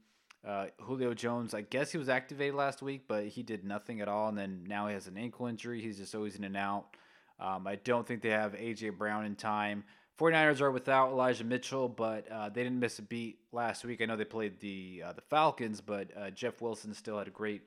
Uh, 0.45 0.67
Julio 0.81 1.13
Jones, 1.13 1.53
I 1.53 1.61
guess 1.61 1.91
he 1.91 1.97
was 1.97 2.07
activated 2.07 2.53
last 2.53 2.81
week, 2.81 3.05
but 3.07 3.25
he 3.25 3.41
did 3.41 3.63
nothing 3.65 3.99
at 4.01 4.07
all. 4.07 4.29
And 4.29 4.37
then 4.37 4.63
now 4.67 4.87
he 4.87 4.93
has 4.93 5.07
an 5.07 5.17
ankle 5.17 5.47
injury. 5.47 5.81
He's 5.81 5.97
just 5.97 6.13
always 6.13 6.35
in 6.35 6.43
and 6.43 6.55
out. 6.55 6.95
Um, 7.39 7.67
I 7.67 7.75
don't 7.75 8.07
think 8.07 8.21
they 8.21 8.29
have 8.29 8.55
A.J. 8.55 8.91
Brown 8.91 9.25
in 9.25 9.35
time. 9.35 9.83
49ers 10.19 10.61
are 10.61 10.71
without 10.71 11.09
Elijah 11.09 11.43
Mitchell, 11.43 11.89
but 11.89 12.31
uh, 12.31 12.49
they 12.49 12.63
didn't 12.63 12.79
miss 12.79 12.99
a 12.99 13.01
beat 13.01 13.39
last 13.51 13.83
week. 13.83 14.01
I 14.01 14.05
know 14.05 14.15
they 14.15 14.23
played 14.23 14.59
the 14.61 15.03
uh, 15.07 15.13
the 15.13 15.21
Falcons, 15.21 15.81
but 15.81 16.09
uh, 16.15 16.29
Jeff 16.29 16.61
Wilson 16.61 16.93
still 16.93 17.17
had 17.17 17.27
a 17.27 17.31
great 17.31 17.63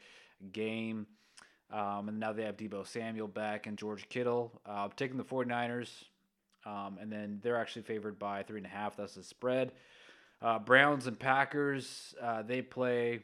game. 0.52 1.06
Um, 1.70 2.08
and 2.08 2.18
now 2.18 2.32
they 2.32 2.44
have 2.44 2.56
Deebo 2.56 2.86
Samuel 2.86 3.28
back 3.28 3.66
and 3.66 3.76
George 3.76 4.08
Kittle. 4.08 4.62
Uh, 4.64 4.88
taking 4.96 5.18
the 5.18 5.24
49ers. 5.24 6.04
Um, 6.64 6.98
and 7.00 7.10
then 7.10 7.40
they're 7.42 7.56
actually 7.56 7.82
favored 7.82 8.18
by 8.18 8.42
three 8.42 8.58
and 8.58 8.66
a 8.66 8.70
half. 8.70 8.96
That's 8.96 9.14
the 9.14 9.22
spread. 9.22 9.72
Uh, 10.40 10.58
Browns 10.58 11.06
and 11.06 11.18
Packers. 11.18 12.14
Uh, 12.20 12.42
they 12.42 12.62
play. 12.62 13.20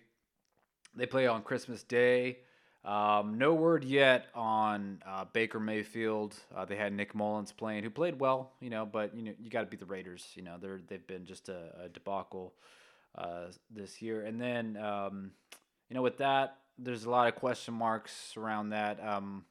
They 0.97 1.07
play 1.07 1.27
on 1.27 1.43
Christmas 1.43 1.83
Day. 1.83 2.39
Um, 2.85 3.39
no 3.39 3.55
word 3.55 3.83
yet 3.83 4.27
on 4.35 5.03
uh, 5.07 5.25
Baker 5.33 5.59
Mayfield. 5.59 6.37
Uh, 6.55 6.67
they 6.67 6.77
had 6.77 6.93
Nick 6.93 7.15
Mullens 7.15 7.51
playing, 7.51 7.83
who 7.83 7.89
played 7.89 8.21
well, 8.21 8.53
you 8.61 8.69
know, 8.69 8.85
but 8.85 9.17
you 9.17 9.23
know 9.23 9.33
you 9.41 9.49
got 9.49 9.61
to 9.61 9.67
beat 9.67 9.81
the 9.81 9.87
Raiders. 9.87 10.27
You 10.35 10.43
know 10.43 10.57
they're 10.61 10.81
they've 10.87 11.07
been 11.07 11.25
just 11.25 11.49
a, 11.49 11.85
a 11.85 11.89
debacle 11.89 12.53
uh, 13.17 13.47
this 13.71 14.03
year. 14.03 14.23
And 14.23 14.41
then 14.41 14.77
um, 14.77 15.31
you 15.89 15.95
know 15.95 16.03
with 16.03 16.19
that, 16.19 16.59
there's 16.79 17.05
a 17.05 17.11
lot 17.11 17.29
of 17.29 17.37
question 17.37 17.75
marks 17.75 18.35
around 18.37 18.71
that. 18.71 19.03
Um, 19.03 19.45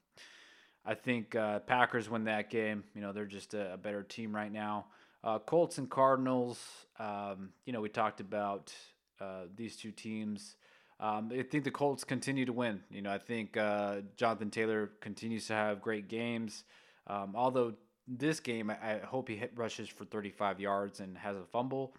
I 0.85 0.95
think 0.95 1.35
uh, 1.35 1.59
Packers 1.59 2.09
win 2.09 2.25
that 2.25 2.49
game. 2.49 2.83
You 2.93 3.01
know, 3.01 3.13
they're 3.13 3.25
just 3.25 3.53
a, 3.53 3.73
a 3.73 3.77
better 3.77 4.03
team 4.03 4.35
right 4.35 4.51
now. 4.51 4.85
Uh, 5.23 5.39
Colts 5.39 5.77
and 5.77 5.89
Cardinals. 5.89 6.59
Um, 6.99 7.49
you 7.65 7.71
know, 7.71 7.79
we 7.79 7.89
talked 7.89 8.19
about 8.19 8.73
uh, 9.21 9.43
these 9.55 9.77
two 9.77 9.91
teams. 9.91 10.57
Um, 10.99 11.31
I 11.33 11.43
think 11.43 11.63
the 11.63 11.71
Colts 11.71 12.03
continue 12.03 12.45
to 12.45 12.53
win. 12.53 12.81
You 12.91 13.01
know, 13.01 13.11
I 13.11 13.17
think 13.17 13.55
uh, 13.55 14.01
Jonathan 14.17 14.49
Taylor 14.49 14.91
continues 14.99 15.47
to 15.47 15.53
have 15.53 15.81
great 15.81 16.07
games. 16.09 16.65
Um, 17.07 17.33
although 17.35 17.73
this 18.07 18.39
game, 18.39 18.69
I, 18.69 18.99
hope 18.99 19.29
he 19.29 19.35
hit 19.35 19.51
rushes 19.55 19.87
for 19.87 20.05
35 20.05 20.59
yards 20.59 20.99
and 20.99 21.17
has 21.17 21.35
a 21.37 21.43
fumble, 21.51 21.95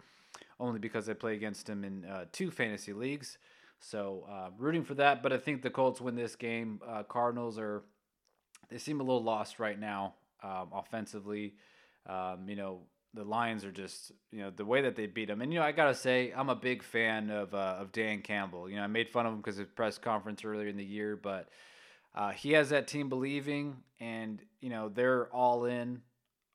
only 0.59 0.79
because 0.79 1.09
I 1.09 1.13
play 1.13 1.33
against 1.33 1.67
him 1.67 1.83
in 1.83 2.05
uh, 2.05 2.25
two 2.31 2.51
fantasy 2.51 2.93
leagues. 2.93 3.39
So 3.79 4.25
uh, 4.29 4.49
rooting 4.57 4.83
for 4.83 4.93
that. 4.95 5.23
But 5.23 5.33
I 5.33 5.37
think 5.37 5.63
the 5.63 5.69
Colts 5.71 5.99
win 5.99 6.15
this 6.15 6.35
game. 6.35 6.79
Cardinals 7.09 7.57
are 7.59 7.83
they 8.69 8.77
seem 8.77 8.99
a 8.99 9.03
little 9.03 9.23
lost 9.23 9.59
right 9.59 9.79
now 9.79 10.13
um, 10.43 10.69
offensively. 10.73 11.55
Um, 12.07 12.47
you 12.47 12.55
know, 12.55 12.81
the 13.15 13.23
Lions 13.23 13.63
are 13.63 13.71
just 13.71 14.11
you 14.31 14.39
know 14.39 14.51
the 14.51 14.65
way 14.65 14.81
that 14.81 14.95
they 14.95 15.07
beat 15.07 15.27
them. 15.27 15.41
And 15.41 15.51
you 15.51 15.59
know 15.59 15.65
I 15.65 15.71
gotta 15.71 15.95
say 15.95 16.33
I'm 16.35 16.49
a 16.49 16.55
big 16.55 16.83
fan 16.83 17.29
of 17.29 17.53
uh, 17.53 17.77
of 17.79 17.91
Dan 17.91 18.21
Campbell. 18.21 18.69
You 18.69 18.75
know 18.75 18.83
I 18.83 18.87
made 18.87 19.09
fun 19.09 19.25
of 19.25 19.33
him 19.33 19.39
because 19.39 19.57
of 19.57 19.73
press 19.75 19.97
conference 19.97 20.43
earlier 20.43 20.67
in 20.67 20.77
the 20.77 20.85
year, 20.85 21.15
but 21.15 21.49
uh, 22.13 22.31
he 22.31 22.51
has 22.51 22.69
that 22.69 22.87
team 22.87 23.09
believing, 23.09 23.77
and 23.99 24.41
you 24.61 24.69
know 24.69 24.89
they're 24.89 25.27
all 25.33 25.65
in 25.65 26.01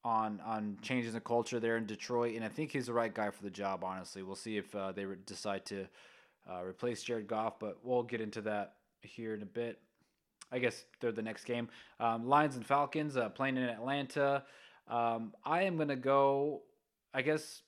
on 0.05 0.41
on 0.45 0.79
changing 0.83 1.13
the 1.13 1.21
culture 1.21 1.59
there 1.59 1.77
in 1.77 1.87
Detroit. 1.87 2.37
And 2.37 2.45
I 2.45 2.49
think 2.49 2.71
he's 2.71 2.87
the 2.87 2.93
right 2.93 3.13
guy 3.13 3.31
for 3.31 3.43
the 3.43 3.51
job. 3.51 3.83
Honestly, 3.83 4.23
we'll 4.23 4.37
see 4.37 4.57
if 4.57 4.75
uh, 4.75 4.93
they 4.93 5.05
re- 5.05 5.17
decide 5.27 5.65
to 5.67 5.87
uh, 6.49 6.63
replace 6.63 7.03
Jared 7.03 7.27
Goff, 7.27 7.59
but 7.59 7.79
we'll 7.83 8.03
get 8.03 8.21
into 8.21 8.43
that 8.43 8.75
here 9.03 9.35
in 9.35 9.43
a 9.43 9.47
bit. 9.47 9.79
I 10.53 10.59
guess 10.59 10.85
they're 11.01 11.13
the 11.13 11.23
next 11.23 11.45
game. 11.45 11.69
Um, 11.99 12.29
Lions 12.29 12.57
and 12.57 12.67
Falcons 12.67 13.17
uh, 13.17 13.29
playing 13.29 13.57
in 13.57 13.65
Atlanta. 13.65 14.45
Um, 14.89 15.33
I 15.45 15.63
am 15.63 15.77
gonna 15.77 15.97
go. 15.97 16.63
I 17.15 17.23
guess 17.23 17.63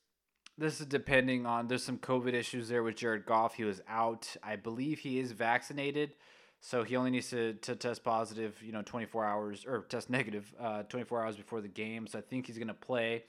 this 0.59 0.80
is 0.80 0.87
depending 0.87 1.47
on. 1.47 1.68
There's 1.68 1.85
some 1.85 1.99
COVID 1.99 2.35
issues 2.35 2.68
there 2.68 2.83
with 2.83 2.97
Jared 2.97 3.26
Goff. 3.26 3.55
He 3.55 3.64
was 3.64 3.80
out. 3.89 4.28
I 4.43 4.57
believe 4.57 4.99
he 4.99 5.18
is 5.18 5.33
vaccinated, 5.33 6.14
so 6.61 6.83
he 6.83 6.97
only 6.97 7.11
needs 7.11 7.30
to, 7.30 7.55
to 7.55 7.76
test 7.76 8.03
positive. 8.03 8.61
You 8.62 8.72
know, 8.72 8.83
24 8.83 9.24
hours 9.24 9.64
or 9.66 9.83
test 9.89 10.11
negative 10.11 10.53
uh, 10.61 10.83
24 10.85 11.22
hours 11.22 11.37
before 11.37 11.61
the 11.61 11.68
game. 11.68 12.07
So 12.07 12.18
I 12.18 12.22
think 12.22 12.47
he's 12.47 12.59
gonna 12.59 12.74
play. 12.74 13.24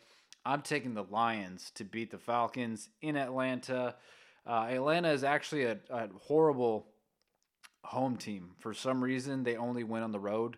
I'm 0.45 0.61
taking 0.61 0.93
the 0.93 1.03
Lions 1.03 1.71
to 1.75 1.83
beat 1.83 2.11
the 2.11 2.17
Falcons 2.17 2.89
in 3.01 3.15
Atlanta. 3.15 3.95
Uh, 4.45 4.67
Atlanta 4.69 5.09
is 5.09 5.23
actually 5.23 5.63
a, 5.63 5.77
a 5.89 6.09
horrible 6.21 6.87
home 7.83 8.17
team. 8.17 8.51
For 8.59 8.73
some 8.73 9.03
reason, 9.03 9.43
they 9.43 9.55
only 9.55 9.83
win 9.83 10.03
on 10.03 10.11
the 10.11 10.19
road. 10.19 10.57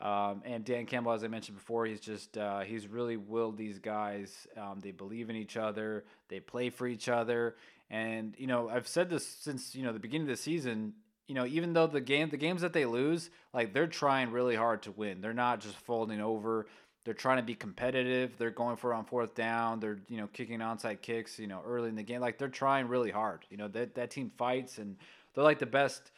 Um, 0.00 0.42
and 0.44 0.64
Dan 0.64 0.84
Campbell, 0.84 1.12
as 1.12 1.24
I 1.24 1.28
mentioned 1.28 1.56
before, 1.56 1.86
he's 1.86 2.00
just 2.00 2.36
uh, 2.36 2.60
he's 2.60 2.86
really 2.86 3.16
willed 3.16 3.56
these 3.56 3.78
guys. 3.78 4.46
Um, 4.56 4.80
they 4.80 4.90
believe 4.90 5.30
in 5.30 5.36
each 5.36 5.56
other. 5.56 6.04
They 6.28 6.40
play 6.40 6.70
for 6.70 6.86
each 6.86 7.08
other. 7.08 7.56
And 7.90 8.34
you 8.36 8.46
know, 8.46 8.68
I've 8.68 8.88
said 8.88 9.08
this 9.08 9.26
since 9.26 9.74
you 9.74 9.82
know 9.82 9.92
the 9.92 9.98
beginning 9.98 10.28
of 10.28 10.36
the 10.36 10.42
season. 10.42 10.92
You 11.28 11.34
know, 11.34 11.46
even 11.46 11.72
though 11.72 11.86
the 11.86 12.00
game, 12.00 12.28
the 12.28 12.36
games 12.36 12.60
that 12.60 12.72
they 12.72 12.84
lose, 12.84 13.30
like 13.52 13.72
they're 13.72 13.86
trying 13.86 14.30
really 14.30 14.54
hard 14.54 14.82
to 14.82 14.92
win. 14.92 15.20
They're 15.20 15.34
not 15.34 15.60
just 15.60 15.74
folding 15.76 16.20
over. 16.20 16.66
They're 17.04 17.14
trying 17.14 17.38
to 17.38 17.42
be 17.42 17.54
competitive. 17.54 18.36
They're 18.36 18.50
going 18.50 18.76
for 18.76 18.92
it 18.92 18.96
on 18.96 19.04
fourth 19.06 19.34
down. 19.34 19.80
They're 19.80 19.98
you 20.08 20.18
know 20.18 20.28
kicking 20.32 20.58
onside 20.58 21.00
kicks. 21.00 21.38
You 21.38 21.46
know, 21.46 21.62
early 21.66 21.88
in 21.88 21.96
the 21.96 22.02
game, 22.02 22.20
like 22.20 22.36
they're 22.36 22.48
trying 22.48 22.88
really 22.88 23.10
hard. 23.10 23.46
You 23.48 23.56
know 23.56 23.68
that 23.68 23.94
that 23.94 24.10
team 24.10 24.30
fights, 24.36 24.76
and 24.76 24.96
they're 25.34 25.44
like 25.44 25.58
the 25.58 25.66
best 25.66 26.10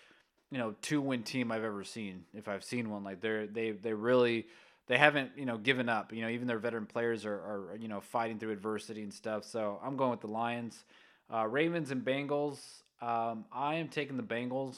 you 0.51 0.59
know 0.59 0.75
two 0.83 1.01
win 1.01 1.23
team 1.23 1.53
I've 1.53 1.65
ever 1.65 1.85
seen. 1.85 2.25
If 2.35 2.49
I've 2.49 2.65
seen 2.65 2.91
one, 2.91 3.05
like 3.05 3.21
they're 3.21 3.47
they 3.47 3.73
they 3.73 3.93
really 3.93 4.47
they 4.87 4.97
haven't 4.97 5.33
you 5.37 5.47
know 5.47 5.59
given 5.59 5.89
up. 5.89 6.13
You 6.13 6.23
know 6.23 6.29
even 6.29 6.47
their 6.47 6.59
veteran 6.59 6.87
players 6.87 7.25
are, 7.25 7.35
are 7.35 7.79
you 7.81 7.89
know 7.89 8.01
fighting 8.01 8.39
through 8.39 8.53
adversity 8.53 9.03
and 9.03 9.13
stuff. 9.13 9.45
So 9.45 9.79
I'm 9.83 9.97
going 9.97 10.11
with 10.11 10.21
the 10.21 10.29
Lions, 10.29 10.85
uh, 11.33 11.47
Ravens 11.47 11.91
and 11.91 12.05
Bengals. 12.05 12.59
Um, 13.01 13.45
I 13.53 13.77
am 13.77 13.89
taking 13.89 14.17
the 14.17 14.23
Bengals. 14.23 14.77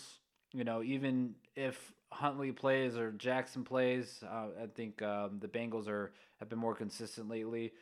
You 0.53 0.65
know 0.65 0.83
even 0.83 1.35
if 1.55 1.93
Huntley 2.13 2.53
plays 2.53 2.97
or 2.97 3.13
Jackson 3.13 3.63
plays, 3.63 4.23
uh, 4.25 4.49
I 4.63 4.67
think 4.75 5.01
um, 5.03 5.39
the 5.41 5.49
Bengals 5.49 5.89
are 5.89 6.13
have 6.41 6.49
been 6.49 6.59
more 6.59 6.75
consistent 6.75 7.29
lately. 7.29 7.73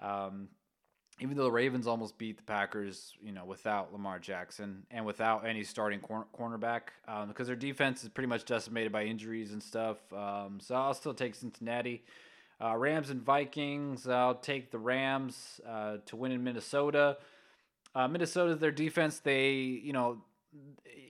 Um, 0.00 0.48
even 1.20 1.36
though 1.36 1.44
the 1.44 1.52
Ravens 1.52 1.86
almost 1.86 2.18
beat 2.18 2.36
the 2.36 2.42
Packers, 2.42 3.14
you 3.22 3.32
know, 3.32 3.44
without 3.44 3.92
Lamar 3.92 4.18
Jackson 4.18 4.84
and 4.90 5.06
without 5.06 5.46
any 5.46 5.64
starting 5.64 6.00
cor- 6.00 6.26
cornerback, 6.38 6.88
um, 7.08 7.28
because 7.28 7.46
their 7.46 7.56
defense 7.56 8.02
is 8.02 8.10
pretty 8.10 8.28
much 8.28 8.44
decimated 8.44 8.92
by 8.92 9.04
injuries 9.04 9.52
and 9.52 9.62
stuff. 9.62 9.96
Um, 10.12 10.58
so 10.60 10.74
I'll 10.74 10.94
still 10.94 11.14
take 11.14 11.34
Cincinnati. 11.34 12.04
Uh, 12.60 12.76
Rams 12.76 13.10
and 13.10 13.22
Vikings. 13.22 14.06
I'll 14.08 14.34
take 14.34 14.70
the 14.70 14.78
Rams 14.78 15.60
uh, 15.66 15.98
to 16.06 16.16
win 16.16 16.32
in 16.32 16.44
Minnesota. 16.44 17.18
Uh, 17.94 18.08
Minnesota, 18.08 18.54
their 18.54 18.70
defense, 18.70 19.20
they 19.20 19.52
you 19.52 19.92
know 19.92 20.18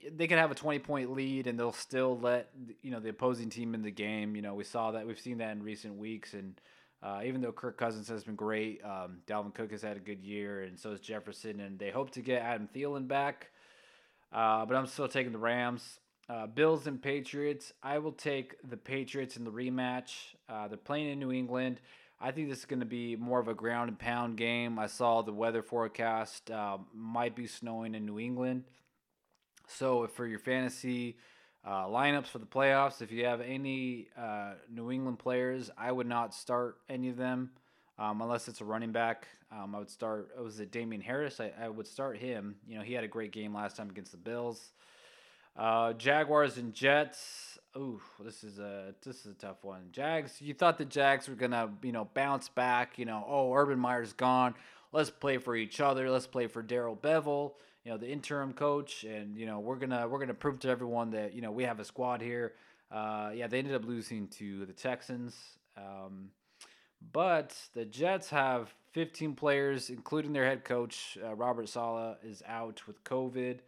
they 0.09 0.27
could 0.27 0.37
have 0.37 0.51
a 0.51 0.55
20 0.55 0.79
point 0.79 1.11
lead 1.11 1.47
and 1.47 1.59
they'll 1.59 1.71
still 1.71 2.17
let 2.17 2.49
you 2.81 2.91
know 2.91 2.99
the 2.99 3.09
opposing 3.09 3.49
team 3.49 3.73
in 3.73 3.81
the 3.81 3.91
game. 3.91 4.35
You 4.35 4.41
know 4.41 4.53
we 4.53 4.63
saw 4.63 4.91
that 4.91 5.05
we've 5.05 5.19
seen 5.19 5.39
that 5.39 5.51
in 5.51 5.63
recent 5.63 5.97
weeks 5.97 6.33
and 6.33 6.59
uh, 7.03 7.21
even 7.23 7.41
though 7.41 7.51
Kirk 7.51 7.77
Cousins 7.77 8.07
has 8.09 8.23
been 8.23 8.35
great, 8.35 8.83
um, 8.83 9.19
Dalvin 9.27 9.53
Cook 9.53 9.71
has 9.71 9.81
had 9.81 9.97
a 9.97 9.99
good 9.99 10.23
year, 10.23 10.63
and 10.63 10.79
so 10.79 10.91
has 10.91 10.99
Jefferson, 10.99 11.59
and 11.59 11.77
they 11.77 11.91
hope 11.91 12.11
to 12.11 12.21
get 12.21 12.41
Adam 12.41 12.67
Thielen 12.73 13.07
back. 13.07 13.51
Uh, 14.31 14.65
but 14.65 14.75
I'm 14.75 14.87
still 14.87 15.07
taking 15.07 15.31
the 15.31 15.37
Rams. 15.37 15.99
Uh, 16.29 16.47
Bills 16.47 16.87
and 16.87 17.01
Patriots. 17.01 17.71
I 17.81 17.99
will 17.99 18.11
take 18.11 18.55
the 18.67 18.75
Patriots 18.75 19.37
in 19.37 19.45
the 19.45 19.51
rematch. 19.51 20.35
Uh, 20.49 20.67
they're 20.67 20.77
playing 20.77 21.09
in 21.09 21.19
New 21.19 21.31
England. 21.31 21.79
I 22.19 22.31
think 22.31 22.49
this 22.49 22.59
is 22.59 22.65
going 22.65 22.79
to 22.79 22.85
be 22.85 23.15
more 23.15 23.39
of 23.39 23.47
a 23.47 23.53
ground 23.53 23.89
and 23.89 23.99
pound 23.99 24.37
game. 24.37 24.79
I 24.79 24.87
saw 24.87 25.21
the 25.21 25.31
weather 25.31 25.61
forecast 25.61 26.49
uh, 26.49 26.79
might 26.93 27.35
be 27.35 27.45
snowing 27.45 27.93
in 27.93 28.05
New 28.05 28.19
England. 28.19 28.63
So 29.67 30.07
for 30.07 30.25
your 30.25 30.39
fantasy 30.39 31.17
uh, 31.67 31.85
lineups 31.85 32.27
for 32.27 32.39
the 32.39 32.45
playoffs. 32.45 33.01
If 33.01 33.11
you 33.11 33.25
have 33.25 33.41
any 33.41 34.07
uh, 34.17 34.53
New 34.73 34.89
England 34.89 35.19
players, 35.19 35.69
I 35.77 35.91
would 35.91 36.07
not 36.07 36.33
start 36.33 36.77
any 36.87 37.09
of 37.09 37.17
them 37.17 37.51
um, 37.99 38.21
unless 38.21 38.47
it's 38.47 38.61
a 38.61 38.65
running 38.65 38.93
back. 38.93 39.27
Um, 39.51 39.75
I 39.75 39.79
would 39.79 39.89
start. 39.89 40.29
Oh, 40.37 40.43
was 40.43 40.61
it 40.61 40.71
Damien 40.71 41.01
Harris? 41.01 41.41
I, 41.41 41.51
I, 41.61 41.67
would 41.67 41.87
start 41.87 42.17
him. 42.17 42.55
You 42.67 42.77
know, 42.77 42.83
he 42.83 42.93
had 42.93 43.03
a 43.03 43.07
great 43.07 43.31
game 43.31 43.53
last 43.53 43.75
time 43.75 43.89
against 43.89 44.11
the 44.11 44.17
Bills. 44.17 44.71
Uh, 45.57 45.93
Jaguars 45.93 46.57
and 46.57 46.73
Jets. 46.73 47.57
Ooh, 47.75 48.01
this 48.23 48.43
is 48.43 48.59
a 48.59 48.93
this 49.03 49.25
is 49.25 49.27
a 49.27 49.33
tough 49.33 49.63
one. 49.63 49.89
Jags. 49.91 50.41
You 50.41 50.53
thought 50.53 50.77
the 50.77 50.85
Jags 50.85 51.27
were 51.27 51.35
gonna 51.35 51.69
you 51.83 51.91
know 51.91 52.07
bounce 52.13 52.49
back. 52.49 52.97
You 52.97 53.05
know, 53.05 53.25
oh, 53.27 53.53
Urban 53.53 53.79
Meyer's 53.79 54.13
gone. 54.13 54.55
Let's 54.93 55.09
play 55.09 55.37
for 55.37 55.55
each 55.55 55.81
other. 55.81 56.09
Let's 56.09 56.27
play 56.27 56.47
for 56.47 56.61
Darrell 56.61 56.95
Bevell 56.95 57.53
you 57.87 57.93
know 57.93 57.97
the 57.97 58.09
interim 58.09 58.51
coach, 58.51 59.05
and 59.05 59.37
you 59.37 59.45
know 59.45 59.61
we're 59.61 59.77
gonna 59.77 60.09
we're 60.09 60.19
gonna 60.19 60.33
prove 60.33 60.59
to 60.59 60.67
everyone 60.67 61.09
that 61.11 61.33
you 61.33 61.41
know 61.41 61.51
we 61.51 61.63
have 61.63 61.79
a 61.79 61.85
squad 61.85 62.21
here. 62.21 62.51
Uh, 62.91 63.31
yeah, 63.33 63.47
they 63.47 63.59
ended 63.59 63.73
up 63.73 63.85
losing 63.85 64.27
to 64.27 64.65
the 64.65 64.73
Texans, 64.73 65.33
um, 65.77 66.27
but 67.13 67.55
the 67.73 67.85
Jets 67.85 68.29
have 68.29 68.73
15 68.91 69.35
players, 69.35 69.89
including 69.89 70.33
their 70.33 70.43
head 70.43 70.65
coach 70.65 71.17
uh, 71.23 71.33
Robert 71.33 71.69
Saleh, 71.69 72.17
is 72.23 72.43
out 72.45 72.85
with 72.87 73.01
COVID. 73.05 73.59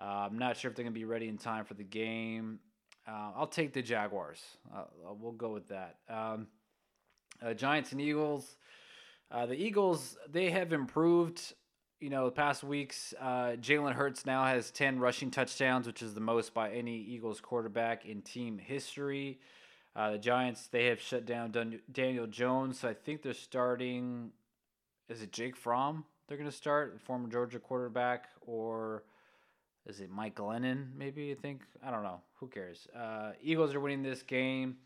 Uh, 0.00 0.04
I'm 0.04 0.38
not 0.38 0.56
sure 0.56 0.70
if 0.70 0.74
they're 0.74 0.84
gonna 0.84 0.94
be 0.94 1.04
ready 1.04 1.28
in 1.28 1.36
time 1.36 1.66
for 1.66 1.74
the 1.74 1.84
game. 1.84 2.60
Uh, 3.06 3.32
I'll 3.36 3.46
take 3.46 3.74
the 3.74 3.82
Jaguars. 3.82 4.42
Uh, 4.74 4.84
we'll 5.20 5.32
go 5.32 5.52
with 5.52 5.68
that. 5.68 5.96
Um, 6.08 6.46
uh, 7.44 7.52
Giants 7.52 7.92
and 7.92 8.00
Eagles. 8.00 8.56
Uh, 9.30 9.44
the 9.44 9.54
Eagles 9.54 10.16
they 10.30 10.48
have 10.48 10.72
improved 10.72 11.52
you 12.00 12.10
know, 12.10 12.24
the 12.24 12.32
past 12.32 12.64
weeks, 12.64 13.14
uh, 13.20 13.56
Jalen 13.60 13.92
Hurts 13.92 14.24
now 14.26 14.44
has 14.44 14.70
10 14.70 14.98
rushing 14.98 15.30
touchdowns, 15.30 15.86
which 15.86 16.02
is 16.02 16.14
the 16.14 16.20
most 16.20 16.54
by 16.54 16.70
any 16.70 16.96
Eagles 16.96 17.40
quarterback 17.40 18.06
in 18.06 18.22
team 18.22 18.58
history. 18.58 19.38
Uh, 19.94 20.12
the 20.12 20.18
Giants, 20.18 20.68
they 20.68 20.86
have 20.86 21.00
shut 21.00 21.26
down 21.26 21.80
Daniel 21.92 22.26
Jones, 22.26 22.80
so 22.80 22.88
I 22.88 22.94
think 22.94 23.22
they're 23.22 23.34
starting. 23.34 24.30
Is 25.08 25.22
it 25.22 25.32
Jake 25.32 25.56
Fromm 25.56 26.04
they're 26.30 26.38
going 26.38 26.48
to 26.48 26.56
start, 26.56 26.94
the 26.94 27.00
former 27.00 27.28
Georgia 27.28 27.58
quarterback, 27.58 28.28
or 28.42 29.02
is 29.84 29.98
it 30.00 30.12
Mike 30.12 30.36
Glennon, 30.36 30.94
maybe? 30.96 31.32
I 31.32 31.34
think. 31.34 31.62
I 31.84 31.90
don't 31.90 32.04
know. 32.04 32.20
Who 32.36 32.46
cares? 32.46 32.86
Uh, 32.96 33.32
Eagles 33.42 33.74
are 33.74 33.80
winning 33.80 34.04
this 34.04 34.22
game. 34.22 34.76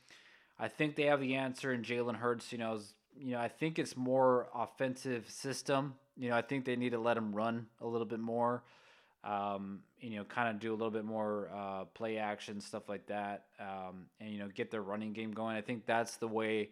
I 0.59 0.69
think 0.69 0.97
they 0.97 1.03
have 1.03 1.21
the 1.21 1.35
answer, 1.35 1.73
and 1.73 1.85
Jalen 1.85 2.17
Hurts, 2.17 2.51
you 2.51 2.57
know, 2.57 2.77
is, 2.77 2.95
you 3.15 3.33
know, 3.33 3.41
I 3.41 3.49
think 3.49 3.79
it's 3.79 3.95
more 3.95 4.49
offensive 4.55 5.29
system 5.29 5.97
you 6.17 6.31
know, 6.31 6.37
I 6.37 6.43
think 6.43 6.65
they 6.65 6.77
need 6.77 6.91
to 6.91 6.99
let 6.99 7.17
him 7.17 7.35
run 7.35 7.67
a 7.81 7.87
little 7.87 8.07
bit 8.07 8.21
more. 8.21 8.63
Um, 9.23 9.81
you 10.01 10.17
know, 10.17 10.25
kind 10.25 10.51
of 10.51 10.61
do 10.61 10.71
a 10.71 10.77
little 10.77 10.91
bit 10.91 11.05
more 11.05 11.49
uh, 11.55 11.85
play 11.95 12.19
action 12.19 12.61
stuff 12.61 12.89
like 12.91 13.07
that, 13.07 13.47
um, 13.59 14.07
and 14.21 14.31
you 14.31 14.39
know, 14.39 14.49
get 14.55 14.71
their 14.71 14.83
running 14.83 15.15
game 15.15 15.33
going. 15.33 15.57
I 15.57 15.63
think 15.63 15.87
that's 15.87 16.17
the 16.17 16.29
way 16.29 16.69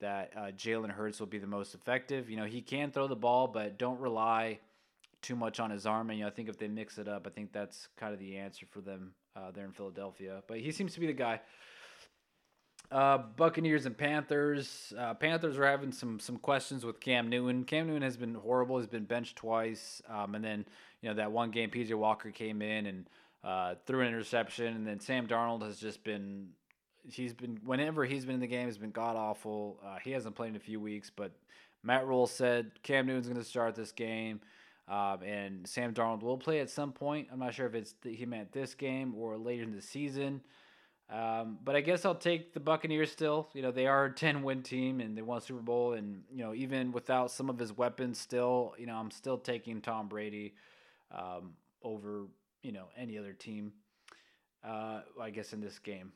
that 0.00 0.32
uh, 0.36 0.40
Jalen 0.56 0.90
Hurts 0.90 1.18
will 1.18 1.26
be 1.26 1.38
the 1.38 1.48
most 1.48 1.74
effective. 1.74 2.30
You 2.30 2.36
know, 2.36 2.44
he 2.44 2.62
can 2.62 2.92
throw 2.92 3.08
the 3.08 3.16
ball, 3.16 3.48
but 3.48 3.76
don't 3.76 3.98
rely 3.98 4.60
too 5.22 5.34
much 5.34 5.58
on 5.58 5.70
his 5.70 5.86
arm. 5.86 6.10
And 6.10 6.18
you 6.18 6.24
know, 6.24 6.30
I 6.30 6.32
think 6.32 6.48
if 6.48 6.58
they 6.58 6.68
mix 6.68 6.98
it 6.98 7.08
up, 7.08 7.26
I 7.26 7.30
think 7.30 7.52
that's 7.52 7.88
kind 7.96 8.12
of 8.12 8.20
the 8.20 8.36
answer 8.36 8.66
for 8.66 8.80
them 8.80 9.12
uh, 9.34 9.50
there 9.50 9.64
in 9.64 9.72
Philadelphia. 9.72 10.42
But 10.46 10.60
he 10.60 10.70
seems 10.70 10.94
to 10.94 11.00
be 11.00 11.06
the 11.06 11.12
guy. 11.12 11.40
Uh, 12.90 13.18
Buccaneers 13.36 13.86
and 13.86 13.96
Panthers. 13.96 14.92
Uh, 14.96 15.14
Panthers 15.14 15.58
are 15.58 15.66
having 15.66 15.92
some 15.92 16.20
some 16.20 16.36
questions 16.36 16.84
with 16.84 17.00
Cam 17.00 17.28
Newton. 17.28 17.64
Cam 17.64 17.86
Newton 17.86 18.02
has 18.02 18.16
been 18.16 18.34
horrible. 18.34 18.78
He's 18.78 18.86
been 18.86 19.04
benched 19.04 19.36
twice, 19.36 20.00
um, 20.08 20.34
and 20.34 20.44
then 20.44 20.64
you 21.02 21.08
know 21.08 21.14
that 21.16 21.32
one 21.32 21.50
game 21.50 21.70
PJ 21.70 21.94
Walker 21.94 22.30
came 22.30 22.62
in 22.62 22.86
and 22.86 23.10
uh, 23.42 23.74
threw 23.86 24.02
an 24.02 24.08
interception, 24.08 24.76
and 24.76 24.86
then 24.86 25.00
Sam 25.00 25.26
Darnold 25.26 25.62
has 25.62 25.78
just 25.78 26.04
been 26.04 26.48
he's 27.10 27.34
been 27.34 27.58
whenever 27.64 28.04
he's 28.04 28.24
been 28.24 28.36
in 28.36 28.40
the 28.40 28.46
game, 28.46 28.66
has 28.66 28.78
been 28.78 28.92
god 28.92 29.16
awful. 29.16 29.80
Uh, 29.84 29.96
he 30.02 30.12
hasn't 30.12 30.34
played 30.34 30.50
in 30.50 30.56
a 30.56 30.60
few 30.60 30.80
weeks, 30.80 31.10
but 31.14 31.32
Matt 31.82 32.06
Rhule 32.06 32.26
said 32.26 32.70
Cam 32.82 33.06
Newton's 33.06 33.28
going 33.28 33.40
to 33.40 33.44
start 33.44 33.74
this 33.74 33.92
game. 33.92 34.40
Um, 34.88 35.22
and 35.24 35.66
Sam 35.66 35.92
Darnold 35.92 36.22
will 36.22 36.38
play 36.38 36.60
at 36.60 36.70
some 36.70 36.92
point. 36.92 37.26
I'm 37.32 37.40
not 37.40 37.54
sure 37.54 37.66
if 37.66 37.74
it's 37.74 37.94
he 38.04 38.24
meant 38.24 38.52
this 38.52 38.74
game 38.74 39.14
or 39.16 39.36
later 39.36 39.64
in 39.64 39.74
the 39.74 39.82
season. 39.82 40.40
Um, 41.08 41.58
but 41.62 41.76
I 41.76 41.82
guess 41.82 42.04
I'll 42.04 42.16
take 42.16 42.52
the 42.52 42.60
Buccaneers 42.60 43.12
still. 43.12 43.48
You 43.54 43.62
know, 43.62 43.70
they 43.70 43.86
are 43.86 44.06
a 44.06 44.12
10 44.12 44.42
win 44.42 44.62
team 44.62 45.00
and 45.00 45.16
they 45.16 45.22
won 45.22 45.40
Super 45.40 45.60
Bowl. 45.60 45.92
And, 45.92 46.24
you 46.32 46.42
know, 46.42 46.52
even 46.52 46.90
without 46.90 47.30
some 47.30 47.48
of 47.48 47.58
his 47.58 47.72
weapons, 47.72 48.18
still, 48.18 48.74
you 48.76 48.86
know, 48.86 48.96
I'm 48.96 49.12
still 49.12 49.38
taking 49.38 49.80
Tom 49.80 50.08
Brady 50.08 50.54
um, 51.12 51.52
over, 51.82 52.26
you 52.62 52.72
know, 52.72 52.86
any 52.96 53.18
other 53.18 53.32
team, 53.32 53.72
uh, 54.64 55.02
I 55.20 55.30
guess, 55.30 55.52
in 55.52 55.60
this 55.60 55.78
game. 55.78 56.12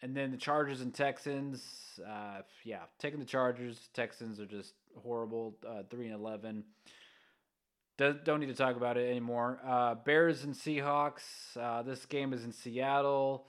And 0.00 0.16
then 0.16 0.30
the 0.30 0.36
Chargers 0.36 0.80
and 0.80 0.94
Texans, 0.94 1.60
uh, 2.08 2.42
yeah, 2.62 2.82
taking 3.00 3.18
the 3.18 3.26
Chargers. 3.26 3.88
Texans 3.94 4.38
are 4.38 4.46
just 4.46 4.74
horrible, 4.96 5.56
uh, 5.68 5.82
3 5.90 6.06
and 6.06 6.14
11. 6.14 6.62
Don't, 7.96 8.24
don't 8.24 8.38
need 8.38 8.46
to 8.46 8.54
talk 8.54 8.76
about 8.76 8.96
it 8.96 9.10
anymore. 9.10 9.58
Uh, 9.66 9.96
Bears 9.96 10.44
and 10.44 10.54
Seahawks. 10.54 11.24
Uh, 11.60 11.82
this 11.82 12.06
game 12.06 12.32
is 12.32 12.44
in 12.44 12.52
Seattle. 12.52 13.48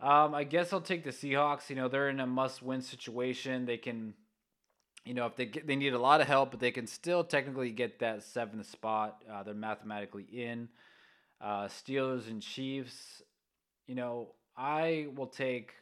Um, 0.00 0.34
I 0.34 0.44
guess 0.44 0.72
I'll 0.72 0.80
take 0.80 1.04
the 1.04 1.10
Seahawks. 1.10 1.70
You 1.70 1.76
know, 1.76 1.88
they're 1.88 2.10
in 2.10 2.20
a 2.20 2.26
must-win 2.26 2.82
situation. 2.82 3.64
They 3.64 3.78
can, 3.78 4.14
you 5.04 5.14
know, 5.14 5.26
if 5.26 5.36
they 5.36 5.46
get, 5.46 5.66
they 5.66 5.76
need 5.76 5.94
a 5.94 5.98
lot 5.98 6.20
of 6.20 6.26
help, 6.26 6.50
but 6.50 6.60
they 6.60 6.70
can 6.70 6.86
still 6.86 7.24
technically 7.24 7.70
get 7.70 8.00
that 8.00 8.22
seventh 8.22 8.68
spot. 8.68 9.22
Uh, 9.30 9.42
they're 9.42 9.54
mathematically 9.54 10.24
in. 10.24 10.68
Uh, 11.40 11.68
Steelers 11.68 12.28
and 12.28 12.42
Chiefs. 12.42 13.22
You 13.86 13.94
know, 13.94 14.34
I 14.56 15.06
will 15.14 15.28
take 15.28 15.72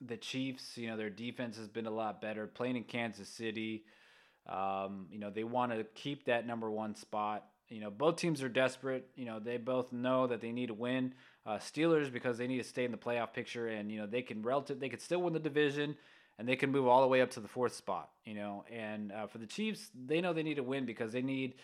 the 0.00 0.16
Chiefs. 0.16 0.76
You 0.76 0.88
know, 0.88 0.96
their 0.96 1.10
defense 1.10 1.56
has 1.56 1.68
been 1.68 1.86
a 1.86 1.90
lot 1.90 2.20
better. 2.20 2.46
Playing 2.46 2.76
in 2.76 2.84
Kansas 2.84 3.28
City, 3.28 3.84
um, 4.46 5.06
you 5.10 5.18
know, 5.18 5.30
they 5.30 5.44
want 5.44 5.72
to 5.72 5.84
keep 5.94 6.26
that 6.26 6.46
number 6.46 6.70
one 6.70 6.94
spot. 6.94 7.46
You 7.68 7.80
know, 7.80 7.90
both 7.90 8.16
teams 8.16 8.42
are 8.42 8.48
desperate. 8.48 9.08
You 9.14 9.26
know, 9.26 9.40
they 9.40 9.58
both 9.58 9.92
know 9.92 10.26
that 10.26 10.40
they 10.40 10.52
need 10.52 10.68
to 10.68 10.74
win. 10.74 11.14
Uh, 11.48 11.56
Steelers 11.56 12.12
because 12.12 12.36
they 12.36 12.46
need 12.46 12.58
to 12.58 12.68
stay 12.68 12.84
in 12.84 12.90
the 12.90 12.98
playoff 12.98 13.32
picture, 13.32 13.68
and 13.68 13.90
you 13.90 13.98
know 13.98 14.06
they 14.06 14.20
can 14.20 14.42
relative 14.42 14.78
they 14.78 14.90
could 14.90 15.00
still 15.00 15.22
win 15.22 15.32
the 15.32 15.40
division, 15.40 15.96
and 16.38 16.46
they 16.46 16.56
can 16.56 16.70
move 16.70 16.86
all 16.86 17.00
the 17.00 17.06
way 17.06 17.22
up 17.22 17.30
to 17.30 17.40
the 17.40 17.48
fourth 17.48 17.74
spot. 17.74 18.10
You 18.26 18.34
know, 18.34 18.64
and 18.70 19.10
uh, 19.10 19.28
for 19.28 19.38
the 19.38 19.46
Chiefs, 19.46 19.88
they 20.06 20.20
know 20.20 20.34
they 20.34 20.42
need 20.42 20.56
to 20.56 20.62
win 20.62 20.84
because 20.84 21.10
they 21.10 21.22
need 21.22 21.54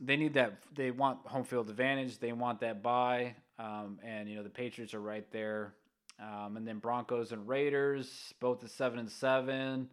they 0.00 0.16
need 0.16 0.32
that 0.32 0.62
they 0.74 0.90
want 0.92 1.18
home 1.26 1.44
field 1.44 1.68
advantage. 1.68 2.18
They 2.18 2.32
want 2.32 2.60
that 2.60 2.82
bye, 2.82 3.34
um, 3.58 3.98
and 4.02 4.30
you 4.30 4.36
know 4.36 4.42
the 4.42 4.48
Patriots 4.48 4.94
are 4.94 5.00
right 5.02 5.30
there, 5.30 5.74
um, 6.18 6.56
and 6.56 6.66
then 6.66 6.78
Broncos 6.78 7.32
and 7.32 7.46
Raiders 7.46 8.32
both 8.40 8.64
at 8.64 8.70
seven 8.70 8.98
and 8.98 9.10
seven. 9.10 9.90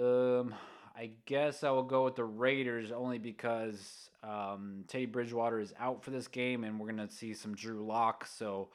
Um, 0.00 0.54
I 0.96 1.10
guess 1.26 1.62
I 1.62 1.72
will 1.72 1.82
go 1.82 2.04
with 2.06 2.16
the 2.16 2.24
Raiders 2.24 2.90
only 2.90 3.18
because 3.18 4.08
um, 4.26 4.84
Teddy 4.88 5.06
Bridgewater 5.06 5.60
is 5.60 5.74
out 5.78 6.02
for 6.02 6.10
this 6.10 6.28
game, 6.28 6.64
and 6.64 6.80
we're 6.80 6.88
gonna 6.88 7.10
see 7.10 7.34
some 7.34 7.54
Drew 7.54 7.84
Lock, 7.84 8.26
so 8.26 8.68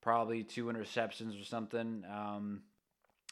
probably 0.00 0.42
two 0.42 0.66
interceptions 0.66 1.40
or 1.40 1.44
something. 1.44 2.04
Um, 2.10 2.62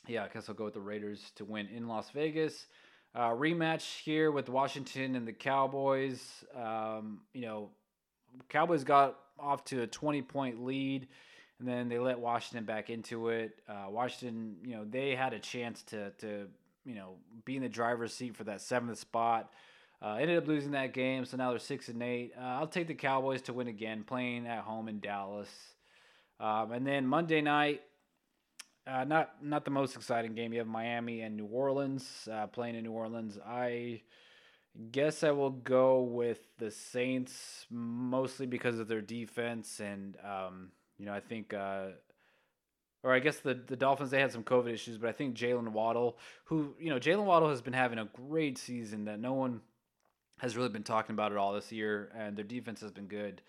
yeah, 0.07 0.25
I 0.25 0.29
guess 0.29 0.49
I'll 0.49 0.55
go 0.55 0.67
with 0.67 0.75
the 0.75 0.81
Raiders 0.81 1.33
to 1.37 1.45
win 1.45 1.69
in 1.69 1.89
Las 1.89 2.11
Vegas. 2.11 2.67
Uh, 3.15 3.31
rematch 3.31 4.01
here 4.03 4.31
with 4.31 4.49
Washington 4.49 5.17
and 5.17 5.27
the 5.27 5.33
Cowboys. 5.33 6.45
Um, 6.55 7.23
you 7.33 7.43
know, 7.43 7.71
Cowboys 8.49 8.85
got 8.85 9.19
off 9.39 9.65
to 9.67 9.83
a 9.83 9.87
20 9.87 10.23
point 10.23 10.65
lead, 10.65 11.09
and 11.59 11.67
then 11.67 11.89
they 11.89 11.99
let 11.99 12.19
Washington 12.19 12.65
back 12.65 12.91
into 12.91 13.31
it. 13.31 13.59
Uh, 13.69 13.87
Washington, 13.89 14.57
you 14.63 14.77
know, 14.77 14.85
they 14.85 15.15
had 15.15 15.33
a 15.33 15.39
chance 15.39 15.83
to 15.85 16.11
to 16.19 16.49
you 16.85 16.95
know 16.95 17.15
be 17.45 17.57
in 17.57 17.63
the 17.63 17.69
driver's 17.69 18.13
seat 18.13 18.37
for 18.37 18.45
that 18.45 18.61
seventh 18.61 18.99
spot. 18.99 19.51
Uh, 20.03 20.17
ended 20.21 20.37
up 20.37 20.47
losing 20.47 20.73
that 20.73 20.93
game, 20.93 21.25
so 21.25 21.37
now 21.37 21.51
they're 21.51 21.59
six 21.59 21.89
and 21.89 22.03
eight. 22.03 22.33
Uh, 22.39 22.45
I'll 22.45 22.67
take 22.67 22.87
the 22.87 22.95
Cowboys 22.95 23.43
to 23.43 23.53
win 23.53 23.69
again, 23.69 24.05
playing 24.05 24.47
at 24.47 24.61
home 24.61 24.89
in 24.89 25.01
Dallas. 25.01 25.49
Um, 26.39 26.73
and 26.73 26.87
then 26.87 27.07
Monday 27.07 27.41
night, 27.41 27.81
uh, 28.87 29.05
not 29.05 29.43
not 29.43 29.65
the 29.65 29.71
most 29.71 29.97
exciting 29.97 30.35
game. 30.35 30.53
You 30.53 30.59
have 30.59 30.69
Miami 30.69 31.23
and 31.23 31.37
New 31.37 31.47
Orleans 31.47 32.29
uh, 32.31 32.47
playing 32.47 32.75
in 32.75 32.85
New 32.85 32.93
Orleans. 32.93 33.39
I 33.45 34.03
guess 34.93 35.25
I 35.25 35.31
will 35.31 35.51
go 35.51 36.03
with 36.03 36.41
the 36.59 36.71
Saints 36.71 37.67
mostly 37.71 38.47
because 38.47 38.79
of 38.79 38.89
their 38.89 39.01
defense, 39.01 39.81
and 39.81 40.17
um, 40.23 40.73
you 40.99 41.07
know 41.07 41.15
I 41.15 41.21
think 41.21 41.55
uh, 41.55 41.87
or 43.03 43.13
I 43.13 43.19
guess 43.21 43.39
the, 43.39 43.55
the 43.55 43.77
Dolphins 43.77 44.11
they 44.11 44.21
had 44.21 44.33
some 44.33 44.45
COVID 44.45 44.73
issues, 44.73 44.99
but 44.99 45.09
I 45.09 45.13
think 45.13 45.37
Jaylen 45.37 45.69
Waddle, 45.69 46.19
who 46.45 46.75
you 46.79 46.91
know 46.91 46.99
Jaylen 46.99 47.25
Waddle 47.25 47.49
has 47.49 47.63
been 47.63 47.73
having 47.73 47.99
a 47.99 48.05
great 48.05 48.59
season 48.59 49.07
that 49.07 49.21
no 49.21 49.33
one 49.33 49.63
has 50.39 50.57
really 50.57 50.69
been 50.69 50.83
talking 50.83 51.15
about 51.15 51.33
it 51.33 51.39
all 51.39 51.53
this 51.53 51.73
year, 51.73 52.11
and 52.17 52.37
their 52.37 52.45
defense 52.45 52.81
has 52.81 52.91
been 52.91 53.07
good. 53.07 53.43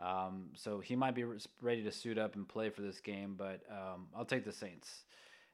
Um, 0.00 0.46
so 0.54 0.80
he 0.80 0.96
might 0.96 1.14
be 1.14 1.24
ready 1.60 1.82
to 1.82 1.92
suit 1.92 2.18
up 2.18 2.34
and 2.34 2.48
play 2.48 2.70
for 2.70 2.80
this 2.82 3.00
game, 3.00 3.34
but 3.36 3.60
um, 3.70 4.06
I'll 4.16 4.24
take 4.24 4.44
the 4.44 4.52
Saints. 4.52 5.04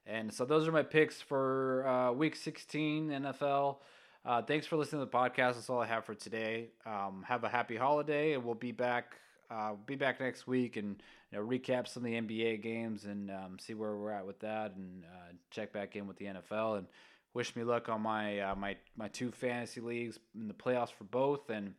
And 0.05 0.33
so 0.33 0.45
those 0.45 0.67
are 0.67 0.71
my 0.71 0.83
picks 0.83 1.21
for 1.21 1.85
uh, 1.85 2.11
Week 2.13 2.35
16 2.35 3.09
NFL. 3.09 3.77
Uh, 4.25 4.41
thanks 4.41 4.65
for 4.65 4.77
listening 4.77 5.01
to 5.01 5.05
the 5.05 5.17
podcast. 5.17 5.55
That's 5.55 5.69
all 5.69 5.81
I 5.81 5.87
have 5.87 6.05
for 6.05 6.15
today. 6.15 6.69
Um, 6.85 7.25
have 7.27 7.43
a 7.43 7.49
happy 7.49 7.75
holiday, 7.75 8.33
and 8.33 8.43
we'll 8.43 8.55
be 8.55 8.71
back. 8.71 9.15
Uh, 9.49 9.73
be 9.85 9.95
back 9.95 10.19
next 10.19 10.45
week 10.45 10.75
and 10.75 11.01
you 11.31 11.37
know, 11.37 11.45
recap 11.45 11.87
some 11.87 12.03
of 12.03 12.11
the 12.11 12.19
NBA 12.19 12.61
games 12.61 13.05
and 13.05 13.31
um, 13.31 13.57
see 13.59 13.73
where 13.73 13.95
we're 13.95 14.11
at 14.11 14.25
with 14.25 14.39
that, 14.41 14.75
and 14.75 15.03
uh, 15.05 15.33
check 15.51 15.71
back 15.71 15.95
in 15.95 16.07
with 16.07 16.17
the 16.17 16.25
NFL 16.25 16.79
and 16.79 16.87
wish 17.37 17.55
me 17.55 17.63
luck 17.63 17.87
on 17.87 18.01
my 18.01 18.39
uh, 18.39 18.55
my 18.55 18.75
my 18.97 19.07
two 19.09 19.31
fantasy 19.31 19.79
leagues 19.79 20.17
in 20.33 20.47
the 20.47 20.53
playoffs 20.55 20.91
for 20.91 21.03
both, 21.03 21.51
and 21.51 21.75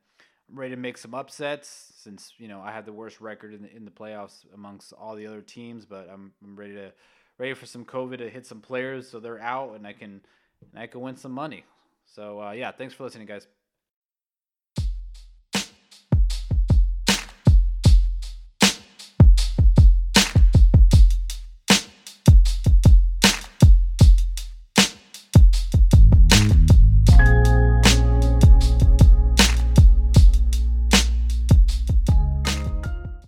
I'm 0.49 0.59
ready 0.59 0.73
to 0.73 0.81
make 0.81 0.97
some 0.97 1.15
upsets 1.15 1.93
since 1.97 2.33
you 2.39 2.47
know 2.47 2.61
I 2.61 2.71
had 2.71 2.87
the 2.87 2.93
worst 2.93 3.21
record 3.21 3.53
in 3.53 3.63
the 3.63 3.77
in 3.77 3.85
the 3.85 3.91
playoffs 3.91 4.47
amongst 4.55 4.93
all 4.93 5.17
the 5.17 5.27
other 5.27 5.43
teams, 5.43 5.85
but 5.85 6.09
I'm 6.09 6.31
I'm 6.45 6.55
ready 6.55 6.75
to 6.75 6.93
ready 7.39 7.55
for 7.55 7.67
some 7.67 7.85
COVID 7.85 8.19
to 8.19 8.31
hit 8.31 8.47
some 8.47 8.61
players 8.61 9.11
so 9.11 9.19
they're 9.19 9.43
out 9.43 9.75
and 9.75 9.85
I 9.85 9.95
can 9.95 10.21
and 10.73 10.81
I 10.81 10.87
can 10.87 11.01
win 11.01 11.17
some 11.17 11.33
money. 11.33 11.65
So 12.07 12.41
uh, 12.41 12.53
yeah, 12.53 12.71
thanks 12.71 12.95
for 12.95 13.03
listening, 13.03 13.27
guys. 13.27 13.49